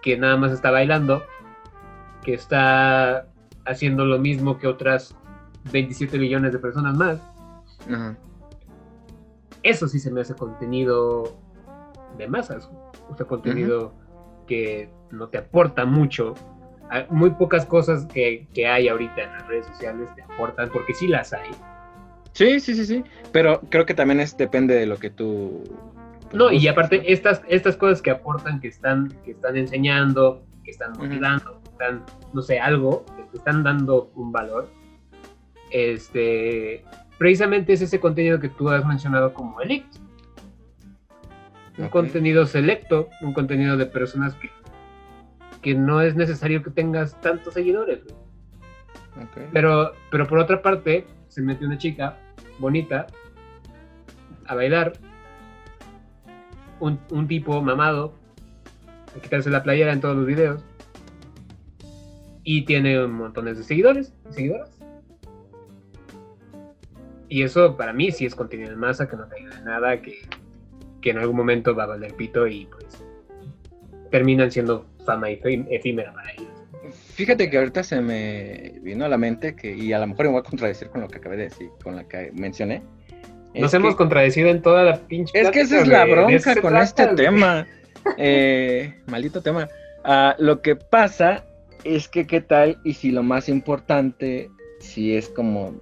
que 0.02 0.18
nada 0.18 0.38
más 0.38 0.52
está 0.52 0.72
bailando, 0.72 1.24
que 2.24 2.34
está 2.34 3.28
haciendo 3.66 4.06
lo 4.06 4.18
mismo 4.18 4.58
que 4.58 4.68
otras 4.68 5.16
27 5.72 6.18
millones 6.18 6.54
de 6.54 6.60
personas 6.60 6.98
más. 6.98 7.20
Eso 9.62 9.88
sí 9.88 10.00
se 10.00 10.10
me 10.10 10.22
hace 10.22 10.34
contenido 10.34 11.38
de 12.18 12.28
masas, 12.28 12.70
o 13.10 13.16
sea, 13.16 13.28
contenido 13.28 13.94
que 14.48 14.90
no 15.12 15.28
te 15.28 15.38
aporta 15.38 15.86
mucho. 15.86 16.34
Muy 17.10 17.32
pocas 17.32 17.66
cosas 17.66 18.06
que, 18.06 18.48
que 18.54 18.68
hay 18.68 18.88
ahorita 18.88 19.22
en 19.22 19.32
las 19.34 19.48
redes 19.48 19.66
sociales 19.68 20.10
te 20.16 20.24
aportan, 20.24 20.70
porque 20.70 20.94
sí 20.94 21.08
las 21.08 21.34
hay. 21.34 21.52
Sí, 22.34 22.60
sí, 22.62 22.74
sí, 22.74 22.86
sí. 22.86 23.04
Pero 23.34 23.62
creo 23.70 23.86
que 23.86 23.94
también 23.94 24.22
es, 24.22 24.36
depende 24.38 24.76
de 24.76 24.86
lo 24.86 24.98
que 24.98 25.10
tú 25.10 25.64
no, 26.34 26.52
y 26.52 26.68
aparte, 26.68 27.12
estas, 27.12 27.42
estas 27.48 27.76
cosas 27.76 28.02
que 28.02 28.12
aportan, 28.12 28.60
que 28.60 28.68
están, 28.68 29.10
que 29.24 29.32
están 29.32 29.58
enseñando, 29.58 30.44
que 30.64 30.72
están 30.72 30.94
motivando, 30.98 31.62
que 31.62 31.70
están, 31.70 32.04
no 32.34 32.42
sé, 32.42 32.60
algo, 32.60 33.06
que 33.18 33.24
te 33.24 33.38
están 33.38 33.64
dando 33.64 34.12
un 34.16 34.32
valor, 34.32 34.70
este, 35.72 36.84
precisamente 37.18 37.74
es 37.74 37.82
ese 37.82 38.00
contenido 38.00 38.40
que 38.40 38.50
tú 38.50 38.70
has 38.70 38.86
mencionado 38.86 39.34
como 39.34 39.62
elite. 39.62 39.88
Un 41.78 41.90
contenido 41.90 42.46
selecto, 42.46 43.10
un 43.22 43.34
contenido 43.34 43.78
de 43.78 43.86
personas 43.86 44.36
que, 44.36 44.50
que 45.62 45.74
no 45.74 46.02
es 46.02 46.16
necesario 46.16 46.62
que 46.62 46.70
tengas 46.70 47.20
tantos 47.22 47.54
seguidores. 47.54 48.00
Pero, 49.52 49.94
pero 50.10 50.28
por 50.28 50.40
otra 50.40 50.62
parte, 50.62 51.08
se 51.28 51.42
mete 51.42 51.66
una 51.66 51.78
chica 51.78 52.18
bonita 52.60 53.08
a 54.46 54.56
bailar 54.56 54.94
un, 56.82 57.28
tipo 57.28 57.62
mamado 57.62 58.14
a 59.16 59.22
quitarse 59.22 59.50
la 59.50 59.64
playera 59.64 59.94
en 59.94 60.02
todos 60.02 60.16
los 60.16 60.26
videos 60.26 60.64
y 62.44 62.66
tiene 62.66 63.06
montones 63.08 63.58
de 63.58 63.64
seguidores 63.64 64.14
y 64.30 64.34
seguidoras. 64.34 64.70
Y 67.30 67.44
eso 67.44 67.78
para 67.78 67.94
mí 67.94 68.12
sí 68.12 68.26
es 68.26 68.36
contenido 68.36 68.72
en 68.74 68.80
masa 68.80 69.08
que 69.08 69.16
no 69.16 69.26
te 69.28 69.38
ayuda 69.38 69.58
en 69.60 69.66
nada, 69.66 70.02
que, 70.02 70.20
en 71.04 71.18
algún 71.18 71.38
momento 71.38 71.76
va 71.76 71.84
a 71.84 71.88
valer 71.88 72.14
pito 72.16 72.46
y 72.46 72.66
pues 72.66 73.04
terminan 74.10 74.52
siendo 74.52 74.86
fama 75.06 75.30
efímera 75.30 76.14
para 76.14 76.32
ellos. 76.34 76.50
Fíjate 77.14 77.50
que 77.50 77.58
ahorita 77.58 77.84
se 77.84 78.02
me 78.02 78.80
vino 78.82 79.06
a 79.06 79.08
la 79.08 79.18
mente 79.18 79.56
que, 79.56 79.74
y 79.74 79.94
a 79.94 80.00
lo 80.00 80.08
mejor 80.08 80.26
me 80.26 80.32
voy 80.32 80.42
a 80.42 80.44
contradecir 80.44 80.90
con 80.90 81.02
lo 81.02 81.08
que 81.08 81.20
acabé 81.20 81.38
de 81.38 81.44
decir, 81.44 81.70
con 81.82 81.96
la 81.96 82.08
que 82.08 82.32
mencioné, 82.34 82.84
nos 83.54 83.74
hemos 83.74 83.96
contradecido 83.96 84.50
en 84.50 84.62
toda 84.62 84.84
la 84.84 84.98
pinche. 84.98 85.40
Es 85.40 85.50
que 85.52 85.62
esa 85.62 85.82
es 85.82 85.88
la 85.88 86.06
bronca 86.06 86.56
con 86.62 86.78
este 86.78 87.08
tema. 87.16 87.68
Eh, 88.18 88.96
maldito 89.06 89.44
tema. 89.44 89.70
Ah, 90.04 90.36
lo 90.40 90.64
que 90.64 90.76
pasa 90.76 91.46
es 91.84 92.08
que, 92.08 92.26
¿qué 92.26 92.42
tal? 92.42 92.80
Y 92.84 92.96
si 92.96 93.12
lo 93.12 93.22
más 93.22 93.48
importante, 93.48 94.50
si 94.80 95.16
es 95.16 95.30
como 95.30 95.80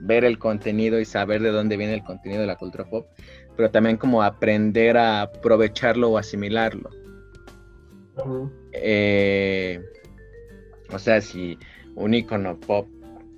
ver 0.00 0.24
el 0.24 0.38
contenido 0.38 0.98
y 0.98 1.04
saber 1.04 1.42
de 1.42 1.50
dónde 1.50 1.76
viene 1.76 1.92
el 1.92 2.02
contenido 2.04 2.40
de 2.40 2.46
la 2.46 2.56
cultura 2.56 2.84
pop, 2.84 3.06
pero 3.54 3.70
también 3.70 3.96
como 3.96 4.22
aprender 4.22 4.96
a 4.96 5.22
aprovecharlo 5.22 6.10
o 6.10 6.18
asimilarlo. 6.18 6.88
Eh, 8.72 9.80
o 10.90 10.98
sea, 10.98 11.20
si 11.20 11.58
un 11.94 12.14
icono 12.14 12.58
pop 12.58 12.88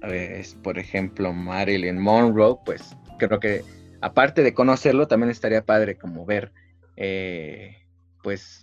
es, 0.03 0.55
por 0.63 0.79
ejemplo, 0.79 1.33
Marilyn 1.33 1.99
Monroe, 1.99 2.57
pues 2.65 2.97
creo 3.29 3.41
que 3.41 3.63
aparte 4.01 4.43
de 4.43 4.55
conocerlo, 4.55 5.09
también 5.09 5.31
estaría 5.31 5.65
padre 5.65 5.97
como 5.97 6.25
ver, 6.25 6.53
eh, 6.97 7.77
pues, 8.23 8.63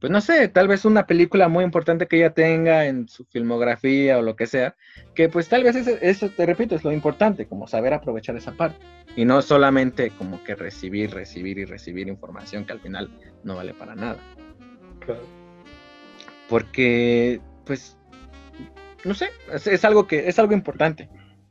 pues 0.00 0.10
no 0.10 0.20
sé, 0.20 0.48
tal 0.48 0.68
vez 0.68 0.84
una 0.84 1.06
película 1.06 1.48
muy 1.48 1.64
importante 1.64 2.06
que 2.06 2.16
ella 2.16 2.34
tenga 2.34 2.86
en 2.86 3.08
su 3.08 3.24
filmografía 3.24 4.18
o 4.18 4.22
lo 4.22 4.36
que 4.36 4.46
sea, 4.46 4.76
que 5.14 5.28
pues 5.28 5.48
tal 5.48 5.64
vez 5.64 5.76
eso, 5.76 6.28
te 6.28 6.46
repito, 6.46 6.74
es 6.74 6.84
lo 6.84 6.92
importante, 6.92 7.46
como 7.46 7.66
saber 7.66 7.94
aprovechar 7.94 8.36
esa 8.36 8.52
parte 8.52 8.78
y 9.16 9.24
no 9.24 9.40
solamente 9.42 10.10
como 10.10 10.42
que 10.44 10.54
recibir, 10.54 11.12
recibir 11.12 11.58
y 11.58 11.64
recibir 11.64 12.08
información 12.08 12.64
que 12.64 12.72
al 12.72 12.80
final 12.80 13.10
no 13.44 13.56
vale 13.56 13.74
para 13.74 13.94
nada. 13.94 14.18
Claro. 15.00 15.22
Porque, 16.48 17.40
pues, 17.64 17.96
no 19.04 19.14
sé, 19.14 19.30
es, 19.52 19.84
algo 19.84 20.06
que 20.06 20.28
es 20.28 20.38
algo 20.38 20.52
importante. 20.52 21.08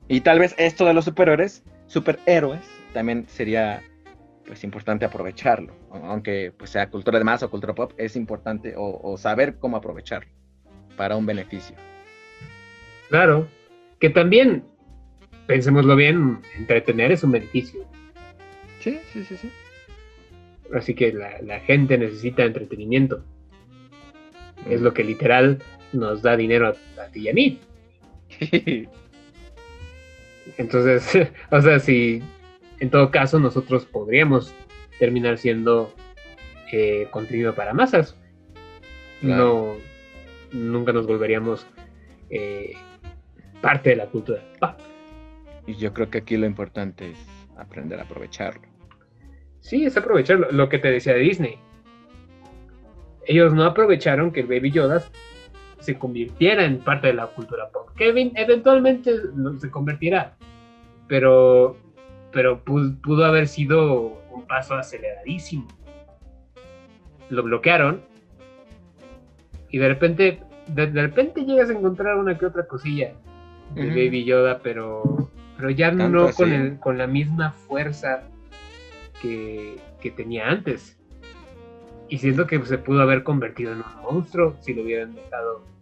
Y 0.07 0.21
tal 0.21 0.39
vez 0.39 0.53
esto 0.57 0.85
de 0.85 0.93
los 0.93 1.05
superiores 1.05 1.63
superhéroes, 1.87 2.65
también 2.93 3.27
sería 3.27 3.81
pues 4.45 4.63
importante 4.63 5.05
aprovecharlo. 5.05 5.73
Aunque 5.91 6.53
pues 6.57 6.71
sea 6.71 6.89
cultura 6.89 7.17
de 7.17 7.25
masa 7.25 7.45
o 7.45 7.49
cultura 7.49 7.73
pop, 7.73 7.93
es 7.97 8.15
importante 8.15 8.73
o, 8.77 9.17
saber 9.17 9.57
cómo 9.57 9.77
aprovecharlo 9.77 10.29
para 10.97 11.15
un 11.15 11.25
beneficio. 11.25 11.75
Claro, 13.09 13.47
que 13.99 14.09
también, 14.09 14.63
pensémoslo 15.47 15.95
bien, 15.95 16.41
entretener 16.57 17.11
es 17.11 17.23
un 17.23 17.31
beneficio. 17.31 17.85
Sí, 18.79 18.99
sí, 19.11 19.23
sí, 19.23 19.37
sí. 19.37 19.51
Así 20.73 20.95
que 20.95 21.13
la, 21.13 21.59
gente 21.61 21.97
necesita 21.97 22.43
entretenimiento. 22.43 23.23
Es 24.69 24.81
lo 24.81 24.93
que 24.93 25.03
literal 25.03 25.59
nos 25.91 26.21
da 26.21 26.35
dinero 26.35 26.69
a, 26.69 27.07
ti 27.11 27.21
y 27.21 27.29
a 27.29 27.33
mí. 27.33 27.59
Entonces, 30.57 31.31
o 31.51 31.61
sea, 31.61 31.79
si 31.79 32.21
en 32.79 32.89
todo 32.89 33.11
caso 33.11 33.39
nosotros 33.39 33.85
podríamos 33.85 34.53
terminar 34.99 35.37
siendo 35.37 35.93
eh, 36.71 37.07
contenido 37.11 37.53
para 37.53 37.73
masas. 37.73 38.17
No, 39.21 39.75
nunca 40.51 40.91
nos 40.91 41.07
volveríamos 41.07 41.65
eh, 42.29 42.73
parte 43.61 43.91
de 43.91 43.95
la 43.97 44.07
cultura. 44.07 44.41
Y 45.65 45.75
yo 45.75 45.93
creo 45.93 46.09
que 46.09 46.17
aquí 46.17 46.35
lo 46.35 46.45
importante 46.45 47.11
es 47.11 47.19
aprender 47.57 47.99
a 47.99 48.03
aprovecharlo. 48.03 48.67
Sí, 49.59 49.85
es 49.85 49.95
aprovecharlo. 49.95 50.51
Lo 50.51 50.67
que 50.67 50.79
te 50.79 50.91
decía 50.91 51.13
de 51.13 51.19
Disney. 51.19 51.57
Ellos 53.25 53.53
no 53.53 53.63
aprovecharon 53.63 54.31
que 54.31 54.41
el 54.41 54.47
Baby 54.47 54.71
Yoda 54.71 55.03
se 55.83 55.99
convirtiera 55.99 56.63
en 56.63 56.79
parte 56.79 57.07
de 57.07 57.13
la 57.13 57.27
cultura 57.27 57.67
pop. 57.67 57.89
Kevin 57.97 58.31
eventualmente 58.35 59.11
se 59.59 59.69
convertirá, 59.69 60.33
pero, 61.07 61.75
pero 62.31 62.63
pudo, 62.63 63.25
haber 63.25 63.49
sido 63.49 64.21
un 64.31 64.47
paso 64.47 64.75
aceleradísimo. 64.75 65.67
Lo 67.29 67.43
bloquearon 67.43 68.01
y 69.69 69.77
de 69.77 69.87
repente, 69.89 70.39
de, 70.67 70.85
repente 70.85 71.43
llegas 71.43 71.69
a 71.69 71.73
encontrar 71.73 72.15
una 72.15 72.37
que 72.37 72.45
otra 72.45 72.65
cosilla 72.65 73.13
de 73.75 73.87
Baby 73.87 74.23
Yoda, 74.23 74.59
pero, 74.63 75.29
pero 75.57 75.69
ya 75.69 75.91
no 75.91 76.31
con, 76.31 76.77
con 76.77 76.97
la 76.97 77.07
misma 77.07 77.51
fuerza 77.51 78.23
que, 79.21 79.77
que 79.99 80.11
tenía 80.11 80.47
antes. 80.47 80.97
Y 82.07 82.19
siento 82.19 82.47
que 82.47 82.63
se 82.65 82.77
pudo 82.77 83.01
haber 83.01 83.23
convertido 83.23 83.73
en 83.73 83.79
un 83.79 84.01
monstruo 84.03 84.55
si 84.61 84.73
lo 84.73 84.83
hubieran 84.83 85.15
dejado 85.15 85.72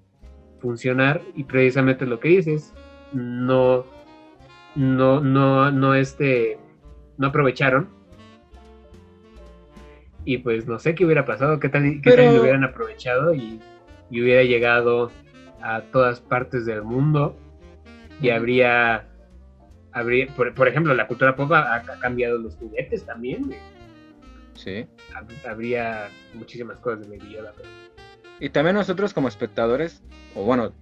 funcionar. 0.61 1.21
Y 1.35 1.43
precisamente 1.43 2.05
lo 2.05 2.19
que 2.19 2.29
dices, 2.29 2.73
no, 3.13 3.85
no, 4.75 5.19
no, 5.19 5.71
no, 5.71 5.95
este, 5.95 6.57
no 7.17 7.27
aprovecharon. 7.27 7.89
Y 10.23 10.37
pues 10.37 10.67
no 10.67 10.77
sé 10.77 10.93
qué 10.93 11.05
hubiera 11.05 11.25
pasado, 11.25 11.59
qué 11.59 11.69
tal, 11.69 11.99
qué 12.01 12.11
tal 12.11 12.35
lo 12.35 12.41
hubieran 12.41 12.63
aprovechado 12.63 13.33
y, 13.33 13.59
y, 14.11 14.21
hubiera 14.21 14.43
llegado 14.43 15.11
a 15.63 15.81
todas 15.81 16.21
partes 16.21 16.65
del 16.67 16.83
mundo 16.83 17.35
y 18.21 18.29
habría, 18.29 19.07
habría 19.91 20.27
por, 20.27 20.53
por 20.53 20.67
ejemplo, 20.67 20.93
la 20.93 21.07
cultura 21.07 21.35
pop 21.35 21.51
ha, 21.53 21.81
cambiado 21.99 22.37
los 22.37 22.55
juguetes 22.55 23.03
también. 23.03 23.51
Sí. 24.53 24.85
Habría 25.47 26.09
muchísimas 26.35 26.77
cosas 26.79 27.09
de 27.09 27.17
mi 27.17 27.25
vida. 27.25 27.51
Y 28.39 28.49
también 28.49 28.75
nosotros 28.75 29.13
como 29.13 29.27
espectadores, 29.27 30.03
o 30.35 30.43
bueno, 30.43 30.73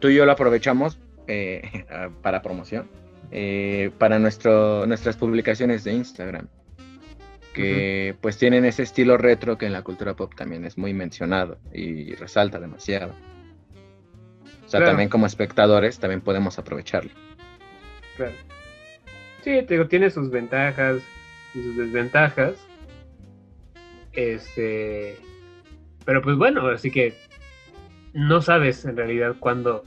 tú 0.00 0.08
y 0.08 0.14
yo 0.14 0.26
lo 0.26 0.32
aprovechamos 0.32 0.98
eh, 1.26 1.84
para 2.22 2.42
promoción, 2.42 2.88
eh, 3.30 3.90
para 3.98 4.18
nuestro, 4.18 4.86
nuestras 4.86 5.16
publicaciones 5.16 5.84
de 5.84 5.92
Instagram, 5.92 6.48
que 7.52 8.14
pues 8.20 8.36
tienen 8.36 8.64
ese 8.64 8.82
estilo 8.82 9.16
retro 9.16 9.56
que 9.56 9.66
en 9.66 9.72
la 9.72 9.82
cultura 9.82 10.14
pop 10.14 10.34
también 10.36 10.64
es 10.64 10.76
muy 10.76 10.92
mencionado 10.92 11.58
y 11.72 12.14
resalta 12.14 12.60
demasiado. 12.60 13.14
O 14.66 14.68
sea, 14.68 14.84
también 14.84 15.08
como 15.08 15.26
espectadores 15.26 15.98
también 15.98 16.20
podemos 16.20 16.58
aprovecharlo. 16.58 17.12
Claro. 18.16 18.32
Sí, 19.42 19.62
te 19.62 19.74
digo, 19.74 19.86
tiene 19.86 20.10
sus 20.10 20.28
ventajas 20.28 21.02
y 21.54 21.62
sus 21.62 21.76
desventajas. 21.76 22.54
Este. 24.12 25.16
Pero 26.04 26.20
pues 26.20 26.36
bueno, 26.36 26.66
así 26.68 26.90
que 26.90 27.14
no 28.16 28.40
sabes 28.40 28.84
en 28.86 28.96
realidad 28.96 29.36
cuándo, 29.38 29.84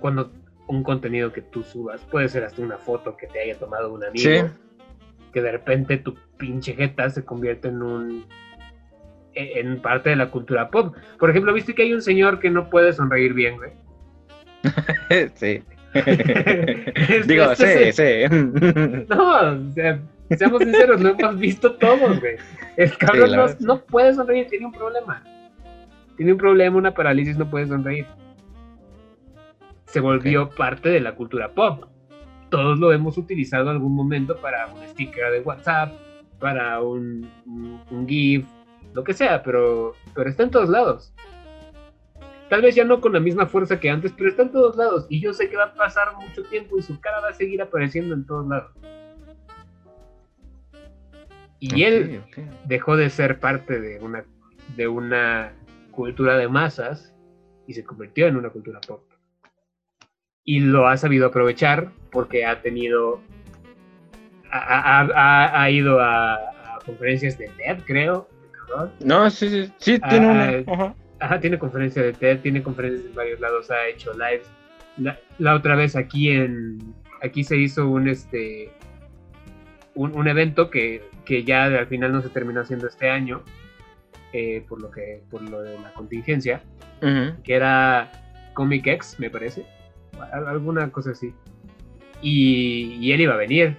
cuando 0.00 0.30
un 0.68 0.84
contenido 0.84 1.32
que 1.32 1.42
tú 1.42 1.64
subas, 1.64 2.00
puede 2.04 2.28
ser 2.28 2.44
hasta 2.44 2.62
una 2.62 2.78
foto 2.78 3.16
que 3.16 3.26
te 3.26 3.40
haya 3.40 3.58
tomado 3.58 3.92
un 3.92 4.04
amigo, 4.04 4.48
que 5.32 5.42
de 5.42 5.50
repente 5.50 5.96
tu 5.96 6.16
pinche 6.38 6.74
jeta 6.74 7.10
se 7.10 7.24
convierte 7.24 7.68
en 7.68 7.82
un 7.82 8.24
e, 9.34 9.58
en 9.58 9.82
parte 9.82 10.10
de 10.10 10.16
la 10.16 10.30
cultura 10.30 10.70
pop. 10.70 10.94
Por 11.18 11.30
ejemplo, 11.30 11.52
¿viste 11.52 11.74
que 11.74 11.82
hay 11.82 11.92
un 11.92 12.02
señor 12.02 12.38
que 12.38 12.48
no 12.48 12.70
puede 12.70 12.92
sonreír 12.92 13.34
bien, 13.34 13.56
güey? 13.56 13.72
sí. 15.34 15.62
Digo, 17.26 17.54
sí, 17.56 17.92
sí. 17.92 18.24
no, 19.08 19.68
o 19.68 19.72
sea, 19.72 20.00
seamos 20.30 20.62
sinceros, 20.62 21.00
lo 21.00 21.08
hemos 21.10 21.38
visto 21.38 21.74
todos, 21.74 22.20
güey. 22.20 22.36
El 22.76 22.96
cabrón 22.96 23.32
no, 23.32 23.46
no, 23.58 23.80
puede 23.84 24.14
sonreír, 24.14 24.46
tiene 24.46 24.66
un 24.66 24.72
problema. 24.72 25.24
Tiene 26.16 26.32
un 26.32 26.38
problema, 26.38 26.76
una 26.76 26.94
parálisis, 26.94 27.36
no 27.36 27.48
puede 27.48 27.66
sonreír. 27.66 28.06
Se 29.86 30.00
volvió 30.00 30.50
parte 30.50 30.88
de 30.88 31.00
la 31.00 31.14
cultura 31.14 31.52
pop. 31.52 31.84
Todos 32.50 32.78
lo 32.78 32.92
hemos 32.92 33.16
utilizado 33.16 33.64
en 33.64 33.68
algún 33.70 33.94
momento 33.94 34.36
para 34.36 34.66
un 34.66 34.86
sticker 34.88 35.32
de 35.32 35.40
WhatsApp, 35.40 35.92
para 36.38 36.80
un, 36.82 37.30
un, 37.90 38.06
GIF, 38.06 38.46
lo 38.92 39.04
que 39.04 39.14
sea, 39.14 39.42
pero, 39.42 39.94
pero 40.14 40.28
está 40.28 40.42
en 40.42 40.50
todos 40.50 40.68
lados. 40.68 41.14
Tal 42.50 42.60
vez 42.60 42.74
ya 42.74 42.84
no 42.84 43.00
con 43.00 43.14
la 43.14 43.20
misma 43.20 43.46
fuerza 43.46 43.80
que 43.80 43.88
antes, 43.88 44.12
pero 44.12 44.28
está 44.28 44.42
en 44.42 44.52
todos 44.52 44.76
lados. 44.76 45.06
Y 45.08 45.20
yo 45.20 45.32
sé 45.32 45.48
que 45.48 45.56
va 45.56 45.64
a 45.64 45.74
pasar 45.74 46.14
mucho 46.16 46.42
tiempo 46.42 46.78
y 46.78 46.82
su 46.82 47.00
cara 47.00 47.20
va 47.20 47.28
a 47.28 47.32
seguir 47.32 47.62
apareciendo 47.62 48.14
en 48.14 48.26
todos 48.26 48.46
lados. 48.46 48.72
Y 51.62 51.84
él 51.84 52.20
dejó 52.66 52.96
de 52.96 53.08
ser 53.08 53.38
parte 53.38 53.80
de 53.80 54.00
una, 54.00 54.24
de 54.76 54.88
una 54.88 55.52
cultura 55.92 56.36
de 56.36 56.48
masas 56.48 57.14
y 57.66 57.74
se 57.74 57.84
convirtió 57.84 58.26
en 58.26 58.36
una 58.36 58.50
cultura 58.50 58.80
pop. 58.80 59.02
Y 60.44 60.60
lo 60.60 60.88
ha 60.88 60.96
sabido 60.96 61.26
aprovechar 61.26 61.92
porque 62.10 62.44
ha 62.44 62.60
tenido, 62.62 63.20
ha, 64.50 65.68
ido 65.70 66.00
a, 66.00 66.38
conferencias 66.84 67.38
de 67.38 67.48
TED, 67.48 67.78
creo. 67.86 68.28
No, 69.04 69.30
sí, 69.30 69.48
sí, 69.48 69.72
sí, 69.78 70.00
tiene 70.08 70.26
una. 70.26 70.94
Ajá. 71.20 71.40
tiene 71.40 71.58
conferencias 71.58 72.04
de 72.04 72.12
TED, 72.12 72.40
tiene 72.40 72.62
conferencias 72.62 73.06
en 73.06 73.14
varios 73.14 73.38
lados, 73.38 73.70
ha 73.70 73.86
hecho 73.86 74.12
lives. 74.14 74.50
La, 75.38 75.54
otra 75.54 75.76
vez 75.76 75.94
aquí 75.94 76.30
en, 76.30 76.94
aquí 77.22 77.44
se 77.44 77.56
hizo 77.56 77.88
un, 77.88 78.08
este, 78.08 78.70
un, 79.94 80.26
evento 80.26 80.70
que, 80.70 81.02
que 81.24 81.44
ya 81.44 81.66
al 81.66 81.86
final 81.86 82.12
no 82.12 82.22
se 82.22 82.28
terminó 82.28 82.62
haciendo 82.62 82.88
este 82.88 83.08
año, 83.08 83.42
eh, 84.32 84.64
por 84.68 84.80
lo 84.80 84.90
que 84.90 85.22
por 85.30 85.42
lo 85.42 85.62
de 85.62 85.78
la 85.78 85.92
contingencia, 85.92 86.62
que 87.00 87.54
era 87.54 88.10
Comic 88.54 88.86
X, 88.86 89.16
me 89.18 89.28
parece, 89.30 89.66
alguna 90.30 90.90
cosa 90.90 91.10
así. 91.10 91.34
Y, 92.20 93.10
él 93.12 93.20
iba 93.20 93.34
a 93.34 93.36
venir, 93.36 93.76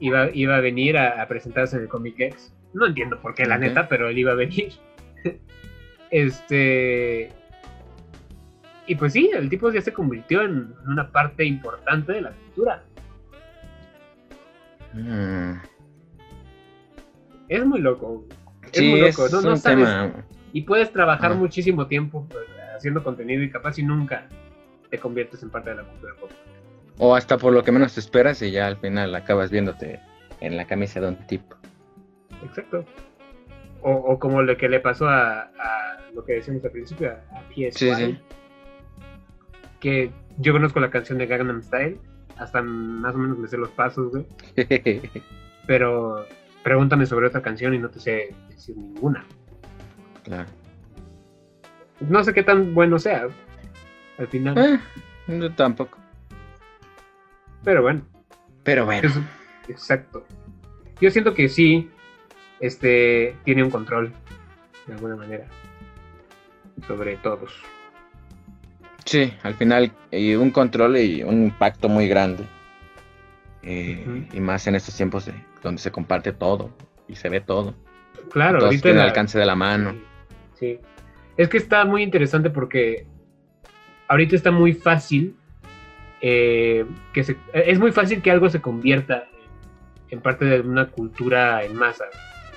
iba, 0.00 0.28
iba 0.34 0.56
a 0.56 0.60
venir 0.60 0.98
a, 0.98 1.26
presentarse 1.28 1.76
en 1.76 1.82
el 1.82 1.88
Comic 1.88 2.18
X. 2.18 2.52
No 2.74 2.86
entiendo 2.86 3.20
por 3.20 3.34
qué, 3.34 3.46
la 3.46 3.58
neta, 3.58 3.88
pero 3.88 4.08
él 4.08 4.18
iba 4.18 4.32
a 4.32 4.34
venir. 4.34 4.72
este. 6.10 7.30
Y 8.88 8.94
pues 8.94 9.12
sí, 9.12 9.30
el 9.34 9.48
tipo 9.48 9.70
ya 9.72 9.80
se 9.80 9.92
convirtió 9.92 10.42
en 10.42 10.74
una 10.86 11.10
parte 11.10 11.44
importante 11.44 12.12
de 12.12 12.20
la 12.20 12.30
cultura. 12.32 12.84
Mm. 14.92 15.54
Es 17.48 17.64
muy 17.64 17.80
loco. 17.80 18.26
Es 18.72 18.82
muy 18.82 19.00
loco, 19.00 19.28
no, 19.42 19.56
sabes. 19.56 20.12
Y 20.52 20.62
puedes 20.62 20.92
trabajar 20.92 21.34
muchísimo 21.34 21.86
tiempo 21.86 22.26
pues, 22.30 22.44
haciendo 22.74 23.02
contenido 23.02 23.42
y 23.42 23.50
capaz 23.50 23.78
y 23.78 23.82
nunca 23.82 24.28
te 24.90 24.98
conviertes 24.98 25.42
en 25.42 25.50
parte 25.50 25.70
de 25.70 25.76
la 25.76 25.84
cultura 25.84 26.14
pop. 26.20 26.30
O 26.98 27.14
hasta 27.14 27.36
por 27.36 27.52
lo 27.52 27.62
que 27.62 27.72
menos 27.72 27.94
te 27.94 28.00
esperas 28.00 28.40
y 28.42 28.50
ya 28.50 28.66
al 28.66 28.78
final 28.78 29.14
acabas 29.14 29.50
viéndote 29.50 30.00
en 30.40 30.56
la 30.56 30.66
camisa 30.66 31.00
de 31.00 31.08
un 31.08 31.16
tipo. 31.26 31.56
Exacto. 32.44 32.84
O, 33.82 34.18
como 34.18 34.42
lo 34.42 34.56
que 34.56 34.68
le 34.68 34.80
pasó 34.80 35.08
a, 35.08 35.48
lo 36.12 36.24
que 36.24 36.34
decíamos 36.34 36.64
al 36.64 36.70
principio, 36.72 37.12
a, 37.12 37.48
PS1. 37.50 38.18
Que 39.78 40.10
yo 40.38 40.52
conozco 40.52 40.80
la 40.80 40.90
canción 40.90 41.18
de 41.18 41.26
Gangnam 41.26 41.62
Style, 41.62 41.98
hasta 42.36 42.62
más 42.62 43.14
o 43.14 43.18
menos 43.18 43.38
me 43.38 43.46
sé 43.46 43.56
los 43.58 43.70
pasos, 43.70 44.10
güey. 44.10 44.26
Pero 45.66 46.26
pregúntame 46.66 47.06
sobre 47.06 47.28
otra 47.28 47.40
canción 47.42 47.74
y 47.74 47.78
no 47.78 47.88
te 47.90 48.00
sé 48.00 48.34
decir 48.48 48.76
ninguna. 48.76 49.24
Claro. 50.24 50.48
No 52.00 52.24
sé 52.24 52.34
qué 52.34 52.42
tan 52.42 52.74
bueno 52.74 52.98
sea, 52.98 53.28
al 54.18 54.26
final. 54.26 54.80
Eh, 55.28 55.50
tampoco. 55.54 55.96
Pero 57.62 57.82
bueno, 57.82 58.02
Pero 58.64 58.84
bueno. 58.84 59.08
Es- 59.08 59.20
exacto. 59.70 60.26
Yo 61.00 61.08
siento 61.12 61.34
que 61.34 61.48
sí, 61.48 61.88
este, 62.58 63.36
tiene 63.44 63.62
un 63.62 63.70
control, 63.70 64.12
de 64.88 64.94
alguna 64.94 65.14
manera, 65.14 65.46
sobre 66.88 67.16
todos. 67.18 67.62
Sí, 69.04 69.32
al 69.44 69.54
final 69.54 69.92
y 70.10 70.34
un 70.34 70.50
control 70.50 70.96
y 70.96 71.22
un 71.22 71.44
impacto 71.44 71.88
muy 71.88 72.08
grande. 72.08 72.42
Eh. 73.62 74.26
Y 74.32 74.40
más 74.40 74.66
en 74.66 74.74
estos 74.74 74.96
tiempos 74.96 75.26
de, 75.26 75.32
donde 75.66 75.82
se 75.82 75.90
comparte 75.90 76.32
todo 76.32 76.70
y 77.08 77.16
se 77.16 77.28
ve 77.28 77.40
todo. 77.40 77.74
Claro, 78.30 78.58
todo 78.58 78.66
ahorita 78.68 78.88
la- 78.90 79.02
al 79.02 79.08
alcance 79.08 79.38
de 79.38 79.46
la 79.46 79.54
mano. 79.54 79.94
Sí. 80.54 80.78
Es 81.36 81.48
que 81.48 81.58
está 81.58 81.84
muy 81.84 82.02
interesante 82.02 82.48
porque 82.50 83.06
ahorita 84.08 84.34
está 84.36 84.50
muy 84.50 84.72
fácil 84.72 85.36
eh, 86.22 86.86
que 87.12 87.22
se, 87.24 87.36
es 87.52 87.78
muy 87.78 87.92
fácil 87.92 88.22
que 88.22 88.30
algo 88.30 88.48
se 88.48 88.60
convierta 88.60 89.24
en, 90.10 90.16
en 90.16 90.20
parte 90.22 90.44
de 90.46 90.60
una 90.60 90.86
cultura 90.90 91.62
en 91.64 91.76
masa. 91.76 92.06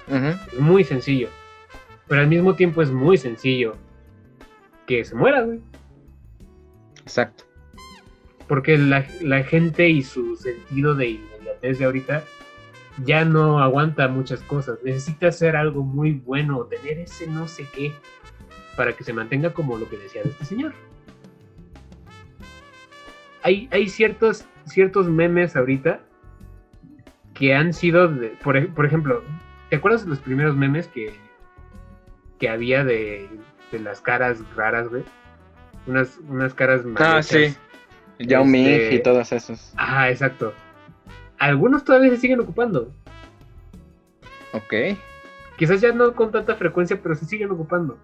Es 0.08 0.60
muy 0.60 0.84
sencillo. 0.84 1.28
Pero 2.08 2.22
al 2.22 2.28
mismo 2.28 2.56
tiempo 2.56 2.82
es 2.82 2.90
muy 2.90 3.18
sencillo 3.18 3.76
que 4.88 5.04
se 5.04 5.14
muera, 5.14 5.42
güey. 5.42 5.60
Exacto. 7.02 7.44
Porque 8.48 8.78
la, 8.78 9.06
la 9.22 9.44
gente 9.44 9.88
y 9.90 10.02
su 10.02 10.36
sentido 10.36 10.96
de 10.96 11.10
inmediatez 11.10 11.78
de 11.80 11.86
ahorita 11.86 12.24
ya 13.04 13.26
no 13.26 13.60
aguanta 13.62 14.08
muchas 14.08 14.42
cosas. 14.42 14.80
Necesita 14.84 15.28
hacer 15.28 15.56
algo 15.56 15.84
muy 15.84 16.14
bueno, 16.14 16.64
tener 16.66 17.00
ese 17.00 17.28
no 17.28 17.48
sé 17.48 17.66
qué, 17.74 17.94
para 18.76 18.94
que 18.94 19.04
se 19.04 19.14
mantenga 19.14 19.52
como 19.54 19.78
lo 19.78 19.90
que 19.90 19.98
decía 19.98 20.22
este 20.24 20.46
señor. 20.46 20.74
Hay, 23.42 23.70
hay 23.72 23.88
ciertos, 23.90 24.46
ciertos 24.66 25.08
memes 25.08 25.56
ahorita 25.56 26.02
que 27.34 27.56
han 27.56 27.74
sido, 27.74 28.08
de- 28.10 28.30
por, 28.44 28.68
por 28.74 28.86
ejemplo, 28.86 29.24
¿te 29.70 29.78
acuerdas 29.78 30.04
de 30.04 30.10
los 30.10 30.20
primeros 30.20 30.56
memes 30.58 30.88
que, 30.88 31.14
que 32.38 32.50
había 32.50 32.84
de, 32.84 33.30
de 33.72 33.80
las 33.80 34.02
caras 34.02 34.40
raras, 34.56 34.90
güey? 34.90 35.04
Unas, 35.88 36.20
unas 36.28 36.54
caras 36.54 36.82
Ah, 36.98 37.14
mal 37.14 37.24
sí. 37.24 37.56
Yao 38.20 38.44
Ming 38.44 38.68
Este- 38.68 38.96
y 38.96 39.02
todos 39.04 39.32
esos. 39.32 39.74
Ajá, 39.78 40.10
exacto. 40.10 40.54
Algunos 41.40 41.84
todavía 41.86 42.10
se 42.12 42.18
siguen 42.18 42.42
ocupando. 42.42 42.92
Ok. 44.54 44.98
Quizás 45.58 45.82
ya 45.82 45.92
no 45.94 46.14
con 46.14 46.32
tanta 46.32 46.56
frecuencia, 46.56 47.00
pero 47.02 47.16
se 47.16 47.26
siguen 47.26 47.52
ocupando. 47.52 47.98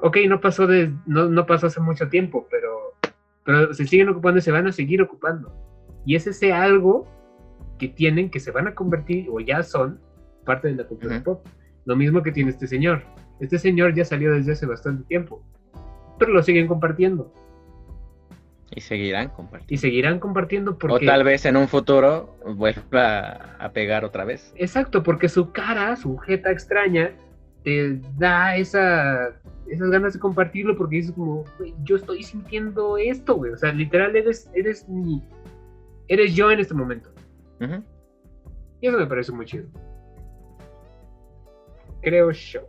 Ok, 0.00 0.18
no 0.28 0.40
pasó 0.40 0.66
de, 0.66 0.92
no, 1.06 1.28
no 1.28 1.46
pasó 1.46 1.66
hace 1.66 1.80
mucho 1.80 2.08
tiempo, 2.08 2.46
pero, 2.50 2.94
pero 3.44 3.72
se 3.74 3.86
siguen 3.86 4.08
ocupando 4.08 4.38
y 4.38 4.42
se 4.42 4.52
van 4.52 4.66
a 4.66 4.72
seguir 4.72 5.02
ocupando. 5.02 5.52
Y 6.04 6.14
es 6.14 6.26
ese 6.26 6.52
algo 6.52 7.06
que 7.78 7.88
tienen 7.88 8.30
que 8.30 8.40
se 8.40 8.50
van 8.50 8.68
a 8.68 8.74
convertir 8.74 9.28
o 9.30 9.40
ya 9.40 9.62
son 9.62 10.00
parte 10.44 10.68
de 10.68 10.74
la 10.74 10.84
cultura 10.84 11.16
Ujú. 11.16 11.24
pop. 11.24 11.46
Lo 11.84 11.96
mismo 11.96 12.22
que 12.22 12.32
tiene 12.32 12.50
este 12.50 12.66
señor. 12.66 13.02
Este 13.40 13.58
señor 13.58 13.94
ya 13.94 14.04
salió 14.04 14.32
desde 14.32 14.52
hace 14.52 14.66
bastante 14.66 15.04
tiempo, 15.04 15.42
pero 16.18 16.32
lo 16.32 16.42
siguen 16.42 16.68
compartiendo 16.68 17.32
Y 18.74 18.80
seguirán 18.80 19.28
compartiendo. 19.28 19.72
y 19.74 19.78
seguirán 19.78 20.18
compartiendo 20.18 20.78
porque 20.78 21.04
O 21.04 21.08
tal 21.08 21.22
vez 21.22 21.44
en 21.44 21.56
un 21.56 21.68
futuro 21.68 22.36
vuelva 22.56 23.56
a 23.58 23.70
pegar 23.72 24.04
otra 24.04 24.24
vez. 24.24 24.52
Exacto, 24.56 25.02
porque 25.02 25.28
su 25.28 25.52
cara, 25.52 25.94
su 25.96 26.16
jeta 26.18 26.50
extraña, 26.50 27.12
te 27.62 28.00
da 28.18 28.56
esa, 28.56 29.28
esas 29.68 29.90
ganas 29.90 30.14
de 30.14 30.18
compartirlo 30.20 30.76
porque 30.76 30.96
dices 30.96 31.12
como, 31.12 31.44
"Güey, 31.58 31.72
yo 31.84 31.96
estoy 31.96 32.22
sintiendo 32.22 32.98
esto, 32.98 33.36
güey. 33.36 33.52
O 33.52 33.56
sea, 33.56 33.72
literal, 33.72 34.14
eres, 34.16 34.50
eres 34.54 34.88
mi... 34.88 35.22
Eres 36.08 36.34
yo 36.34 36.50
en 36.50 36.60
este 36.60 36.74
momento. 36.74 37.10
Y 38.80 38.86
eso 38.88 38.98
me 38.98 39.06
parece 39.06 39.32
muy 39.32 39.46
chido. 39.46 39.66
Creo 42.02 42.30
yo. 42.32 42.68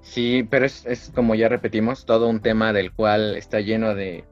Sí, 0.00 0.46
pero 0.50 0.66
es, 0.66 0.84
es 0.86 1.12
como 1.14 1.34
ya 1.34 1.48
repetimos, 1.48 2.06
todo 2.06 2.28
un 2.28 2.40
tema 2.40 2.72
del 2.72 2.92
cual 2.92 3.36
está 3.36 3.60
lleno 3.60 3.94
de 3.94 4.24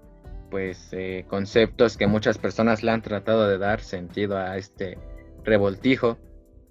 pues 0.55 0.91
eh, 0.93 1.25
conceptos 1.27 1.97
que 1.97 2.07
muchas 2.07 2.39
personas 2.39 2.85
le 2.85 2.93
han 2.93 3.03
tratado 3.03 3.49
de 3.49 3.59
dar 3.59 3.81
sentido 3.81 4.39
a 4.39 4.57
este 4.57 4.97
revoltijo. 5.43 6.17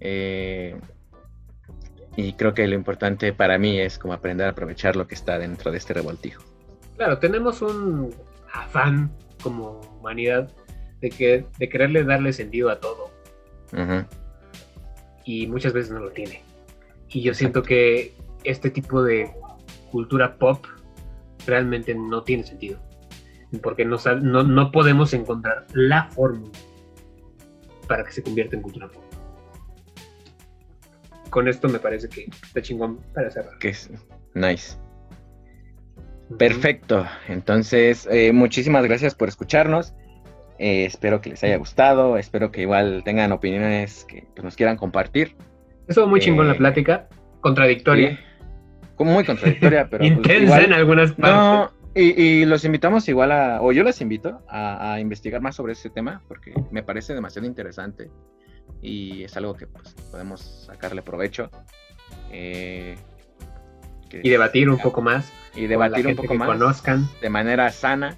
eh, 0.00 0.74
y 2.16 2.32
creo 2.32 2.54
que 2.54 2.66
lo 2.66 2.76
importante 2.76 3.34
para 3.34 3.58
mí 3.58 3.78
es 3.78 3.98
como 3.98 4.14
aprender 4.14 4.46
a 4.46 4.50
aprovechar 4.52 4.96
lo 4.96 5.06
que 5.06 5.14
está 5.14 5.38
dentro 5.38 5.70
de 5.70 5.76
este 5.76 5.92
revoltijo. 5.92 6.42
Claro, 6.96 7.18
tenemos 7.18 7.60
un 7.60 8.14
afán 8.54 9.12
como 9.42 9.82
humanidad 10.00 10.50
de, 11.02 11.10
que, 11.10 11.44
de 11.58 11.68
quererle 11.68 12.04
darle 12.04 12.32
sentido 12.32 12.70
a 12.70 12.80
todo. 12.80 13.10
Y 15.26 15.46
muchas 15.46 15.74
veces 15.74 15.90
no 15.90 16.00
lo 16.00 16.10
tiene. 16.10 16.40
Y 17.10 17.20
yo 17.20 17.34
siento 17.34 17.62
que 17.62 18.14
este 18.44 18.70
tipo 18.70 19.02
de 19.02 19.30
cultura 19.92 20.38
pop 20.38 20.64
realmente 21.46 21.94
no 21.94 22.22
tiene 22.22 22.44
sentido. 22.44 22.80
Porque 23.62 23.84
no, 23.84 23.96
no, 24.22 24.42
no 24.42 24.72
podemos 24.72 25.12
encontrar 25.14 25.66
la 25.72 26.08
fórmula 26.10 26.50
para 27.86 28.04
que 28.04 28.12
se 28.12 28.22
convierta 28.22 28.56
en 28.56 28.62
cultura 28.62 28.88
pop. 28.88 29.02
Con 31.30 31.48
esto 31.48 31.68
me 31.68 31.78
parece 31.78 32.08
que 32.08 32.26
está 32.42 32.62
chingón 32.62 32.98
para 33.12 33.30
cerrar. 33.30 33.58
Que 33.58 33.70
es 33.70 33.90
nice. 34.34 34.76
Perfecto. 36.38 37.06
Entonces, 37.28 38.08
eh, 38.10 38.32
muchísimas 38.32 38.84
gracias 38.84 39.14
por 39.14 39.28
escucharnos. 39.28 39.94
Eh, 40.58 40.84
espero 40.84 41.20
que 41.20 41.30
les 41.30 41.42
haya 41.44 41.56
gustado. 41.56 42.16
Espero 42.16 42.50
que 42.50 42.62
igual 42.62 43.02
tengan 43.04 43.32
opiniones 43.32 44.04
que 44.04 44.26
pues, 44.34 44.44
nos 44.44 44.56
quieran 44.56 44.76
compartir. 44.76 45.36
Estuvo 45.88 46.06
muy 46.06 46.20
chingón 46.20 46.46
Eh, 46.46 46.50
la 46.50 46.54
plática, 46.56 47.08
contradictoria, 47.40 48.10
Sí. 48.10 48.18
Como 48.96 49.12
muy 49.12 49.24
contradictoria, 49.24 49.88
pero 49.90 50.02
pues, 50.02 50.12
intensa 50.12 50.62
en 50.62 50.72
algunas 50.72 51.12
partes. 51.12 51.34
No, 51.34 51.72
y, 51.94 52.22
y 52.22 52.44
los 52.44 52.64
invitamos 52.64 53.08
igual 53.08 53.32
a, 53.32 53.60
o 53.62 53.72
yo 53.72 53.82
les 53.84 54.00
invito 54.00 54.40
a, 54.48 54.94
a 54.94 55.00
investigar 55.00 55.40
más 55.40 55.54
sobre 55.56 55.72
este 55.74 55.90
tema 55.90 56.22
porque 56.28 56.52
me 56.70 56.82
parece 56.82 57.14
demasiado 57.14 57.46
interesante 57.46 58.10
y 58.82 59.24
es 59.24 59.36
algo 59.36 59.54
que 59.54 59.66
pues, 59.66 59.94
podemos 60.10 60.40
sacarle 60.66 61.02
provecho. 61.02 61.50
eh, 62.32 62.96
Y 64.22 64.28
debatir 64.30 64.68
un 64.70 64.78
poco 64.78 65.00
más. 65.02 65.32
y 65.54 65.66
debatir 65.66 66.06
un 66.06 66.16
poco 66.16 66.34
más 66.34 66.48
conozcan. 66.48 67.08
de 67.20 67.30
manera 67.30 67.70
sana, 67.70 68.16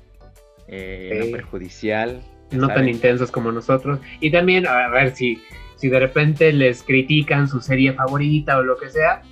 eh, 0.68 1.20
Sí. 1.22 1.30
no 1.30 1.36
perjudicial. 1.36 2.20
no 2.52 2.68
tan 2.68 2.88
intensos 2.88 3.30
como 3.30 3.50
nosotros. 3.52 3.98
Y 4.20 4.30
también, 4.30 4.66
a 4.68 4.88
ver, 4.88 5.14
si, 5.16 5.42
si 5.76 5.88
de 5.88 5.98
repente 5.98 6.52
les 6.52 6.82
critican 6.82 7.48
su 7.48 7.60
serie 7.60 7.92
favorita 7.92 8.56
o 8.58 8.62
lo 8.62 8.76
que 8.76 8.88
sea, 8.88 9.22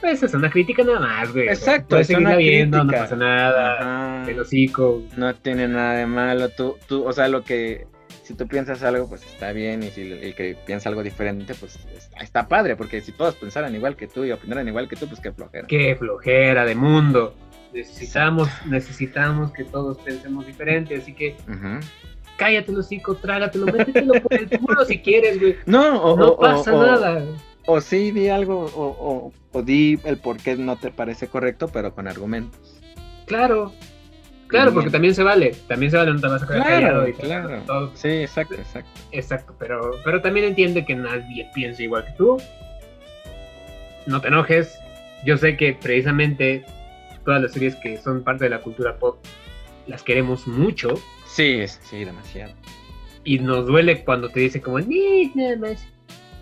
pues 0.00 0.22
es 0.22 0.34
una 0.34 0.50
crítica 0.50 0.82
nada 0.84 1.00
más, 1.00 1.32
güey. 1.32 1.48
Exacto, 1.48 1.98
es 1.98 2.10
una 2.10 2.36
viendo, 2.36 2.78
no 2.78 2.84
crítica. 2.84 3.02
pasa 3.04 3.16
nada. 3.16 4.24
El 4.28 4.38
hocico. 4.40 5.02
no 5.16 5.34
tiene 5.34 5.68
nada 5.68 5.94
de 5.94 6.06
malo. 6.06 6.48
Tú, 6.50 6.76
tú, 6.86 7.04
o 7.06 7.12
sea, 7.12 7.28
lo 7.28 7.42
que 7.42 7.86
si 8.22 8.34
tú 8.34 8.46
piensas 8.46 8.82
algo, 8.84 9.08
pues 9.08 9.24
está 9.26 9.52
bien, 9.52 9.82
y 9.82 9.90
si 9.90 10.02
el 10.12 10.34
que 10.34 10.56
piensa 10.66 10.88
algo 10.88 11.02
diferente, 11.02 11.54
pues 11.54 11.78
está, 11.96 12.20
está 12.20 12.48
padre, 12.48 12.76
porque 12.76 13.00
si 13.00 13.10
todos 13.12 13.34
pensaran 13.36 13.74
igual 13.74 13.96
que 13.96 14.06
tú 14.06 14.24
y 14.24 14.30
opinaran 14.30 14.66
igual 14.68 14.88
que 14.88 14.96
tú, 14.96 15.08
pues 15.08 15.20
qué 15.20 15.32
flojera. 15.32 15.66
Qué 15.66 15.96
flojera 15.96 16.64
de 16.64 16.74
mundo. 16.76 17.34
Necesitamos, 17.72 18.48
necesitamos 18.66 19.52
que 19.52 19.64
todos 19.64 19.98
pensemos 19.98 20.46
diferente, 20.46 20.96
así 20.96 21.12
que 21.12 21.36
Ujú. 21.48 21.80
cállate 22.36 22.72
el 22.72 22.78
hocico, 22.78 23.14
trágatelo, 23.16 23.66
métetelo 23.66 24.14
por 24.22 24.34
el 24.34 24.48
culo 24.60 24.84
si 24.84 24.98
quieres, 25.00 25.40
güey. 25.40 25.56
No, 25.66 26.00
o, 26.02 26.16
No 26.16 26.28
o- 26.30 26.38
pasa 26.38 26.74
o- 26.74 26.84
nada. 26.86 27.24
O 27.66 27.80
sí, 27.80 28.10
di 28.10 28.28
algo, 28.28 28.64
o, 28.74 29.32
o, 29.52 29.62
di 29.62 29.98
el 30.04 30.16
por 30.18 30.36
qué 30.38 30.56
no 30.56 30.76
te 30.76 30.90
parece 30.90 31.26
correcto, 31.28 31.68
pero 31.68 31.94
con 31.94 32.06
argumentos. 32.08 32.80
Claro. 33.26 33.72
Claro, 34.48 34.72
porque 34.74 34.90
también 34.90 35.14
se 35.14 35.22
vale. 35.22 35.54
También 35.68 35.92
se 35.92 35.96
vale, 35.96 36.12
no 36.12 36.20
te 36.20 36.26
vas 36.26 36.42
a 36.42 36.46
quedar 36.46 36.62
Claro, 36.66 36.80
callado 36.86 37.08
y 37.08 37.12
claro. 37.12 37.62
todo. 37.66 37.92
Sí, 37.94 38.08
exacto, 38.08 38.54
exacto. 38.56 38.90
Exacto, 39.12 39.54
pero, 39.60 39.92
pero 40.04 40.20
también 40.20 40.46
entiende 40.46 40.84
que 40.84 40.96
nadie 40.96 41.48
piensa 41.54 41.82
igual 41.84 42.04
que 42.06 42.12
tú. 42.12 42.36
No 44.06 44.20
te 44.20 44.28
enojes. 44.28 44.76
Yo 45.24 45.36
sé 45.36 45.56
que 45.56 45.74
precisamente 45.74 46.64
todas 47.24 47.42
las 47.42 47.52
series 47.52 47.76
que 47.76 47.98
son 47.98 48.24
parte 48.24 48.44
de 48.44 48.50
la 48.50 48.58
cultura 48.60 48.96
pop 48.98 49.18
las 49.86 50.02
queremos 50.02 50.46
mucho 50.46 50.94
Sí, 51.26 51.62
sí, 51.68 52.04
demasiado. 52.04 52.54
y 53.24 53.38
nos 53.38 53.66
duele 53.66 54.02
cuando 54.04 54.30
te 54.30 54.40
dicen 54.40 54.62
como, 54.62 54.80
"Ni, 54.80 55.26
nada 55.34 55.56
más 55.58 55.86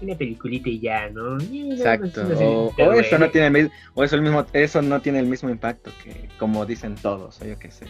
una 0.00 0.14
peliculita 0.16 0.68
y 0.68 0.80
ya, 0.80 1.08
¿no? 1.10 1.38
Exacto. 1.38 2.22
una 2.22 2.36
serie". 2.36 2.46
O, 2.46 2.92
eso 2.94 3.18
no 3.18 3.30
tiene 3.30 3.46
el 3.48 3.52
mismo, 3.52 3.70
o 3.94 4.04
eso 4.04 4.16
el 4.16 4.22
mismo, 4.22 4.46
eso 4.52 4.82
no 4.82 5.00
tiene 5.00 5.18
el 5.18 5.26
mismo 5.26 5.50
impacto 5.50 5.90
que 6.02 6.28
como 6.38 6.66
dicen 6.66 6.94
todos, 6.94 7.40
o 7.40 7.44
yo 7.44 7.58
qué 7.58 7.70
sé. 7.70 7.86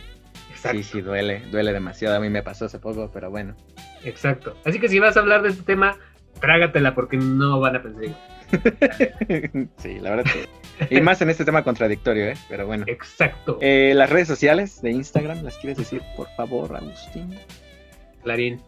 Exacto, 0.50 0.78
Sí, 0.78 0.84
sí, 0.84 1.00
duele, 1.00 1.42
duele 1.50 1.72
demasiado. 1.72 2.16
A 2.16 2.20
mí 2.20 2.30
me 2.30 2.42
pasó 2.42 2.64
hace 2.64 2.78
poco, 2.78 3.10
pero 3.12 3.30
bueno. 3.30 3.54
exacto. 4.04 4.56
Así 4.64 4.80
que 4.80 4.88
si 4.88 4.98
vas 4.98 5.16
a 5.16 5.20
hablar 5.20 5.42
de 5.42 5.50
este 5.50 5.62
tema, 5.62 5.96
trágatela 6.40 6.94
porque 6.94 7.16
no 7.16 7.60
van 7.60 7.76
a 7.76 7.82
pensar 7.82 8.14
sí, 9.76 9.98
la 10.00 10.10
verdad 10.10 10.24
que. 10.32 10.96
Y 10.96 11.00
más 11.00 11.20
en 11.20 11.28
este 11.28 11.44
tema 11.44 11.62
contradictorio, 11.62 12.28
¿eh? 12.28 12.34
Pero 12.48 12.66
bueno. 12.66 12.84
Exacto. 12.88 13.58
Eh, 13.60 13.92
las 13.94 14.08
redes 14.08 14.28
sociales 14.28 14.80
de 14.80 14.90
Instagram, 14.90 15.42
¿las 15.42 15.58
quieres 15.58 15.76
decir, 15.76 16.00
por 16.16 16.28
favor, 16.30 16.74
Agustín? 16.74 17.38
Clarín. 18.22 18.60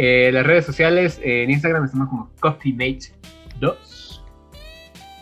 Eh, 0.00 0.30
las 0.32 0.46
redes 0.46 0.64
sociales, 0.64 1.20
eh, 1.24 1.42
en 1.42 1.50
Instagram 1.50 1.84
estamos 1.84 2.08
como 2.08 2.30
CoffeeMate2. 2.40 4.22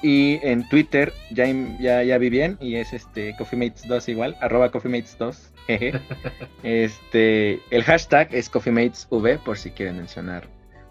Y 0.02 0.38
en 0.42 0.68
Twitter 0.68 1.12
ya, 1.30 1.46
ya, 1.80 2.02
ya 2.02 2.18
vi 2.18 2.28
bien 2.28 2.58
y 2.60 2.76
es 2.76 2.92
este 2.92 3.34
CoffeeMates2 3.36 4.08
igual, 4.10 4.36
arroba 4.40 4.70
CoffeeMates2. 4.70 5.36
jeje. 5.66 5.92
este, 6.62 7.60
el 7.70 7.82
hashtag 7.84 8.28
es 8.34 8.50
CoffeeMatesV 8.50 9.38
por 9.44 9.56
si 9.56 9.70
quieren 9.70 9.96
mencionar 9.96 10.46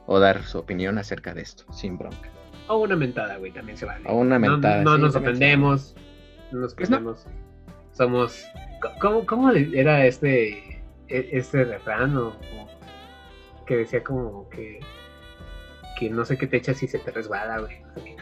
o 0.07 0.19
dar 0.19 0.43
su 0.43 0.57
opinión 0.57 0.97
acerca 0.97 1.33
de 1.33 1.43
esto, 1.43 1.71
sin 1.71 1.97
bronca. 1.97 2.29
O 2.67 2.77
una 2.77 2.95
mentada, 2.95 3.37
güey, 3.37 3.51
también 3.51 3.77
se 3.77 3.85
vale. 3.85 4.03
O 4.09 4.15
una 4.17 4.39
No- 4.39 4.51
mentada. 4.53 4.81
No, 4.83 4.95
sí, 4.95 5.01
nos 5.03 5.13
también 5.13 5.35
se 5.37 5.43
ofendemos. 5.45 5.95
No 6.51 6.59
nos 6.61 6.73
Pues 6.73 6.89
no. 6.89 6.97
ofendemos. 6.97 7.27
Somos. 7.91 8.45
¿Cómo, 8.99 9.25
¿Cómo 9.25 9.51
era 9.51 10.05
este, 10.07 10.81
e- 11.07 11.29
este 11.31 11.63
refrán? 11.63 12.17
O, 12.17 12.29
o 12.29 12.74
que 13.65 13.77
decía 13.77 14.03
como 14.03 14.49
que. 14.49 14.79
Que 15.97 16.09
no 16.09 16.25
sé 16.25 16.37
qué 16.37 16.45
te 16.45 16.57
echas 16.57 16.83
y 16.83 16.89
se 16.89 16.99
te 16.99 17.09
resbala, 17.09 17.59
güey. 17.59 17.77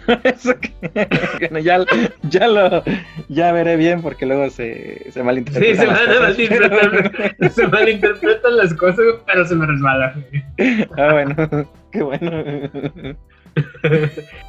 bueno, 1.40 1.60
ya, 1.60 1.84
ya 2.22 2.48
lo 2.48 2.84
ya 3.30 3.52
veré 3.52 3.78
bien 3.78 4.04
porque 4.04 4.28
luego 4.28 4.50
se, 4.52 5.10
se 5.12 5.24
malinterpreta. 5.24 5.74
Sí, 5.74 5.80
se 5.80 5.88
van 5.88 6.12
a 6.12 6.20
malinterpretar. 6.20 7.52
se 7.52 7.68
malinterpretan 7.68 8.58
las 8.58 8.74
cosas, 8.76 9.06
pero 9.26 9.44
se 9.46 9.56
me 9.56 9.66
resbala, 9.66 10.14
güey. 10.14 10.88
ah, 10.98 11.14
bueno, 11.14 11.36
qué 11.92 12.04
bueno. 12.04 12.30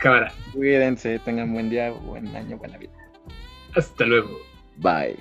Cámara. 0.01 0.33
Cuídense, 0.53 1.19
tengan 1.21 1.53
buen 1.53 1.71
día, 1.71 1.93
buen 1.93 2.35
año, 2.37 2.59
buena 2.59 2.77
vida. 2.77 2.93
Hasta 3.75 4.05
luego. 4.05 4.39
Bye. 4.77 5.17